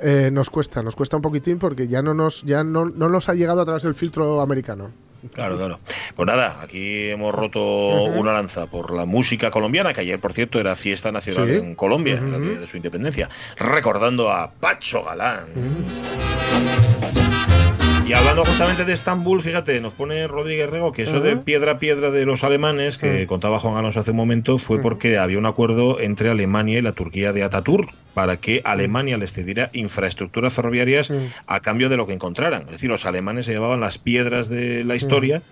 eh, 0.00 0.30
nos 0.32 0.50
cuesta, 0.50 0.82
nos 0.82 0.96
cuesta 0.96 1.14
un 1.16 1.22
poquitín 1.22 1.58
porque 1.60 1.86
ya 1.86 2.02
no 2.02 2.14
nos, 2.14 2.42
ya 2.42 2.64
no, 2.64 2.86
no 2.86 3.08
nos 3.08 3.28
ha 3.28 3.34
llegado 3.34 3.60
a 3.60 3.64
través 3.64 3.84
del 3.84 3.94
filtro 3.94 4.40
americano. 4.40 4.90
Claro 5.32 5.56
claro 5.56 5.80
pues 6.14 6.26
nada 6.26 6.58
aquí 6.62 7.10
hemos 7.10 7.34
roto 7.34 7.60
una 8.04 8.32
lanza 8.32 8.66
por 8.66 8.92
la 8.92 9.04
música 9.06 9.50
colombiana 9.50 9.92
que 9.92 10.00
ayer 10.00 10.18
por 10.20 10.32
cierto 10.32 10.58
era 10.60 10.76
fiesta 10.76 11.12
nacional 11.12 11.48
Sí. 11.48 11.56
en 11.56 11.74
Colombia 11.74 12.16
Ujú. 12.16 12.34
el 12.34 12.42
día 12.50 12.60
de 12.60 12.66
su 12.66 12.76
independencia 12.76 13.28
recordando 13.58 14.30
a 14.30 14.50
Pacho 14.52 15.02
Galán 15.04 15.46
Y 18.06 18.12
hablando 18.12 18.44
justamente 18.44 18.84
de 18.84 18.92
Estambul, 18.92 19.42
fíjate, 19.42 19.80
nos 19.80 19.92
pone 19.92 20.28
Rodríguez 20.28 20.70
Rego 20.70 20.92
que 20.92 21.02
eso 21.02 21.18
de 21.18 21.36
piedra 21.36 21.72
a 21.72 21.78
piedra 21.80 22.12
de 22.12 22.24
los 22.24 22.44
alemanes, 22.44 22.98
que 22.98 23.26
contaba 23.26 23.58
Juan 23.58 23.76
Alonso 23.76 23.98
hace 23.98 24.12
un 24.12 24.16
momento, 24.16 24.58
fue 24.58 24.80
porque 24.80 25.18
había 25.18 25.38
un 25.38 25.46
acuerdo 25.46 25.98
entre 25.98 26.30
Alemania 26.30 26.78
y 26.78 26.82
la 26.82 26.92
Turquía 26.92 27.32
de 27.32 27.42
Ataturk 27.42 27.92
para 28.14 28.36
que 28.36 28.62
Alemania 28.64 29.18
les 29.18 29.32
cediera 29.32 29.70
infraestructuras 29.72 30.54
ferroviarias 30.54 31.12
a 31.48 31.60
cambio 31.60 31.88
de 31.88 31.96
lo 31.96 32.06
que 32.06 32.12
encontraran. 32.12 32.62
Es 32.62 32.72
decir, 32.74 32.90
los 32.90 33.06
alemanes 33.06 33.46
se 33.46 33.52
llevaban 33.52 33.80
las 33.80 33.98
piedras 33.98 34.48
de 34.48 34.84
la 34.84 34.94
historia 34.94 35.42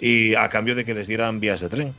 y 0.00 0.34
a 0.34 0.48
cambio 0.48 0.74
de 0.74 0.84
que 0.84 0.94
les 0.94 1.06
dieran 1.06 1.38
vías 1.38 1.60
de 1.60 1.68
tren. 1.68 1.94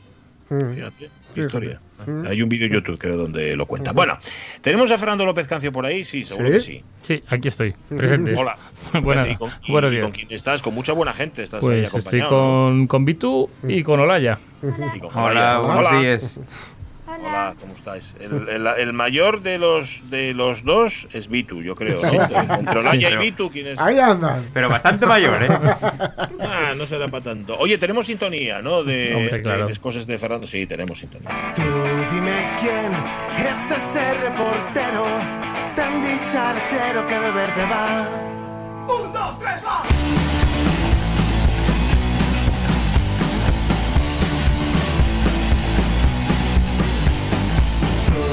Mm. 0.52 0.74
Fíjate, 0.74 1.10
qué 1.34 1.40
historia. 1.40 1.80
Mm. 2.06 2.26
Hay 2.26 2.42
un 2.42 2.48
vídeo 2.48 2.66
en 2.66 2.72
YouTube, 2.74 2.98
creo, 2.98 3.16
donde 3.16 3.56
lo 3.56 3.64
cuenta. 3.66 3.92
Bueno, 3.92 4.18
¿tenemos 4.60 4.90
a 4.90 4.98
Fernando 4.98 5.24
López 5.24 5.46
Cancio 5.46 5.72
por 5.72 5.86
ahí? 5.86 6.04
Sí, 6.04 6.24
seguro 6.24 6.48
¿Sí? 6.48 6.52
que 6.54 6.60
sí. 6.60 6.84
Sí, 7.04 7.22
aquí 7.28 7.48
estoy, 7.48 7.74
presente. 7.88 8.34
Hola. 8.34 8.58
Buenas- 9.02 9.28
¿Y 9.28 9.36
con, 9.36 9.50
y- 9.64 9.72
buenos 9.72 9.90
y 9.92 9.94
días. 9.94 10.04
con 10.04 10.12
quién 10.12 10.26
estás? 10.30 10.60
Con 10.62 10.74
mucha 10.74 10.92
buena 10.92 11.12
gente 11.14 11.42
estás 11.42 11.62
ahí 11.62 11.66
Pues 11.68 11.94
estoy 11.94 12.20
acompañado, 12.20 12.30
con, 12.64 12.86
con 12.86 13.04
Bitu 13.04 13.48
y 13.66 13.82
con 13.82 14.00
Olaya. 14.00 14.38
¿no? 14.62 14.92
Y 14.94 15.00
con 15.00 15.16
Hola, 15.16 15.58
buenos 15.58 15.78
Hola. 15.78 16.00
días. 16.00 16.38
Hola, 17.06 17.54
¿cómo 17.60 17.74
estáis? 17.74 18.16
El, 18.20 18.48
el- 18.48 18.66
el 18.78 18.92
mayor 18.94 19.42
de 19.42 19.58
los 19.58 20.02
de 20.10 20.34
los 20.34 20.64
dos 20.64 21.08
es 21.12 21.28
Vitu, 21.28 21.62
yo 21.62 21.74
creo. 21.74 22.00
¿no? 22.02 22.08
Sí. 22.08 22.16
Entre 22.58 22.78
Olaya 22.78 23.08
Sí, 23.08 23.14
y 23.14 23.16
Vitu, 23.18 23.50
¿quién 23.50 23.66
es? 23.68 23.78
Ahí 23.78 23.98
andan. 23.98 24.44
Pero 24.52 24.68
bastante 24.70 25.06
mayor, 25.06 25.42
¿eh? 25.42 25.48
No 26.74 26.86
será 26.86 27.08
para 27.08 27.24
tanto. 27.24 27.56
Oye, 27.58 27.78
tenemos 27.78 28.06
sintonía, 28.06 28.62
¿no? 28.62 28.82
De, 28.84 29.14
Hombre, 29.14 29.40
claro. 29.42 29.66
de 29.66 29.76
cosas 29.76 30.06
de 30.06 30.18
Fernando. 30.18 30.46
Sí, 30.46 30.66
tenemos 30.66 30.98
sintonía. 30.98 31.52
Tú 31.54 31.62
dime 32.12 32.56
quién 32.60 32.92
es 33.46 33.70
ese 33.70 34.14
reportero 34.14 35.04
tan 35.76 36.02
dicharachero 36.02 37.06
que 37.06 37.14
de 37.18 37.30
verde 37.30 37.64
va. 37.64 38.08
Un, 38.88 39.12
dos, 39.12 39.38
tres, 39.38 39.62
va. 39.64 39.81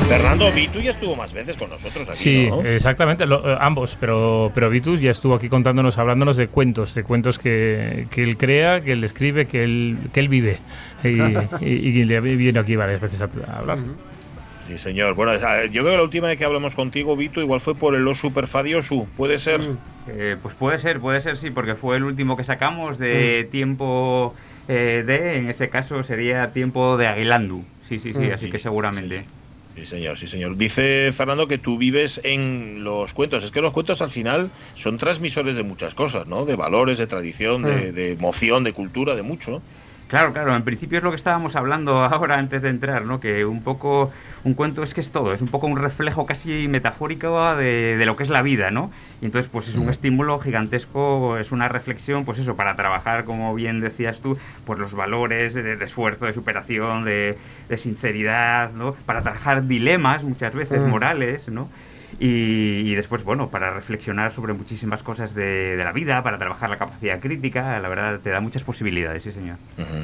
Fernando 0.09 0.51
Vitu 0.51 0.81
ya 0.81 0.89
estuvo 0.91 1.15
más 1.15 1.33
veces 1.33 1.55
con 1.57 1.69
nosotros 1.69 2.09
aquí, 2.09 2.17
Sí, 2.19 2.47
¿no? 2.49 2.61
exactamente, 2.63 3.25
lo- 3.25 3.53
eh, 3.53 3.57
ambos, 3.59 3.95
pero, 3.99 4.51
pero 4.53 4.69
Vitus 4.69 4.99
ya 4.99 5.11
estuvo 5.11 5.35
aquí 5.35 5.49
contándonos, 5.49 5.97
hablándonos 5.97 6.35
de 6.37 6.47
cuentos, 6.47 6.93
de 6.95 7.03
cuentos 7.03 7.39
que, 7.39 8.07
que 8.11 8.23
él 8.23 8.37
crea, 8.37 8.81
que 8.81 8.93
él 8.93 9.03
escribe, 9.03 9.45
que 9.45 9.63
él, 9.63 9.97
que 10.13 10.19
él 10.19 10.27
vive. 10.29 10.57
Y, 11.03 11.09
y- 11.65 11.99
y 11.99 12.03
le 12.03 12.19
viene 12.21 12.59
aquí 12.59 12.75
varias 12.75 13.01
veces 13.01 13.21
a, 13.21 13.29
a 13.47 13.59
hablar. 13.59 13.77
Sí, 14.61 14.77
señor. 14.77 15.15
Bueno, 15.15 15.33
yo 15.35 15.81
creo 15.81 15.85
que 15.93 15.97
la 15.97 16.03
última 16.03 16.27
vez 16.27 16.37
que 16.37 16.45
hablamos 16.45 16.75
contigo, 16.75 17.15
Vitu, 17.15 17.39
igual 17.41 17.59
fue 17.59 17.75
por 17.75 17.95
el 17.95 18.07
Os 18.07 18.19
Superfadiosu. 18.19 19.07
¿Puede 19.17 19.39
ser? 19.39 19.61
Eh, 20.07 20.37
pues 20.41 20.53
puede 20.55 20.77
ser, 20.79 20.99
puede 20.99 21.21
ser 21.21 21.37
sí, 21.37 21.49
porque 21.49 21.75
fue 21.75 21.97
el 21.97 22.03
último 22.03 22.35
que 22.37 22.43
sacamos 22.43 22.97
de 22.99 23.47
tiempo 23.51 24.35
eh, 24.67 25.03
de, 25.05 25.37
en 25.37 25.49
ese 25.49 25.69
caso 25.69 26.03
sería 26.03 26.51
tiempo 26.51 26.97
de 26.97 27.07
Aguilandu. 27.07 27.63
Sí, 27.87 27.99
sí, 27.99 28.13
sí, 28.13 28.19
Mm. 28.19 28.33
así 28.33 28.45
Sí, 28.45 28.51
que 28.51 28.59
seguramente. 28.59 29.19
Sí, 29.21 29.25
señor, 29.85 30.17
sí, 30.17 30.27
señor. 30.27 30.57
Dice 30.57 31.11
Fernando 31.13 31.47
que 31.47 31.57
tú 31.57 31.77
vives 31.77 32.21
en 32.23 32.83
los 32.83 33.13
cuentos. 33.13 33.43
Es 33.43 33.51
que 33.51 33.61
los 33.61 33.73
cuentos 33.73 34.01
al 34.01 34.09
final 34.09 34.51
son 34.73 34.97
transmisores 34.97 35.55
de 35.55 35.63
muchas 35.63 35.95
cosas, 35.95 36.27
¿no? 36.27 36.45
De 36.45 36.55
valores, 36.55 36.97
de 36.97 37.07
tradición, 37.07 37.63
de, 37.63 37.91
de 37.91 38.11
emoción, 38.11 38.63
de 38.63 38.73
cultura, 38.73 39.15
de 39.15 39.23
mucho. 39.23 39.61
Claro, 40.09 40.33
claro, 40.33 40.55
en 40.55 40.63
principio 40.63 40.97
es 40.97 41.03
lo 41.03 41.11
que 41.11 41.17
estábamos 41.17 41.55
hablando 41.55 41.99
ahora 42.03 42.39
antes 42.39 42.63
de 42.63 42.69
entrar, 42.69 43.05
¿no? 43.05 43.19
Que 43.19 43.45
un 43.45 43.61
poco, 43.61 44.11
un 44.43 44.55
cuento 44.55 44.81
es 44.81 44.95
que 44.95 45.01
es 45.01 45.11
todo, 45.11 45.33
es 45.33 45.41
un 45.43 45.49
poco 45.49 45.67
un 45.67 45.77
reflejo 45.77 46.25
casi 46.25 46.67
metafórico 46.67 47.55
de, 47.55 47.95
de 47.95 48.05
lo 48.07 48.15
que 48.15 48.23
es 48.23 48.29
la 48.29 48.41
vida, 48.41 48.71
¿no? 48.71 48.89
Y 49.21 49.25
entonces, 49.25 49.51
pues 49.51 49.67
es 49.67 49.75
un 49.75 49.87
estímulo 49.89 50.39
gigantesco, 50.39 51.37
es 51.37 51.51
una 51.51 51.69
reflexión, 51.69 52.25
pues 52.25 52.39
eso, 52.39 52.55
para 52.55 52.75
trabajar, 52.75 53.23
como 53.23 53.53
bien 53.53 53.81
decías 53.81 54.19
tú, 54.19 54.35
pues 54.65 54.79
los 54.79 54.95
valores 54.95 55.53
de, 55.53 55.75
de 55.75 55.85
esfuerzo, 55.85 56.25
de 56.25 56.33
superación, 56.33 57.05
de, 57.05 57.37
de 57.69 57.77
sinceridad, 57.77 58.71
¿no? 58.71 58.95
Para 59.05 59.21
trabajar 59.21 59.67
dilemas 59.67 60.23
muchas 60.23 60.55
veces 60.55 60.81
Mm. 60.81 60.89
morales, 60.89 61.47
¿no? 61.49 61.69
Y, 62.19 62.81
y 62.91 62.95
después, 62.95 63.23
bueno, 63.23 63.49
para 63.49 63.71
reflexionar 63.73 64.33
sobre 64.33 64.53
muchísimas 64.53 65.03
cosas 65.03 65.33
de, 65.33 65.77
de 65.77 65.83
la 65.83 65.93
vida, 65.93 66.21
para 66.21 66.37
trabajar 66.37 66.69
la 66.69 66.77
capacidad 66.77 67.19
crítica, 67.19 67.79
la 67.79 67.87
verdad 67.87 68.19
te 68.19 68.29
da 68.29 68.41
muchas 68.41 68.63
posibilidades, 68.63 69.23
sí 69.23 69.31
señor. 69.31 69.55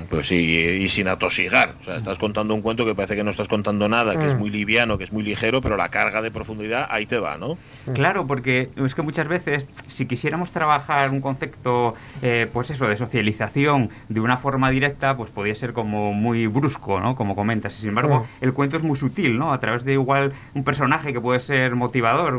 Pues 0.09 0.27
sí, 0.27 0.35
y, 0.37 0.83
y 0.83 0.87
sin 0.89 1.07
atosigar. 1.09 1.73
O 1.81 1.83
sea, 1.83 1.97
estás 1.97 2.17
contando 2.17 2.53
un 2.55 2.61
cuento 2.61 2.85
que 2.85 2.95
parece 2.95 3.15
que 3.17 3.23
no 3.23 3.31
estás 3.31 3.47
contando 3.49 3.89
nada, 3.89 4.17
que 4.17 4.27
es 4.27 4.35
Mm. 4.35 4.39
muy 4.39 4.49
liviano, 4.49 4.97
que 4.97 5.03
es 5.03 5.11
muy 5.11 5.23
ligero, 5.23 5.61
pero 5.61 5.75
la 5.77 5.89
carga 5.89 6.21
de 6.21 6.31
profundidad 6.31 6.87
ahí 6.89 7.05
te 7.05 7.19
va, 7.19 7.37
¿no? 7.37 7.57
Claro, 7.93 8.25
porque 8.27 8.69
es 8.75 8.95
que 8.95 9.01
muchas 9.01 9.27
veces, 9.27 9.65
si 9.87 10.05
quisiéramos 10.05 10.51
trabajar 10.51 11.09
un 11.11 11.21
concepto, 11.21 11.95
eh, 12.21 12.47
pues 12.51 12.69
eso, 12.71 12.87
de 12.87 12.95
socialización 12.95 13.89
de 14.09 14.19
una 14.21 14.37
forma 14.37 14.69
directa, 14.69 15.17
pues 15.17 15.31
podría 15.31 15.55
ser 15.55 15.73
como 15.73 16.13
muy 16.13 16.47
brusco, 16.47 16.99
¿no? 16.99 17.15
Como 17.15 17.35
comentas. 17.35 17.75
Y 17.77 17.81
sin 17.81 17.89
embargo, 17.89 18.25
el 18.41 18.53
cuento 18.53 18.77
es 18.77 18.83
muy 18.83 18.97
sutil, 18.97 19.37
¿no? 19.37 19.51
A 19.53 19.59
través 19.59 19.83
de 19.83 19.93
igual 19.93 20.33
un 20.53 20.63
personaje 20.63 21.11
que 21.13 21.19
puede 21.21 21.39
ser 21.39 21.75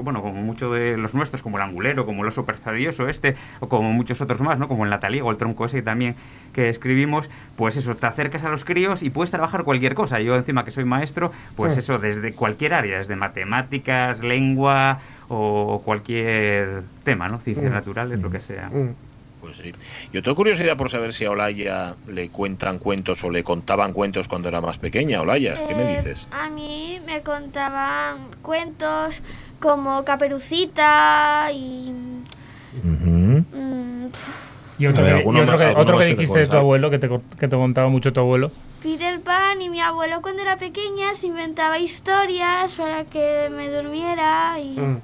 bueno, 0.02 0.22
como 0.22 0.42
muchos 0.42 0.72
de 0.74 0.96
los 0.96 1.14
nuestros, 1.14 1.42
como 1.42 1.56
el 1.58 1.62
angulero, 1.64 2.06
como 2.06 2.22
el 2.22 2.28
oso 2.28 2.44
persadioso 2.44 3.08
este, 3.08 3.34
o 3.60 3.68
como 3.68 3.92
muchos 3.92 4.20
otros 4.20 4.40
más, 4.40 4.58
¿no? 4.58 4.68
Como 4.68 4.84
el 4.84 4.90
nataliego, 4.90 5.30
el 5.30 5.36
tronco 5.36 5.64
ese 5.66 5.82
también 5.82 6.14
que 6.52 6.68
escribimos, 6.68 7.28
pues 7.56 7.76
eso, 7.76 7.96
te 7.96 8.06
acercas 8.06 8.44
a 8.44 8.48
los 8.48 8.64
críos 8.64 9.02
y 9.02 9.10
puedes 9.10 9.30
trabajar 9.30 9.64
cualquier 9.64 9.94
cosa. 9.94 10.20
Yo 10.20 10.36
encima 10.36 10.64
que 10.64 10.70
soy 10.70 10.84
maestro, 10.84 11.32
pues 11.56 11.74
Sí. 11.74 11.80
eso, 11.80 11.98
desde 11.98 12.32
cualquier 12.32 12.74
área, 12.74 12.98
desde 12.98 13.16
matemáticas, 13.16 14.20
lengua 14.20 15.00
o 15.28 15.82
cualquier 15.84 16.82
tema, 17.04 17.26
¿no? 17.28 17.38
Ciencias 17.40 17.70
Mm. 17.70 17.74
naturales, 17.74 18.20
lo 18.20 18.30
que 18.30 18.40
sea. 18.40 18.68
Mm. 18.72 18.94
Pues 19.47 19.59
sí. 19.59 19.72
Yo 20.12 20.22
tengo 20.24 20.34
curiosidad 20.34 20.76
por 20.76 20.90
saber 20.90 21.12
si 21.12 21.24
a 21.24 21.30
Olaya 21.30 21.94
le 22.09 22.30
cuentan 22.30 22.78
cuentos 22.80 23.22
o 23.22 23.30
le 23.30 23.44
contaban 23.44 23.92
cuentos 23.92 24.26
cuando 24.26 24.49
era 24.49 24.61
más 24.61 24.78
pequeña. 24.78 25.20
Olaya, 25.22 25.55
¿qué 25.68 25.74
me 25.74 25.84
Eh, 25.84 25.94
dices? 25.97 26.26
A 26.32 26.49
mí 26.49 26.99
me 27.07 27.22
contaban 27.22 28.34
cuentos 28.42 29.22
como 29.61 30.05
Caperucita 30.05 31.49
y... 31.53 31.92
mm, 32.82 34.07
Y 34.78 34.86
otro, 34.88 35.03
ver, 35.05 35.22
que, 35.22 35.22
y 35.22 35.40
otro 35.40 35.59
que- 35.59 35.64
otro 35.66 35.84
que 35.99 36.05
que 36.07 36.11
te 36.14 36.20
dijiste 36.20 36.38
de 36.40 36.47
tu 36.49 36.57
abuelo, 36.57 36.90
que 36.90 36.99
te, 36.99 37.09
que 37.09 37.49
te 37.49 37.57
contaba 37.57 37.88
mucho 37.88 38.12
tu 38.12 38.20
abuelo. 38.20 38.51
Peter 38.82 39.20
Pan 39.20 39.62
y 39.62 39.68
mi 39.70 39.80
abuelo 39.80 40.20
cuando 40.22 40.42
era 40.42 40.57
pequeña 40.59 41.14
se 41.14 41.28
inventaba 41.28 41.78
historias 41.78 42.72
para 42.72 43.05
que 43.05 43.49
me 43.51 43.70
durmiera 43.70 44.59
y... 44.61 44.78
Mm. 44.80 45.01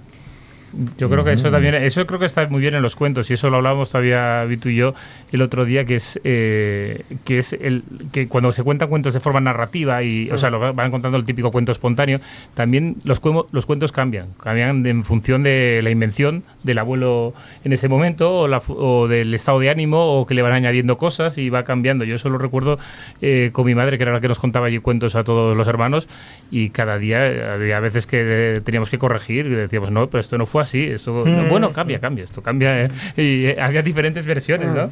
Yo 0.96 1.08
creo 1.08 1.24
que 1.24 1.32
eso 1.32 1.50
también, 1.50 1.74
eso 1.74 2.06
creo 2.06 2.18
que 2.18 2.26
está 2.26 2.46
muy 2.48 2.60
bien 2.60 2.74
en 2.74 2.82
los 2.82 2.96
cuentos 2.96 3.30
y 3.30 3.34
eso 3.34 3.48
lo 3.50 3.56
hablábamos 3.58 3.90
todavía 3.90 4.44
Vitu 4.44 4.68
y 4.68 4.76
yo 4.76 4.94
el 5.30 5.42
otro 5.42 5.64
día 5.64 5.84
que 5.84 5.96
es 5.96 6.20
eh, 6.24 7.04
que 7.24 7.38
es 7.38 7.52
el 7.52 7.84
que 8.12 8.28
cuando 8.28 8.52
se 8.52 8.62
cuentan 8.62 8.88
cuentos 8.88 9.14
de 9.14 9.20
forma 9.20 9.40
narrativa 9.40 10.02
y 10.02 10.30
o 10.30 10.38
sea 10.38 10.50
lo 10.50 10.72
van 10.72 10.90
contando 10.90 11.18
el 11.18 11.24
típico 11.24 11.50
cuento 11.50 11.72
espontáneo 11.72 12.20
también 12.54 12.96
los 13.04 13.20
los 13.52 13.66
cuentos 13.66 13.92
cambian 13.92 14.28
cambian 14.40 14.84
en 14.86 15.04
función 15.04 15.42
de 15.42 15.80
la 15.82 15.90
invención 15.90 16.42
del 16.62 16.78
abuelo 16.78 17.34
en 17.64 17.72
ese 17.72 17.88
momento 17.88 18.40
o, 18.40 18.48
la 18.48 18.62
o 18.68 19.08
del 19.08 19.34
estado 19.34 19.60
de 19.60 19.70
ánimo 19.70 20.20
o 20.20 20.26
que 20.26 20.34
le 20.34 20.42
van 20.42 20.52
añadiendo 20.52 20.98
cosas 20.98 21.38
y 21.38 21.50
va 21.50 21.64
cambiando. 21.64 22.04
Yo 22.04 22.16
eso 22.16 22.28
lo 22.28 22.38
recuerdo 22.38 22.78
eh, 23.20 23.50
con 23.52 23.66
mi 23.66 23.74
madre 23.74 23.98
que 23.98 24.04
era 24.04 24.12
la 24.12 24.20
que 24.20 24.28
nos 24.28 24.38
contaba 24.38 24.66
allí 24.66 24.78
cuentos 24.78 25.14
a 25.14 25.24
todos 25.24 25.56
los 25.56 25.68
hermanos 25.68 26.08
y 26.50 26.70
cada 26.70 26.98
día 26.98 27.24
eh, 27.26 27.44
había 27.44 27.80
veces 27.80 28.06
que 28.06 28.20
eh, 28.22 28.60
teníamos 28.60 28.90
que 28.90 28.98
corregir 28.98 29.46
y 29.46 29.50
decíamos 29.50 29.90
no 29.90 30.08
pero 30.08 30.20
esto 30.20 30.38
no 30.38 30.46
fue 30.46 30.61
así 30.62 30.84
esto 30.84 31.24
no, 31.26 31.48
bueno 31.48 31.72
cambia 31.72 32.00
cambia 32.00 32.24
esto 32.24 32.42
cambia 32.42 32.84
eh". 32.84 32.90
y 33.16 33.46
eh, 33.46 33.56
había 33.60 33.82
diferentes 33.82 34.24
versiones 34.24 34.68
no 34.68 34.90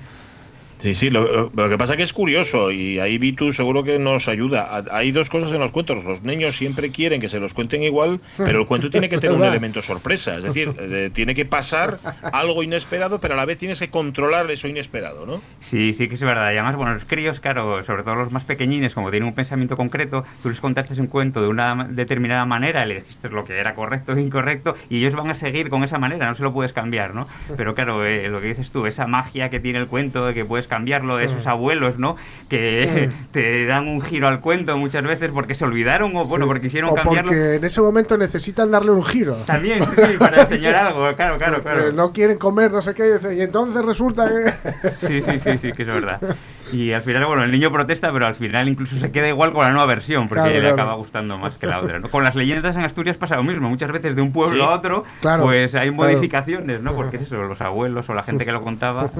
Sí, 0.81 0.95
sí, 0.95 1.11
lo, 1.11 1.23
lo- 1.31 1.53
lo 1.55 1.69
que 1.69 1.79
pasa 1.79 1.97
que 1.97 2.03
es 2.03 2.13
curioso 2.13 2.71
y 2.73 2.99
ahí 2.99 3.19
Vitu 3.19 3.53
seguro 3.53 3.85
que 3.85 3.99
nos 3.99 4.29
ayuda. 4.29 4.83
Hay 4.91 5.13
dos 5.13 5.29
cosas 5.29 5.53
en 5.53 5.61
los 5.61 5.73
cuentos. 5.73 6.05
Los 6.05 6.23
niños 6.23 6.57
siempre 6.57 6.91
quieren 6.91 7.21
que 7.21 7.29
se 7.29 7.39
los 7.39 7.55
cuenten 7.55 7.83
igual, 7.83 8.21
pero 8.39 8.61
el 8.61 8.67
cuento 8.67 8.91
tiene 8.91 9.09
que 9.09 9.19
tener 9.21 9.37
un 9.37 9.45
elemento 9.45 9.83
sorpresa. 9.83 10.37
Es 10.37 10.43
decir, 10.45 10.73
eh, 10.81 11.11
tiene 11.13 11.35
que 11.35 11.45
pasar 11.45 12.01
algo 12.33 12.63
inesperado, 12.63 13.21
pero 13.21 13.35
a 13.35 13.37
la 13.37 13.45
vez 13.47 13.59
tienes 13.59 13.79
que 13.79 13.91
controlar 13.91 14.51
eso 14.51 14.69
inesperado, 14.69 15.27
¿no? 15.27 15.43
Sí, 15.61 15.93
sí 15.93 16.09
que 16.09 16.15
es 16.15 16.21
verdad. 16.23 16.47
Y 16.53 16.55
además, 16.57 16.77
bueno, 16.77 16.95
los 16.95 17.05
críos, 17.05 17.41
claro, 17.41 17.85
sobre 17.85 18.03
todo 18.03 18.15
los 18.17 18.33
más 18.33 18.45
pequeñines, 18.45 18.95
como 18.95 19.11
tienen 19.11 19.29
un 19.29 19.35
pensamiento 19.35 19.77
concreto, 19.77 20.25
tú 20.43 20.49
les 20.49 20.61
contaste 20.61 20.99
un 21.01 21.07
cuento 21.09 21.43
de 21.43 21.49
una 21.49 21.87
determinada 21.91 22.45
manera, 22.47 22.85
le 22.87 22.97
dijiste 22.97 23.29
lo 23.29 23.45
que 23.45 23.59
era 23.59 23.75
correcto 23.75 24.13
e 24.15 24.21
incorrecto, 24.21 24.75
y 24.89 24.99
ellos 24.99 25.15
van 25.15 25.31
a 25.31 25.35
seguir 25.35 25.69
con 25.69 25.85
esa 25.85 25.99
manera, 25.99 26.27
no 26.27 26.35
se 26.35 26.43
lo 26.43 26.53
puedes 26.53 26.73
cambiar, 26.73 27.15
¿no? 27.15 27.29
Pero 27.57 27.75
claro, 27.75 28.05
eh, 28.05 28.29
lo 28.29 28.41
que 28.41 28.49
dices 28.49 28.71
tú, 28.71 28.87
esa 28.87 29.07
magia 29.07 29.51
que 29.51 29.61
tiene 29.61 29.79
el 29.79 29.87
cuento, 29.87 30.27
de 30.27 30.35
que 30.35 30.45
puedes 30.45 30.67
cambiarlo, 30.71 31.19
de 31.19 31.27
esos 31.27 31.47
abuelos, 31.47 31.99
¿no? 31.99 32.17
Que 32.49 33.11
te 33.33 33.67
dan 33.67 33.89
un 33.89 34.01
giro 34.01 34.29
al 34.29 34.41
cuento 34.41 34.79
muchas 34.79 35.05
veces 35.05 35.31
porque 35.35 35.55
se 35.55 35.65
olvidaron 35.65 36.17
o, 36.17 36.25
bueno, 36.25 36.47
porque 36.47 36.63
quisieron 36.63 36.91
o 36.91 36.95
cambiarlo. 36.95 37.29
porque 37.29 37.57
en 37.57 37.65
ese 37.65 37.83
momento 37.83 38.17
necesitan 38.17 38.71
darle 38.71 38.93
un 38.93 39.05
giro. 39.05 39.35
También, 39.47 39.85
sí, 39.85 40.17
para 40.19 40.43
enseñar 40.43 40.77
algo, 40.77 41.01
claro, 41.17 41.37
claro, 41.37 41.57
Porque 41.57 41.71
claro. 41.71 41.93
no 41.93 42.13
quieren 42.13 42.39
comer, 42.39 42.73
no 42.73 42.81
sé 42.81 42.95
qué, 42.95 43.19
y 43.37 43.41
entonces 43.43 43.85
resulta 43.85 44.27
que... 44.27 45.07
Sí, 45.07 45.23
sí, 45.23 45.41
sí, 45.45 45.59
sí, 45.61 45.73
que 45.73 45.83
es 45.83 45.89
verdad. 45.89 46.21
Y 46.73 46.93
al 46.93 47.03
final, 47.03 47.25
bueno, 47.27 47.43
el 47.45 47.51
niño 47.51 47.71
protesta, 47.73 48.13
pero 48.13 48.27
al 48.27 48.35
final 48.35 48.69
incluso 48.69 48.97
se 48.97 49.11
queda 49.11 49.29
igual 49.29 49.53
con 49.53 49.65
la 49.65 49.71
nueva 49.71 49.87
versión, 49.87 50.29
porque 50.29 50.43
Claro, 50.43 50.55
le 50.55 50.61
claro. 50.61 50.75
acaba 50.75 50.95
gustando 50.95 51.37
más 51.39 51.55
que 51.57 51.67
la 51.67 51.81
otra. 51.81 51.99
¿no? 51.99 52.09
Con 52.09 52.23
las 52.25 52.35
leyendas 52.35 52.77
en 52.77 52.83
Asturias 52.83 53.17
pasa 53.17 53.37
lo 53.37 53.43
mismo. 53.43 53.69
Muchas 53.69 53.91
veces 53.91 54.15
de 54.15 54.23
un 54.23 54.33
pueblo 54.33 54.57
Sí. 54.57 54.63
a 54.63 54.71
otro, 54.71 55.05
Claro, 55.21 55.45
pues 55.45 55.75
hay 55.75 55.91
claro. 55.91 56.13
modificaciones, 56.13 56.83
¿no? 56.83 56.93
Porque 56.95 57.17
es 57.17 57.23
eso, 57.23 57.37
los 57.43 57.61
abuelos 57.61 58.09
o 58.09 58.15
la 58.15 58.23
gente 58.23 58.45
que 58.45 58.53
lo 58.53 58.63
contaba, 58.63 59.11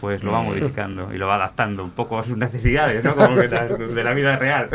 pues 0.00 0.22
lo 0.22 0.32
va 0.32 0.42
modificando 0.42 1.12
y 1.12 1.18
lo 1.18 1.26
va 1.26 1.36
adaptando 1.36 1.82
un 1.84 1.90
poco 1.90 2.18
a 2.18 2.24
sus 2.24 2.36
necesidades, 2.36 3.02
¿no? 3.04 3.14
Como 3.14 3.36
que 3.36 3.48
las- 3.48 3.94
de 3.94 4.02
la 4.02 4.14
vida 4.14 4.36
real. 4.36 4.68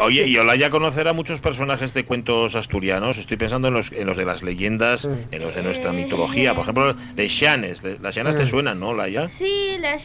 Oye, 0.00 0.26
y 0.26 0.36
Olaya 0.38 0.70
conocerá 0.70 1.12
muchos 1.12 1.40
personajes 1.40 1.94
de 1.94 2.04
cuentos 2.04 2.56
asturianos. 2.56 3.18
Estoy 3.18 3.36
pensando 3.36 3.68
en 3.68 3.74
los, 3.74 3.92
en 3.92 4.06
los 4.06 4.16
de 4.16 4.24
las 4.24 4.42
leyendas, 4.42 5.08
en 5.30 5.42
los 5.42 5.54
de 5.54 5.62
nuestra 5.62 5.92
mitología. 5.92 6.54
Por 6.54 6.62
ejemplo, 6.62 6.94
de 6.94 7.28
Xianes. 7.28 7.82
De- 7.82 7.98
Las 7.98 8.14
Xianes 8.14 8.36
te 8.36 8.46
suenan, 8.46 8.80
¿no, 8.80 8.88
Olaya? 8.88 9.28
Sí, 9.28 9.76
las 9.80 10.02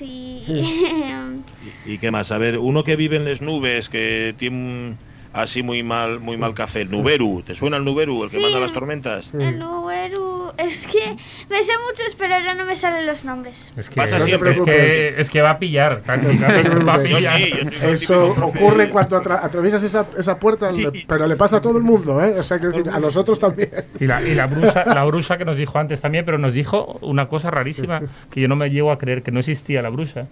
y... 0.00 0.42
¿Y 1.86 1.98
qué 1.98 2.10
más? 2.10 2.30
A 2.32 2.38
ver, 2.38 2.58
uno 2.58 2.84
que 2.84 2.96
vive 2.96 3.16
en 3.16 3.24
las 3.24 3.40
nubes, 3.40 3.88
que 3.88 4.34
tiene 4.38 4.56
un- 4.56 4.98
así 5.32 5.62
muy 5.62 5.82
mal 5.82 6.20
muy 6.20 6.36
mal 6.36 6.54
café. 6.54 6.82
El 6.82 6.90
Nuberu. 6.90 7.42
¿Te 7.46 7.54
suena 7.54 7.76
el 7.76 7.84
Nuberu, 7.84 8.24
el 8.24 8.30
que 8.30 8.40
manda 8.40 8.60
las 8.60 8.72
tormentas? 8.72 9.32
El 9.34 9.62
Uberu... 9.62 10.37
Es 10.58 10.86
que 10.88 11.16
me 11.48 11.62
sé 11.62 11.72
muchos, 11.88 12.16
pero 12.18 12.34
ahora 12.34 12.52
no 12.54 12.64
me 12.64 12.74
salen 12.74 13.06
los 13.06 13.24
nombres. 13.24 13.72
es 13.76 13.88
que, 13.88 13.94
Pasa 13.96 14.16
es, 14.18 14.24
siempre. 14.24 14.54
que, 14.64 15.14
es 15.16 15.30
que 15.30 15.40
va 15.40 15.50
a 15.50 15.58
pillar 15.58 16.02
va 16.08 16.14
a 16.14 16.98
sí, 17.38 17.52
Eso 17.82 18.30
ocurre 18.42 18.90
cuando 18.90 19.16
atra- 19.22 19.40
atraviesas 19.42 19.82
esa, 19.84 20.06
esa 20.18 20.36
puerta, 20.38 20.72
Sí. 20.72 20.86
pero 21.06 21.26
le 21.28 21.36
pasa 21.36 21.58
a 21.58 21.60
todo 21.60 21.78
el 21.78 21.84
mundo, 21.84 22.22
¿eh? 22.24 22.34
O 22.38 22.42
sea, 22.42 22.58
quiero 22.58 22.72
decir, 22.76 22.92
a 22.92 22.98
nosotros 22.98 23.38
también. 23.38 23.70
Y 24.00 24.06
la, 24.06 24.20
y 24.20 24.34
la 24.34 24.46
brusa, 24.46 24.84
la 24.84 25.04
brusa 25.06 25.38
que 25.38 25.44
nos 25.44 25.56
dijo 25.56 25.78
antes 25.78 26.00
también, 26.00 26.24
pero 26.24 26.38
nos 26.38 26.52
dijo 26.54 26.98
una 27.02 27.28
cosa 27.28 27.50
rarísima, 27.52 28.00
que 28.30 28.40
yo 28.40 28.48
no 28.48 28.56
me 28.56 28.68
llego 28.70 28.90
a 28.90 28.98
creer, 28.98 29.22
que 29.22 29.30
no 29.30 29.38
existía 29.40 29.80
la 29.80 29.90
brusa. 29.90 30.26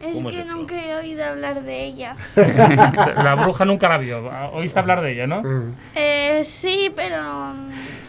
Es 0.00 0.12
¿Cómo 0.12 0.28
es 0.30 0.36
que 0.36 0.44
nunca 0.44 0.74
he 0.84 0.94
oído 0.94 1.24
hablar 1.24 1.62
de 1.64 1.84
ella. 1.84 2.16
La 2.36 3.34
bruja 3.34 3.64
nunca 3.64 3.88
la 3.88 3.96
vio. 3.96 4.28
Oíste 4.52 4.78
hablar 4.78 5.00
de 5.00 5.12
ella, 5.14 5.26
¿no? 5.26 5.42
Mm. 5.42 5.74
Eh, 5.94 6.42
sí, 6.44 6.92
pero... 6.94 7.16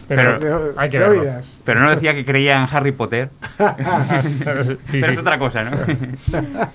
Pero, 0.08 0.74
hay 0.76 0.88
que 0.90 0.98
de 0.98 1.04
verlo. 1.04 1.20
oídas. 1.20 1.60
pero 1.64 1.80
no 1.80 1.90
decía 1.90 2.14
que 2.14 2.24
creía 2.24 2.54
en 2.54 2.66
Harry 2.70 2.92
Potter. 2.92 3.28
Pero 3.58 4.64
sí, 4.64 4.76
sí, 4.84 4.98
pero 5.00 5.06
es 5.08 5.14
sí. 5.14 5.18
otra 5.18 5.38
cosa, 5.38 5.64
¿no? 5.64 5.78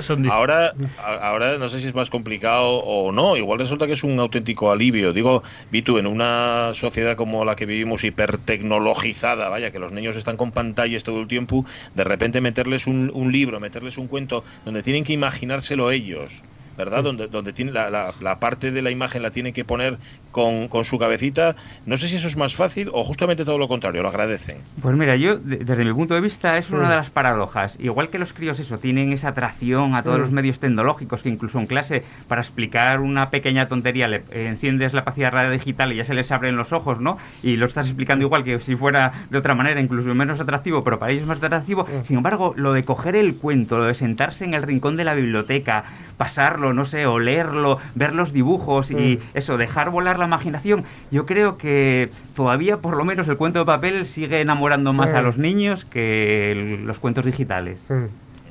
Son 0.00 0.30
Ahora, 0.30 0.72
ahora 0.98 1.58
no 1.58 1.68
sé 1.68 1.80
si 1.80 1.88
es 1.88 1.94
más 1.94 2.10
complicado 2.10 2.78
o 2.78 3.10
no. 3.10 3.36
Igual 3.36 3.58
resulta 3.58 3.86
que 3.86 3.94
es 3.94 4.04
un 4.04 4.20
auténtico 4.20 4.70
alivio. 4.70 5.12
Digo, 5.12 5.42
Vitu, 5.72 5.98
en 5.98 6.06
una 6.06 6.70
sociedad 6.74 7.16
como 7.16 7.44
la 7.44 7.56
que 7.56 7.66
vivimos 7.66 8.04
hipertecnologizada, 8.04 9.48
vaya, 9.48 9.72
que 9.72 9.80
los 9.80 9.90
niños 9.90 10.16
están 10.16 10.36
con 10.36 10.52
pantallas 10.52 11.02
todo 11.02 11.20
el 11.20 11.26
tiempo, 11.26 11.64
de 11.94 12.04
repente 12.04 12.40
meterles 12.40 12.86
un, 12.86 13.10
un 13.12 13.32
libro, 13.32 13.58
meterles 13.58 13.98
un 13.98 14.06
cuento 14.06 14.44
donde 14.64 14.84
tienen 14.84 15.02
que 15.02 15.12
imaginárselo 15.14 15.90
ellos. 15.90 16.44
¿Verdad? 16.78 17.02
Donde, 17.02 17.26
donde 17.26 17.52
tiene 17.52 17.72
la, 17.72 17.90
la- 17.90 18.14
la 18.20 18.38
parte 18.40 18.70
de 18.70 18.80
la 18.80 18.90
imagen 18.90 19.20
la 19.22 19.30
tienen 19.32 19.52
que 19.52 19.64
poner 19.64 19.98
con, 20.30 20.68
con 20.68 20.84
su 20.84 20.98
cabecita. 20.98 21.56
No 21.84 21.96
sé 21.96 22.08
si 22.08 22.16
eso 22.16 22.28
es 22.28 22.36
más 22.36 22.54
fácil 22.54 22.88
o 22.92 23.02
justamente 23.04 23.44
todo 23.44 23.58
lo 23.58 23.68
contrario, 23.68 24.00
lo 24.02 24.08
agradecen. 24.08 24.58
Pues 24.80 24.96
mira, 24.96 25.16
yo 25.16 25.36
de- 25.36 25.56
desde 25.58 25.84
mi 25.84 25.92
punto 25.92 26.14
de 26.14 26.20
vista 26.20 26.56
es 26.56 26.70
una 26.70 26.88
de 26.88 26.96
las 26.96 27.10
paradojas. 27.10 27.76
Igual 27.80 28.08
que 28.10 28.18
los 28.18 28.32
críos 28.32 28.58
eso 28.60 28.78
tienen 28.78 29.12
esa 29.12 29.28
atracción 29.28 29.94
a 29.94 30.02
todos 30.02 30.18
los 30.20 30.30
medios 30.30 30.60
tecnológicos 30.60 31.22
que 31.22 31.28
incluso 31.28 31.58
en 31.58 31.66
clase 31.66 32.04
para 32.28 32.40
explicar 32.40 33.00
una 33.00 33.30
pequeña 33.30 33.66
tontería 33.68 34.06
le 34.08 34.22
eh, 34.30 34.46
enciendes 34.46 34.94
la 34.94 35.02
radio 35.30 35.50
digital 35.50 35.92
y 35.92 35.96
ya 35.96 36.04
se 36.04 36.14
les 36.14 36.30
abren 36.30 36.56
los 36.56 36.72
ojos, 36.72 37.00
¿no? 37.00 37.18
Y 37.42 37.56
lo 37.56 37.66
estás 37.66 37.86
explicando 37.88 38.24
igual 38.24 38.44
que 38.44 38.60
si 38.60 38.76
fuera 38.76 39.12
de 39.30 39.38
otra 39.38 39.54
manera, 39.54 39.80
incluso 39.80 40.14
menos 40.14 40.38
atractivo, 40.38 40.84
pero 40.84 40.98
para 41.00 41.10
ellos 41.10 41.22
es 41.22 41.26
más 41.28 41.42
atractivo. 41.42 41.86
Sin 42.06 42.18
embargo, 42.18 42.54
lo 42.56 42.72
de 42.72 42.84
coger 42.84 43.16
el 43.16 43.34
cuento, 43.34 43.78
lo 43.78 43.84
de 43.86 43.94
sentarse 43.94 44.44
en 44.44 44.54
el 44.54 44.62
rincón 44.62 44.94
de 44.96 45.04
la 45.04 45.14
biblioteca, 45.14 45.82
pasarlo, 46.16 46.67
no 46.72 46.84
sé, 46.84 47.06
o 47.06 47.18
leerlo, 47.18 47.78
ver 47.94 48.14
los 48.14 48.32
dibujos 48.32 48.90
y 48.90 49.18
eso, 49.34 49.56
dejar 49.56 49.90
volar 49.90 50.18
la 50.18 50.26
imaginación, 50.26 50.84
yo 51.10 51.26
creo 51.26 51.56
que 51.56 52.10
todavía 52.34 52.78
por 52.78 52.96
lo 52.96 53.04
menos 53.04 53.28
el 53.28 53.36
cuento 53.36 53.58
de 53.60 53.64
papel 53.64 54.06
sigue 54.06 54.40
enamorando 54.40 54.92
más 54.92 55.12
a 55.12 55.20
Mm. 55.22 55.24
los 55.24 55.38
niños 55.38 55.84
que 55.84 56.52
el- 56.52 56.86
los 56.86 56.98
cuentos 56.98 57.24
digitales. 57.24 57.84
Mm. 57.88 58.04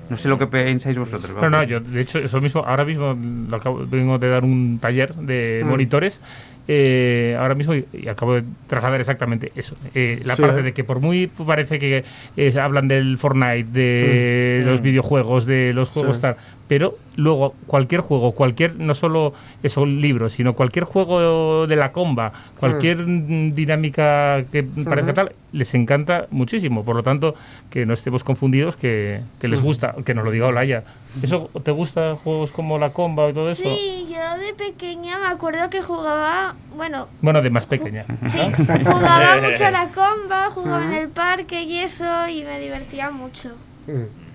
No 0.10 0.16
sé 0.16 0.30
lo 0.30 0.40
que 0.40 0.48
pensáis 0.48 0.98
vosotros. 0.98 1.36
No, 1.42 1.50
no, 1.50 1.64
yo 1.64 1.82
de 1.82 2.00
hecho 2.00 2.18
eso 2.20 2.40
mismo, 2.40 2.64
ahora 2.66 2.86
mismo 2.86 3.14
lo 3.50 3.58
acabo- 3.58 3.86
vengo 3.86 4.18
de 4.18 4.30
dar 4.30 4.46
un 4.46 4.80
taller 4.80 5.14
de 5.16 5.62
Mm. 5.66 5.68
monitores, 5.68 6.22
eh, 6.70 7.36
ahora 7.40 7.56
mismo 7.56 7.74
y, 7.74 7.86
y 7.94 8.08
acabo 8.08 8.36
de 8.36 8.44
trasladar 8.68 9.00
exactamente 9.00 9.52
eso. 9.56 9.76
Eh, 9.96 10.22
la 10.26 10.36
Sí, 10.36 10.42
parte 10.42 10.60
¿eh? 10.60 10.64
de 10.64 10.74
que 10.74 10.84
por 10.84 11.00
muy 11.00 11.28
parece 11.28 11.80
que 11.80 12.04
eh, 12.38 12.60
hablan 12.60 12.88
del 12.88 13.18
Fortnite, 13.18 13.66
de 13.72 14.62
Mm. 14.64 14.68
los 14.68 14.82
videojuegos, 14.82 15.46
de 15.46 15.74
los 15.74 15.92
Sí. 15.92 16.00
juegos 16.00 16.22
tal, 16.22 16.36
pero 16.68 16.96
luego 17.16 17.54
cualquier 17.66 18.02
juego, 18.02 18.34
cualquier, 18.34 18.76
no 18.76 18.94
solo 18.94 19.34
eso, 19.64 19.86
libros, 19.86 20.34
sino 20.34 20.54
cualquier 20.54 20.84
juego 20.86 21.66
de 21.66 21.76
la 21.76 21.92
comba, 21.92 22.32
cualquier 22.60 22.98
mm, 22.98 23.56
dinámica 23.56 24.44
que 24.52 24.64
parezca 24.64 25.14
tal, 25.14 25.32
les 25.54 25.74
encanta 25.74 26.28
muchísimo. 26.30 26.84
Por 26.84 26.96
lo 26.96 27.04
tanto, 27.04 27.36
que 27.70 27.86
no 27.86 27.94
estemos 27.94 28.24
confundidos, 28.24 28.76
que, 28.76 29.22
que 29.40 29.48
les 29.48 29.62
gusta, 29.62 29.96
que 30.06 30.14
nos 30.14 30.26
lo 30.26 30.32
diga 30.32 30.48
Olaya. 30.48 30.84
¿Eso 31.24 31.50
te 31.64 31.72
gusta 31.72 32.16
juegos 32.16 32.52
como 32.52 32.78
la 32.78 32.92
comba 32.92 33.30
y 33.30 33.34
todo 33.34 33.50
eso? 33.50 33.64
Sí, 33.64 34.08
yo 34.10 34.38
de 34.38 34.54
pequeña 34.54 35.18
me 35.20 35.28
acuerdo 35.28 35.70
que 35.70 35.82
jugaba, 35.82 36.56
bueno, 36.76 37.08
Bueno, 37.22 37.42
de 37.42 37.50
más 37.50 37.66
pequeña. 37.66 38.06
sí, 38.28 38.40
jugaba 38.86 39.42
mucho 39.42 39.66
a 39.66 39.72
la 39.72 39.88
comba, 39.88 40.50
jugaba 40.52 40.86
en 40.86 40.94
el 40.94 41.10
parque 41.10 41.64
y 41.64 41.80
eso, 41.80 42.28
y 42.28 42.44
me 42.44 42.60
divertía 42.60 43.10
mucho. 43.10 43.50
Mm. 43.88 44.27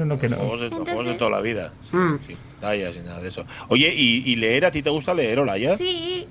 No, 0.00 0.06
no, 0.06 0.18
que 0.18 0.28
no. 0.30 0.36
Juegos 0.36 0.60
de, 0.60 0.66
Entonces- 0.66 0.94
juegos 0.94 1.06
de 1.12 1.14
toda 1.18 1.30
la 1.30 1.40
vida. 1.40 1.72
Sí, 1.90 1.96
Mm. 1.96 2.18
sin 2.26 2.36
pantallas 2.36 2.96
y 2.96 2.98
nada 3.00 3.20
de 3.20 3.28
eso. 3.28 3.44
Oye, 3.68 3.92
¿y, 3.94 4.22
y 4.32 4.36
leer 4.36 4.64
a 4.64 4.70
ti 4.70 4.82
te 4.82 4.88
gusta 4.90 5.12
leer, 5.12 5.38
Olaya? 5.40 5.76
Sí, 5.76 6.26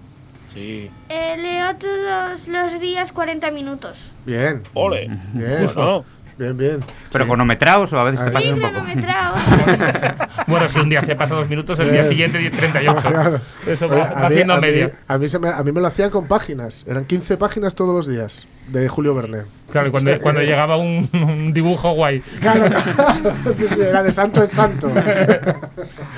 Sí. 0.54 0.90
eh, 1.10 1.36
leo 1.38 1.76
todos 1.76 2.48
los 2.48 2.80
días 2.82 3.12
40 3.12 3.52
minutos. 3.52 4.12
Bien, 4.26 4.64
Ole. 4.74 5.08
bien, 5.34 5.70
Bueno, 5.76 6.04
bien, 6.40 6.58
bien. 6.58 6.80
Pero 7.12 7.26
cronometrados 7.28 7.94
o 7.94 8.00
a 8.00 8.04
veces 8.06 8.26
te 8.26 8.32
pasas 8.32 8.50
Sí, 8.50 8.54
un 8.54 8.62
poco. 8.62 8.80
Bueno, 10.48 10.68
si 10.68 10.80
un 10.80 10.90
día 10.90 11.04
se 11.04 11.16
pasa 11.16 11.36
dos 11.36 11.48
minutos, 11.48 11.78
el 11.80 11.92
día 11.92 12.00
Bien. 12.02 12.10
siguiente 12.10 12.38
10, 12.40 12.52
38. 12.58 12.96
Claro. 13.10 13.42
Eso 13.68 13.86
Oye, 13.86 13.96
va, 14.00 14.10
va 14.10 14.28
haciendo 14.28 14.54
a, 14.54 14.56
mí, 14.56 14.62
media. 14.68 14.92
a, 15.08 15.18
mí 15.20 15.28
se 15.30 15.38
me, 15.38 15.50
a 15.50 15.62
mí 15.64 15.72
me 15.72 15.80
lo 15.82 15.88
hacían 15.88 16.10
con 16.10 16.28
páginas. 16.28 16.86
Eran 16.88 17.06
15 17.06 17.38
páginas 17.38 17.76
todos 17.76 17.94
los 17.94 18.08
días 18.08 18.48
de 18.68 18.88
Julio 18.90 19.14
Verne. 19.14 19.44
Claro, 19.72 19.92
cuando, 19.92 20.12
Sí. 20.14 20.20
cuando 20.20 20.42
llegaba 20.42 20.78
un, 20.78 21.08
un 21.14 21.54
dibujo 21.54 21.92
guay. 21.92 22.22
Claro, 22.40 22.70
sí, 23.54 23.68
sí, 23.68 23.82
era 23.82 24.02
de 24.02 24.12
santo 24.12 24.42
en 24.42 24.50
santo. 24.50 24.90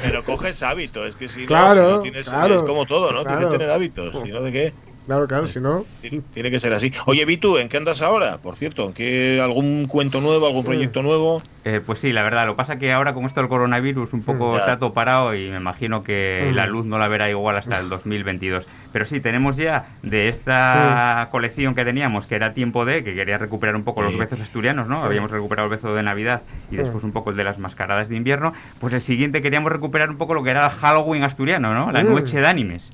pero 0.03 0.24
coges 0.24 0.61
hábito, 0.63 1.05
es 1.05 1.15
que 1.17 1.28
si 1.28 1.41
no, 1.41 1.47
Claro, 1.47 1.89
si 1.89 1.95
no 1.95 2.01
tienes, 2.03 2.30
claro, 2.30 2.55
es 2.55 2.63
como 2.63 2.86
todo, 2.86 3.11
¿no? 3.11 3.24
claro. 3.24 3.38
Tienes 3.39 3.51
que 3.53 3.57
tener 3.57 3.72
hábitos, 3.72 4.22
si 4.24 4.30
no, 4.30 4.41
¿de 4.41 4.51
qué? 4.51 4.74
Claro, 5.05 5.27
claro, 5.27 5.47
si 5.47 5.59
no. 5.59 5.83
Tiene, 6.01 6.21
tiene 6.33 6.51
que 6.51 6.59
ser 6.59 6.73
así. 6.73 6.91
Oye, 7.07 7.25
Vitu, 7.25 7.57
¿en 7.57 7.69
qué 7.69 7.77
andas 7.77 8.01
ahora? 8.01 8.37
Por 8.37 8.55
cierto, 8.55 8.85
¿en 8.85 8.93
qué 8.93 9.41
algún 9.43 9.85
cuento 9.87 10.21
nuevo, 10.21 10.45
algún 10.45 10.63
proyecto 10.63 11.01
nuevo? 11.01 11.41
Eh, 11.65 11.81
pues 11.85 11.99
sí, 11.99 12.11
la 12.11 12.23
verdad. 12.23 12.45
Lo 12.45 12.53
que 12.53 12.57
pasa 12.57 12.77
que 12.77 12.91
ahora 12.93 13.13
con 13.13 13.25
esto 13.25 13.39
del 13.41 13.49
coronavirus 13.49 14.13
un 14.13 14.23
poco 14.23 14.53
Mm. 14.53 14.57
está 14.57 14.77
todo 14.79 14.93
parado 14.93 15.35
y 15.35 15.49
me 15.49 15.57
imagino 15.57 16.01
que 16.03 16.49
Mm. 16.51 16.55
la 16.55 16.65
luz 16.67 16.85
no 16.85 16.97
la 16.99 17.07
verá 17.07 17.29
igual 17.29 17.57
hasta 17.57 17.79
el 17.79 17.89
2022. 17.89 18.65
Pero 18.93 19.05
sí, 19.05 19.19
tenemos 19.19 19.57
ya 19.57 19.85
de 20.03 20.27
esta 20.29 21.27
colección 21.31 21.75
que 21.75 21.83
teníamos, 21.85 22.25
que 22.27 22.35
era 22.35 22.53
tiempo 22.53 22.85
de, 22.85 23.03
que 23.03 23.13
quería 23.15 23.37
recuperar 23.37 23.75
un 23.75 23.83
poco 23.83 24.01
los 24.01 24.13
Sí. 24.13 24.19
bezos 24.19 24.41
asturianos, 24.41 24.87
¿no? 24.87 25.03
Habíamos 25.03 25.31
recuperado 25.31 25.67
el 25.67 25.71
bezo 25.75 25.93
de 25.95 26.03
Navidad 26.03 26.41
y 26.69 26.75
después 26.77 27.03
un 27.03 27.11
poco 27.11 27.31
el 27.31 27.37
de 27.37 27.43
las 27.43 27.57
mascaradas 27.57 28.09
de 28.09 28.15
invierno. 28.15 28.53
Pues 28.79 28.93
el 28.93 29.01
siguiente 29.01 29.41
queríamos 29.41 29.71
recuperar 29.71 30.09
un 30.09 30.17
poco 30.17 30.33
lo 30.33 30.43
que 30.43 30.51
era 30.51 30.65
el 30.65 30.71
Halloween 30.71 31.23
asturiano, 31.23 31.73
¿no? 31.73 31.91
La 31.91 32.03
Mm. 32.03 32.07
noche 32.13 32.39
de 32.39 32.47
animes. 32.47 32.91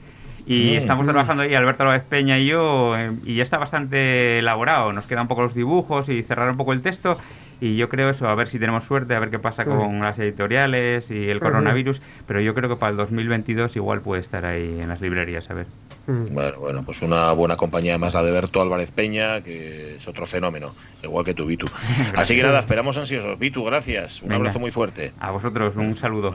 Y 0.49 0.75
Mm. 0.75 0.77
estamos 0.77 1.05
trabajando 1.05 1.43
ahí, 1.43 1.53
Alberto 1.55 1.83
López 1.83 2.03
Peña 2.03 2.37
y 2.39 2.45
yo, 2.47 2.95
y 3.25 3.35
ya 3.35 3.43
está 3.43 3.57
bastante 3.57 4.39
elaborado. 4.39 4.93
Nos 4.93 5.05
quedan 5.05 5.23
un 5.23 5.27
poco 5.27 5.41
los 5.41 5.53
dibujos 5.53 6.07
y 6.07 6.23
cerrar 6.23 6.49
un 6.49 6.55
poco 6.57 6.71
el 6.73 6.81
texto. 6.81 7.17
Y 7.59 7.75
yo 7.75 7.89
creo 7.89 8.09
eso, 8.09 8.29
a 8.29 8.35
ver 8.35 8.47
si 8.47 8.57
tenemos 8.59 8.83
suerte, 8.85 9.13
a 9.15 9.19
ver 9.19 9.29
qué 9.29 9.39
pasa 9.39 9.63
Sí. 9.63 9.69
con 9.69 9.99
las 9.99 10.17
editoriales 10.19 11.11
y 11.11 11.29
el 11.29 11.39
coronavirus. 11.41 12.01
Pero 12.27 12.39
yo 12.39 12.53
creo 12.53 12.69
que 12.69 12.75
para 12.77 12.91
el 12.91 12.97
2022 12.97 13.75
igual 13.75 14.01
puede 14.01 14.21
estar 14.21 14.45
ahí 14.45 14.79
en 14.79 14.87
las 14.87 15.01
librerías, 15.01 15.49
a 15.49 15.53
ver. 15.55 15.65
Mm. 16.07 16.33
Bueno, 16.33 16.59
bueno, 16.59 16.83
pues 16.85 17.01
una 17.01 17.33
buena 17.33 17.57
compañía 17.57 17.91
además 17.91 18.13
la 18.13 18.23
de 18.23 18.31
Berto 18.31 18.61
Álvarez 18.61 18.91
Peña, 18.91 19.41
que 19.41 19.95
es 19.97 20.07
otro 20.07 20.25
fenómeno, 20.25 20.73
igual 21.03 21.25
que 21.25 21.33
tú, 21.33 21.45
Vitu. 21.45 21.67
Así 22.15 22.33
que 22.35 22.43
nada, 22.43 22.59
esperamos 22.61 22.97
ansiosos. 22.97 23.37
Vitu, 23.37 23.63
gracias. 23.65 24.21
Un 24.21 24.29
Venga. 24.29 24.37
abrazo 24.37 24.59
muy 24.59 24.71
fuerte. 24.71 25.11
A 25.19 25.31
vosotros 25.31 25.75
un 25.75 25.97
saludo. 25.99 26.33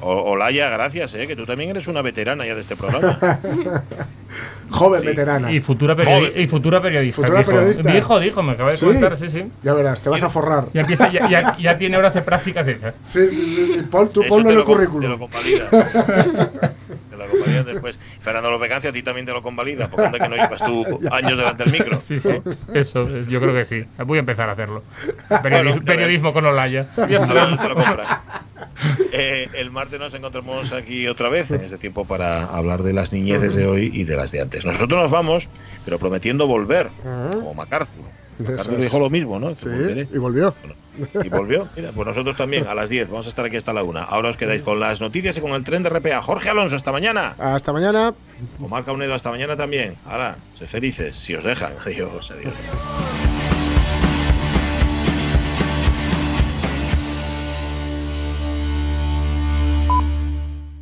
O- 0.00 0.32
Olaya, 0.32 0.68
gracias, 0.68 1.14
¿eh? 1.14 1.26
que 1.26 1.34
tú 1.34 1.46
también 1.46 1.70
eres 1.70 1.88
una 1.88 2.02
veterana 2.02 2.44
ya 2.44 2.54
de 2.54 2.60
este 2.60 2.76
programa. 2.76 3.18
Joven 4.70 5.00
Sí. 5.00 5.06
veterana. 5.06 5.50
Y 5.52 5.60
futura, 5.60 5.96
periodi- 5.96 6.18
Joder. 6.28 6.40
y 6.40 6.46
futura 6.48 6.82
periodista. 6.82 7.22
Futura 7.22 7.38
dijo. 7.38 7.50
periodista. 7.52 7.92
Dijo, 7.92 8.20
dijo, 8.20 8.42
me 8.42 8.52
acaba 8.52 8.70
de 8.72 8.76
Sí. 8.76 8.84
comentar, 8.86 9.16
sí, 9.16 9.28
sí. 9.30 9.44
Ya 9.62 9.72
verás, 9.72 10.02
te 10.02 10.08
vas 10.10 10.22
a 10.22 10.28
forrar. 10.28 10.68
Ya, 10.74 10.80
empieza, 10.82 11.10
ya, 11.10 11.28
ya, 11.30 11.56
ya 11.58 11.78
tiene 11.78 11.96
horas 11.96 12.14
de 12.14 12.22
prácticas 12.22 12.66
hechas. 12.68 12.94
Sí, 13.04 13.26
sí, 13.28 13.46
sí, 13.46 13.64
sí. 13.64 13.82
Pon, 13.90 14.08
tú 14.10 14.22
ponlo 14.28 14.50
en 14.50 14.58
el 14.58 14.64
con- 14.64 14.76
Te 14.78 14.84
lo 14.84 14.90
currículum. 14.90 15.00
te 15.00 15.08
lo 15.08 16.72
después. 17.64 17.98
Fernando 18.20 18.50
Lopecancia 18.50 18.90
a 18.90 18.92
ti 18.92 19.02
también 19.02 19.24
te 19.24 19.32
lo 19.32 19.40
convalida, 19.40 19.88
porque 19.88 20.06
anda 20.06 20.18
que 20.18 20.28
no 20.28 20.36
llevas 20.36 20.62
tú 20.64 20.84
años 21.10 21.38
delante 21.38 21.64
del 21.64 21.72
micro. 21.72 22.00
Sí, 22.00 22.18
sí. 22.20 22.30
Eso, 22.74 23.08
es- 23.16 23.26
yo 23.28 23.40
creo 23.40 23.54
que 23.54 23.64
sí. 23.64 23.84
Voy 24.04 24.18
a 24.18 24.20
empezar 24.20 24.48
a 24.48 24.52
hacerlo. 24.52 24.82
Periodismo, 25.42 25.42
Bueno, 25.72 25.74
ya 25.76 25.84
periodismo 25.84 26.32
con 26.32 26.44
Olaya. 26.46 26.86
Ya 26.96 27.02
A 27.04 27.06
ver 27.06 27.20
está. 27.20 27.34
dónde 27.34 27.56
te 27.62 27.68
lo 27.68 27.74
compras. 27.76 28.08
Eh, 29.12 29.48
el 29.54 29.70
martes 29.70 29.98
nos 29.98 30.12
encontramos 30.14 30.72
aquí 30.72 31.06
otra 31.08 31.28
vez, 31.28 31.50
en 31.50 31.62
este 31.64 31.78
tiempo, 31.78 32.04
para 32.04 32.44
hablar 32.44 32.82
de 32.82 32.92
las 32.92 33.12
niñeces 33.12 33.54
de 33.54 33.66
hoy 33.66 33.90
y 33.92 34.04
de 34.04 34.16
las 34.16 34.32
de 34.32 34.42
antes. 34.42 34.64
Nosotros 34.66 35.00
nos 35.00 35.10
vamos, 35.10 35.48
pero 35.84 35.98
prometiendo 35.98 36.46
volver, 36.46 36.88
como 37.32 37.54
MacArthur. 37.54 38.04
Es. 38.38 38.78
dijo 38.78 38.98
lo 38.98 39.10
mismo, 39.10 39.38
¿no? 39.38 39.54
Sí, 39.54 39.68
y 40.12 40.18
volvió. 40.18 40.54
Y 41.22 41.28
volvió. 41.28 41.68
Mira, 41.76 41.90
pues 41.94 42.06
nosotros 42.06 42.36
también, 42.36 42.66
a 42.66 42.74
las 42.74 42.88
10. 42.90 43.10
Vamos 43.10 43.26
a 43.26 43.28
estar 43.28 43.44
aquí 43.44 43.56
hasta 43.56 43.72
la 43.72 43.82
1. 43.82 44.00
Ahora 44.00 44.30
os 44.30 44.36
quedáis 44.36 44.62
con 44.62 44.80
las 44.80 45.00
noticias 45.00 45.36
y 45.36 45.40
con 45.40 45.52
el 45.52 45.62
tren 45.64 45.82
de 45.82 45.90
RPA. 45.90 46.22
Jorge 46.22 46.48
Alonso, 46.50 46.76
hasta 46.76 46.92
mañana. 46.92 47.34
Hasta 47.38 47.72
mañana. 47.72 48.14
Omar 48.60 48.84
Caunedo, 48.84 49.14
hasta 49.14 49.30
mañana 49.30 49.56
también. 49.56 49.94
Ahora, 50.06 50.36
sé 50.58 50.66
felices, 50.66 51.16
si 51.16 51.34
os 51.34 51.44
dejan. 51.44 51.72
Adiós, 51.86 52.30
adiós. 52.30 52.54